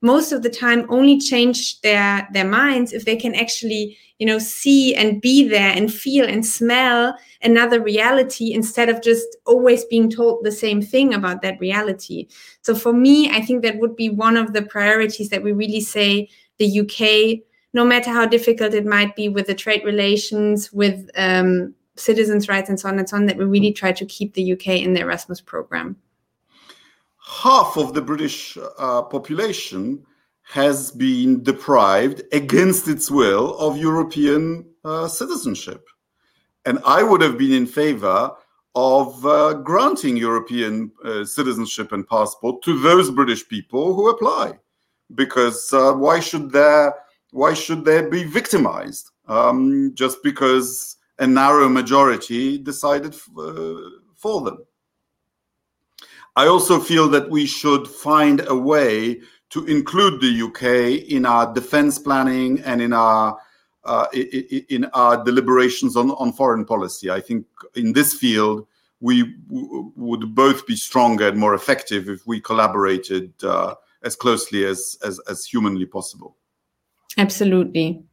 most 0.02 0.32
of 0.32 0.44
the 0.44 0.50
time, 0.50 0.86
only 0.90 1.20
change 1.20 1.82
their 1.82 2.28
their 2.34 2.46
minds 2.46 2.94
if 2.94 3.06
they 3.06 3.16
can 3.16 3.36
actually, 3.36 3.98
you 4.20 4.26
know, 4.26 4.40
see 4.40 4.96
and 4.96 5.22
be 5.22 5.48
there 5.48 5.72
and 5.76 5.94
feel 5.94 6.26
and 6.26 6.46
smell 6.46 7.16
another 7.44 7.82
reality 7.82 8.54
instead 8.54 8.90
of 8.90 9.02
just 9.02 9.28
always 9.46 9.84
being 9.86 10.10
told 10.10 10.44
the 10.44 10.52
same 10.52 10.82
thing 10.82 11.14
about 11.14 11.42
that 11.42 11.60
reality. 11.60 12.28
So 12.62 12.76
for 12.76 12.94
me, 12.94 13.30
I 13.30 13.42
think 13.42 13.64
that 13.64 13.80
would 13.80 13.96
be 13.96 14.10
one 14.10 14.38
of 14.38 14.54
the 14.54 14.62
priorities 14.62 15.30
that 15.30 15.44
we 15.44 15.52
really 15.52 15.82
say 15.82 16.30
the 16.58 16.80
UK 16.82 17.46
no 17.72 17.86
matter 17.86 18.10
how 18.10 18.26
difficult 18.26 18.74
it 18.74 18.84
might 18.84 19.16
be 19.16 19.30
with 19.30 19.46
the 19.46 19.54
trade 19.54 19.84
relations, 19.86 20.74
with 20.74 21.08
um, 21.16 21.76
citizens' 22.00 22.48
rights 22.48 22.70
and 22.70 22.80
so 22.80 22.90
on 22.90 23.00
and 23.00 23.10
so 23.10 23.18
on 23.18 23.26
that 23.26 23.38
we 23.38 23.46
really 23.46 23.72
try 23.72 23.92
to 23.92 24.06
keep 24.06 24.34
the 24.34 24.54
UK 24.54 24.68
in 24.68 24.94
the 24.94 25.02
Erasmus 25.02 25.42
program. 25.42 25.96
Half 27.44 27.78
of 27.78 27.94
the 27.94 28.02
British 28.02 28.58
uh, 28.78 29.04
population 29.04 30.06
has 30.44 30.92
been 30.92 31.44
deprived 31.44 32.24
against 32.32 32.88
its 32.88 33.12
will 33.12 33.58
of 33.60 33.78
European 33.78 34.66
uh, 34.84 35.08
citizenship. 35.08 35.88
And 36.66 36.80
I 36.86 37.04
would 37.04 37.22
have 37.22 37.38
been 37.38 37.52
in 37.52 37.68
favor 37.68 38.32
of 38.76 39.26
uh, 39.26 39.54
granting 39.54 40.18
European 40.18 40.92
uh, 41.04 41.24
citizenship 41.26 41.92
and 41.92 42.08
passport 42.08 42.62
to 42.64 42.80
those 42.80 43.12
British 43.12 43.48
people 43.48 43.94
who 43.94 44.10
apply. 44.10 44.58
Because 45.16 45.72
uh, 45.74 45.94
why 45.94 46.20
should 46.20 46.52
there 46.52 46.96
why 47.32 47.54
should 47.54 47.86
they 47.86 48.02
be 48.02 48.24
victimized 48.24 49.12
um, 49.28 49.92
just 49.94 50.24
because 50.24 50.98
a 51.20 51.28
narrow 51.28 51.70
majority 51.70 52.58
decided 52.58 53.14
uh, 53.38 53.76
for 54.16 54.42
them. 54.42 54.66
I 56.36 56.48
also 56.48 56.80
feel 56.80 57.10
that 57.10 57.30
we 57.30 57.46
should 57.46 57.88
find 57.88 58.46
a 58.48 58.56
way 58.56 59.22
to 59.50 59.66
include 59.66 60.22
the 60.22 60.44
UK 60.44 61.10
in 61.10 61.26
our 61.26 61.54
defense 61.54 62.00
planning 62.00 62.62
and 62.62 62.82
in 62.82 62.94
our 62.94 63.38
uh, 63.84 64.06
in 64.14 64.86
our 64.94 65.24
deliberations 65.24 65.96
on, 65.96 66.12
on 66.12 66.32
foreign 66.32 66.66
policy. 66.66 67.10
I 67.10 67.20
think 67.20 67.46
in 67.76 67.94
this 67.94 68.14
field 68.14 68.68
we 69.02 69.36
would 69.50 70.36
both 70.36 70.68
be 70.68 70.76
stronger 70.76 71.30
and 71.30 71.38
more 71.38 71.56
effective 71.56 72.10
if 72.10 72.28
we 72.28 72.42
collaborated 72.42 73.34
uh, 73.44 73.76
as 74.04 74.16
closely 74.16 74.66
as, 74.66 74.98
as 75.04 75.20
as 75.30 75.46
humanly 75.46 75.86
possible. 75.86 76.38
Absolutely. 77.18 78.04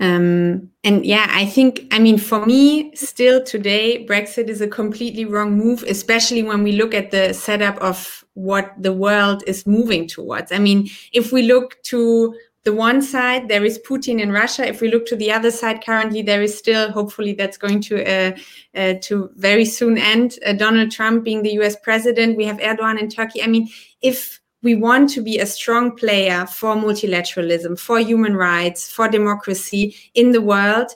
Um, 0.00 0.70
and 0.84 1.04
yeah, 1.04 1.26
I 1.28 1.44
think, 1.46 1.86
I 1.90 1.98
mean, 1.98 2.18
for 2.18 2.46
me, 2.46 2.94
still 2.94 3.42
today, 3.42 4.06
Brexit 4.06 4.48
is 4.48 4.60
a 4.60 4.68
completely 4.68 5.24
wrong 5.24 5.56
move, 5.56 5.82
especially 5.84 6.42
when 6.42 6.62
we 6.62 6.72
look 6.72 6.94
at 6.94 7.10
the 7.10 7.32
setup 7.32 7.76
of 7.78 8.24
what 8.34 8.72
the 8.78 8.92
world 8.92 9.42
is 9.46 9.66
moving 9.66 10.06
towards. 10.06 10.52
I 10.52 10.58
mean, 10.58 10.88
if 11.12 11.32
we 11.32 11.42
look 11.42 11.82
to 11.84 12.34
the 12.64 12.72
one 12.72 13.02
side, 13.02 13.48
there 13.48 13.64
is 13.64 13.78
Putin 13.78 14.20
in 14.20 14.30
Russia. 14.30 14.66
If 14.66 14.80
we 14.80 14.90
look 14.90 15.06
to 15.06 15.16
the 15.16 15.32
other 15.32 15.50
side, 15.50 15.84
currently 15.84 16.22
there 16.22 16.42
is 16.42 16.56
still, 16.56 16.92
hopefully, 16.92 17.32
that's 17.32 17.56
going 17.56 17.80
to 17.82 18.04
uh, 18.04 18.36
uh, 18.74 18.94
to 19.02 19.30
very 19.36 19.64
soon 19.64 19.96
end. 19.96 20.38
Uh, 20.44 20.52
Donald 20.52 20.90
Trump 20.90 21.24
being 21.24 21.42
the 21.42 21.54
U.S. 21.54 21.76
president, 21.82 22.36
we 22.36 22.44
have 22.44 22.58
Erdogan 22.58 23.00
in 23.00 23.08
Turkey. 23.08 23.42
I 23.42 23.46
mean, 23.46 23.68
if 24.02 24.40
we 24.62 24.74
want 24.74 25.10
to 25.10 25.22
be 25.22 25.38
a 25.38 25.46
strong 25.46 25.94
player 25.96 26.46
for 26.46 26.74
multilateralism, 26.74 27.78
for 27.78 28.00
human 28.00 28.36
rights, 28.36 28.90
for 28.90 29.08
democracy 29.08 29.96
in 30.14 30.32
the 30.32 30.40
world, 30.40 30.92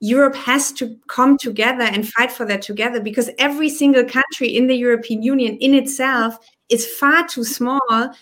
Europe 0.00 0.36
has 0.36 0.70
to 0.72 0.96
come 1.08 1.36
together 1.36 1.82
and 1.82 2.08
fight 2.08 2.30
for 2.30 2.44
that 2.44 2.62
together 2.62 3.00
because 3.00 3.30
every 3.38 3.68
single 3.68 4.04
country 4.04 4.48
in 4.48 4.68
the 4.68 4.76
European 4.76 5.22
Union 5.22 5.56
in 5.56 5.74
itself 5.74 6.38
is 6.68 6.86
far 6.86 7.26
too 7.26 7.42
small 7.42 7.80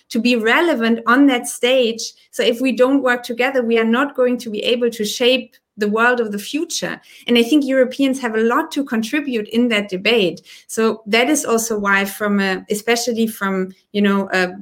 to 0.08 0.18
be 0.18 0.36
relevant 0.36 1.00
on 1.06 1.26
that 1.26 1.46
stage. 1.46 2.00
So 2.30 2.42
if 2.42 2.60
we 2.60 2.72
don't 2.72 3.02
work 3.02 3.24
together, 3.24 3.62
we 3.62 3.78
are 3.78 3.84
not 3.84 4.16
going 4.16 4.38
to 4.38 4.50
be 4.50 4.60
able 4.60 4.90
to 4.90 5.04
shape 5.04 5.56
the 5.76 5.88
world 5.88 6.20
of 6.20 6.32
the 6.32 6.38
future. 6.38 7.00
And 7.26 7.38
I 7.38 7.42
think 7.42 7.64
Europeans 7.64 8.20
have 8.20 8.34
a 8.34 8.42
lot 8.42 8.70
to 8.72 8.84
contribute 8.84 9.48
in 9.48 9.68
that 9.68 9.88
debate. 9.88 10.42
So 10.66 11.02
that 11.06 11.28
is 11.28 11.44
also 11.44 11.78
why, 11.78 12.04
from 12.04 12.40
a, 12.40 12.64
especially 12.70 13.26
from 13.26 13.74
you 13.92 14.02
know. 14.02 14.28
A, 14.32 14.54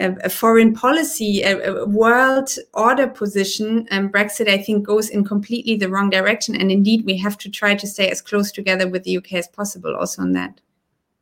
a 0.00 0.30
foreign 0.30 0.72
policy, 0.72 1.42
a, 1.42 1.72
a, 1.74 1.84
world 1.84 2.50
order 2.74 3.08
position, 3.08 3.88
um, 3.90 4.08
Brexit, 4.08 4.48
I 4.48 4.58
think, 4.58 4.86
goes 4.86 5.08
in 5.08 5.24
completely 5.24 5.74
the 5.74 5.88
wrong 5.88 6.08
direction. 6.08 6.54
And 6.54 6.70
indeed, 6.70 7.04
we 7.04 7.16
have 7.18 7.36
to 7.38 7.50
try 7.50 7.74
to 7.74 7.84
stay 7.84 8.08
as 8.08 8.22
close 8.22 8.52
together 8.52 8.86
with 8.86 9.02
the 9.02 9.16
UK 9.16 9.32
as 9.32 9.48
possible, 9.48 9.96
also 9.96 10.22
on 10.22 10.34
that. 10.34 10.60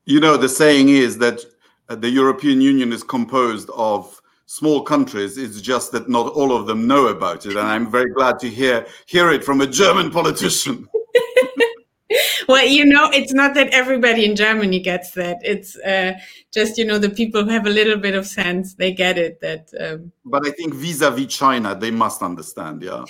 You 0.05 0.21
know, 0.21 0.37
the 0.37 0.51
saying 0.51 0.91
is 0.91 1.17
that 1.19 1.41
uh, 1.89 1.95
the 1.97 2.11
European 2.11 2.61
Union 2.61 2.93
is 2.93 3.03
composed 3.03 3.71
of 3.71 4.21
small 4.47 4.83
countries. 4.83 5.37
It's 5.37 5.61
just 5.61 5.93
that 5.93 6.09
not 6.09 6.33
all 6.33 6.57
of 6.57 6.67
them 6.67 6.87
know 6.87 7.09
about 7.09 7.45
it, 7.47 7.57
and 7.57 7.67
I'm 7.67 7.91
very 7.91 8.11
glad 8.11 8.39
to 8.41 8.49
hear 8.49 8.87
hear 9.07 9.31
it 9.31 9.45
from 9.45 9.61
a 9.61 9.67
German 9.67 10.11
politician. 10.11 10.89
well, 12.49 12.65
you 12.65 12.85
know, 12.85 13.11
it's 13.13 13.33
not 13.33 13.55
that 13.55 13.69
everybody 13.71 14.25
in 14.25 14.37
Germany 14.37 14.81
gets 14.81 15.11
that. 15.13 15.39
It's 15.43 15.77
uh, 15.81 16.15
just 16.53 16.79
you 16.79 16.85
know 16.85 16.99
the 16.99 17.11
people 17.11 17.45
who 17.45 17.51
have 17.51 17.67
a 17.67 17.71
little 17.71 17.99
bit 17.99 18.15
of 18.15 18.27
sense 18.27 18.75
they 18.75 18.93
get 18.93 19.19
it. 19.19 19.41
That. 19.41 19.69
Um... 19.79 20.13
But 20.25 20.47
I 20.47 20.51
think 20.53 20.75
vis-a-vis 20.75 21.27
China, 21.27 21.75
they 21.75 21.91
must 21.91 22.23
understand. 22.23 22.83
Yeah, 22.83 23.05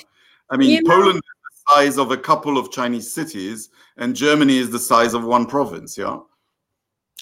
I 0.51 0.57
mean, 0.57 0.70
you 0.70 0.82
Poland 0.84 1.14
know... 1.14 1.18
is 1.18 1.22
the 1.22 1.74
size 1.74 1.99
of 1.99 2.11
a 2.11 2.16
couple 2.16 2.59
of 2.59 2.72
Chinese 2.72 3.12
cities, 3.12 3.68
and 3.97 4.16
Germany 4.16 4.59
is 4.59 4.70
the 4.70 4.78
size 4.78 5.14
of 5.14 5.24
one 5.24 5.47
province. 5.47 5.97
Yeah. 5.97 6.18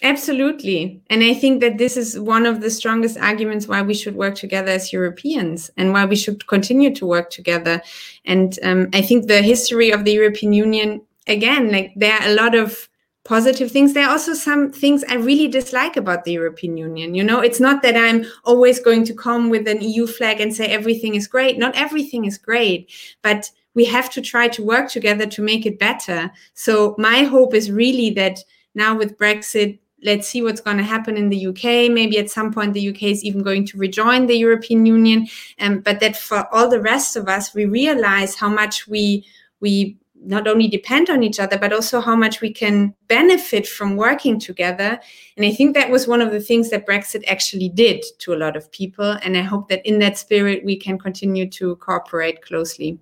Absolutely. 0.02 1.00
And 1.08 1.22
I 1.22 1.34
think 1.34 1.60
that 1.60 1.78
this 1.78 1.96
is 1.96 2.18
one 2.18 2.46
of 2.46 2.60
the 2.60 2.70
strongest 2.70 3.16
arguments 3.16 3.68
why 3.68 3.80
we 3.80 3.94
should 3.94 4.16
work 4.16 4.34
together 4.34 4.72
as 4.72 4.92
Europeans 4.92 5.70
and 5.76 5.92
why 5.92 6.04
we 6.04 6.16
should 6.16 6.46
continue 6.46 6.92
to 6.96 7.06
work 7.06 7.30
together. 7.30 7.80
And 8.24 8.58
um, 8.62 8.88
I 8.92 9.02
think 9.02 9.26
the 9.26 9.40
history 9.40 9.90
of 9.90 10.04
the 10.04 10.12
European 10.12 10.52
Union, 10.52 11.00
again, 11.28 11.70
like 11.70 11.92
there 11.96 12.12
are 12.12 12.28
a 12.28 12.34
lot 12.34 12.54
of 12.54 12.88
positive 13.24 13.70
things. 13.70 13.94
There 13.94 14.04
are 14.04 14.10
also 14.10 14.34
some 14.34 14.72
things 14.72 15.04
I 15.08 15.14
really 15.14 15.48
dislike 15.48 15.96
about 15.96 16.24
the 16.24 16.32
European 16.32 16.76
Union. 16.76 17.14
You 17.14 17.24
know, 17.24 17.40
it's 17.40 17.60
not 17.60 17.82
that 17.82 17.96
I'm 17.96 18.26
always 18.44 18.80
going 18.80 19.04
to 19.06 19.14
come 19.14 19.48
with 19.48 19.66
an 19.66 19.80
EU 19.80 20.06
flag 20.06 20.40
and 20.40 20.54
say 20.54 20.66
everything 20.66 21.14
is 21.14 21.26
great. 21.26 21.56
Not 21.56 21.76
everything 21.76 22.24
is 22.26 22.36
great, 22.36 22.92
but 23.22 23.50
we 23.74 23.84
have 23.86 24.10
to 24.10 24.20
try 24.20 24.48
to 24.48 24.62
work 24.62 24.90
together 24.90 25.26
to 25.26 25.40
make 25.42 25.64
it 25.64 25.78
better. 25.78 26.30
So 26.52 26.94
my 26.98 27.22
hope 27.22 27.54
is 27.54 27.70
really 27.70 28.10
that 28.10 28.40
now 28.74 28.96
with 28.96 29.16
Brexit, 29.16 29.78
let's 30.04 30.28
see 30.28 30.42
what's 30.42 30.60
going 30.60 30.76
to 30.76 30.84
happen 30.84 31.16
in 31.16 31.30
the 31.30 31.46
UK. 31.46 31.90
Maybe 31.90 32.18
at 32.18 32.30
some 32.30 32.52
point 32.52 32.74
the 32.74 32.88
UK 32.90 33.04
is 33.04 33.24
even 33.24 33.42
going 33.42 33.66
to 33.66 33.78
rejoin 33.78 34.26
the 34.26 34.36
European 34.36 34.86
Union. 34.86 35.26
Um, 35.58 35.80
but 35.80 36.00
that 36.00 36.16
for 36.16 36.46
all 36.54 36.68
the 36.68 36.80
rest 36.80 37.16
of 37.16 37.28
us, 37.28 37.54
we 37.54 37.64
realize 37.64 38.36
how 38.36 38.48
much 38.48 38.86
we 38.86 39.26
we 39.60 39.96
not 40.26 40.48
only 40.48 40.68
depend 40.68 41.10
on 41.10 41.22
each 41.22 41.38
other, 41.38 41.58
but 41.58 41.72
also 41.72 42.00
how 42.00 42.16
much 42.16 42.40
we 42.40 42.50
can 42.52 42.94
benefit 43.08 43.66
from 43.66 43.96
working 43.96 44.38
together. 44.38 44.98
And 45.36 45.44
I 45.44 45.52
think 45.52 45.74
that 45.74 45.90
was 45.90 46.08
one 46.08 46.22
of 46.22 46.32
the 46.32 46.40
things 46.40 46.70
that 46.70 46.86
Brexit 46.86 47.24
actually 47.26 47.68
did 47.68 48.02
to 48.20 48.32
a 48.32 48.36
lot 48.36 48.56
of 48.56 48.70
people. 48.72 49.18
And 49.22 49.36
I 49.36 49.42
hope 49.42 49.68
that 49.68 49.84
in 49.86 49.98
that 49.98 50.16
spirit, 50.16 50.64
we 50.64 50.76
can 50.76 50.98
continue 50.98 51.48
to 51.50 51.76
cooperate 51.76 52.42
closely. 52.42 52.98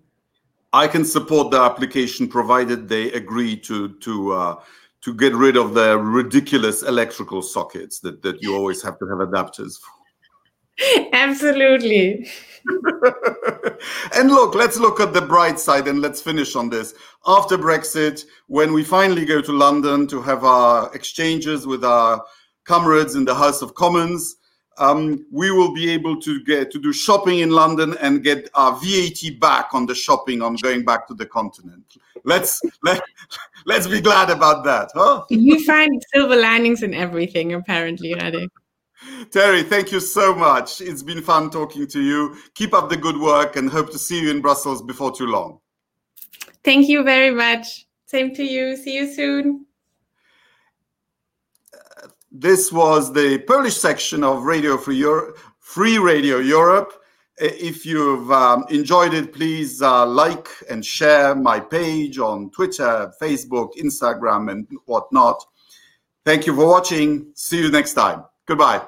I 0.73 0.89
can 0.89 1.05
support 1.05 1.51
the 1.51 1.61
application 1.61 2.27
provided 2.27 2.89
they 2.89 3.13
agree 3.13 3.57
to 3.59 3.91
to 4.01 4.33
uh, 4.33 4.57
to 5.03 5.15
get 5.15 5.35
rid 5.35 5.57
of 5.57 5.75
the 5.75 5.99
ridiculous 5.99 6.83
electrical 6.83 7.43
sockets 7.43 8.01
that, 8.01 8.23
that 8.23 8.43
you 8.43 8.55
always 8.55 8.83
have 8.83 8.99
to 8.99 9.07
have 9.07 9.19
adapters 9.19 9.79
for. 9.79 11.09
Absolutely. 11.13 12.29
and 14.15 14.31
look, 14.31 14.55
let's 14.55 14.79
look 14.79 15.01
at 15.01 15.13
the 15.13 15.21
bright 15.21 15.59
side 15.59 15.89
and 15.89 16.01
let's 16.01 16.23
finish 16.23 16.55
on 16.55 16.71
this. 16.71 16.95
After 17.27 17.59
Brexit, 17.59 18.25
when 18.47 18.73
we 18.73 18.85
finally 18.85 19.25
go 19.25 19.41
to 19.41 19.53
London 19.53 20.07
to 20.09 20.23
have 20.23 20.45
our 20.45 20.95
exchanges 20.95 21.67
with 21.67 21.85
our 21.85 22.25
comrades 22.65 23.17
in 23.17 23.25
the 23.25 23.35
House 23.35 23.63
of 23.63 23.75
Commons, 23.75 24.37
um, 24.79 25.27
we 25.31 25.51
will 25.51 25.73
be 25.73 25.91
able 25.91 26.21
to 26.21 26.43
get 26.45 26.71
to 26.73 26.79
do 26.79 26.93
shopping 26.93 27.41
in 27.41 27.51
London 27.51 27.97
and 28.01 28.23
get 28.23 28.49
our 28.55 28.79
VAT 28.81 29.41
back 29.41 29.75
on 29.75 29.87
the 29.87 29.95
shopping 29.95 30.43
on 30.43 30.57
going 30.57 30.85
back 30.85 31.07
to 31.09 31.15
the 31.15 31.27
continent. 31.27 31.85
Let's 32.25 32.61
let 32.83 33.03
let's 33.67 33.87
be 33.87 34.01
glad 34.01 34.31
about 34.31 34.65
that, 34.65 34.91
huh? 34.95 35.25
You 35.31 35.65
find 35.65 36.03
silver 36.13 36.37
linings 36.37 36.83
in 36.83 36.95
everything, 36.95 37.55
apparently, 37.55 38.15
Radek. 38.15 38.49
Terry, 39.31 39.63
thank 39.63 39.91
you 39.91 40.01
so 40.01 40.35
much. 40.35 40.81
It's 40.81 41.03
been 41.03 41.23
fun 41.23 41.51
talking 41.51 41.87
to 41.89 42.01
you. 42.01 42.37
Keep 42.55 42.75
up 42.75 42.89
the 42.89 42.97
good 42.97 43.17
work 43.17 43.57
and 43.57 43.69
hope 43.69 43.91
to 43.91 43.99
see 43.99 44.21
you 44.21 44.31
in 44.31 44.41
Brussels 44.41 44.83
before 44.83 45.13
too 45.13 45.27
long. 45.27 45.59
Thank 46.65 46.89
you 46.89 47.03
very 47.03 47.33
much. 47.33 47.87
Same 48.07 48.35
to 48.35 48.45
you. 48.45 48.77
See 48.77 48.95
you 48.95 49.13
soon. 49.13 49.67
This 52.35 52.73
was 52.73 53.13
the 53.13 53.39
Polish 53.47 53.77
section 53.77 54.25
of 54.25 54.45
Radio 54.45 54.79
Free, 54.79 54.97
Euro- 54.97 55.35
Free 55.59 55.99
Radio 55.99 56.39
Europe. 56.39 56.93
If 57.37 57.85
you've 57.85 58.31
um, 58.33 58.65
enjoyed 58.71 59.13
it, 59.13 59.35
please 59.35 59.83
uh, 59.83 60.07
like 60.07 60.49
and 60.71 60.85
share 60.85 61.35
my 61.35 61.61
page 61.61 62.19
on 62.19 62.51
Twitter, 62.51 63.13
Facebook, 63.21 63.77
Instagram, 63.77 64.51
and 64.51 64.67
whatnot. 64.87 65.45
Thank 66.25 66.47
you 66.47 66.55
for 66.55 66.67
watching. 66.67 67.33
See 67.35 67.61
you 67.61 67.71
next 67.71 67.95
time. 67.95 68.25
Goodbye. 68.47 68.83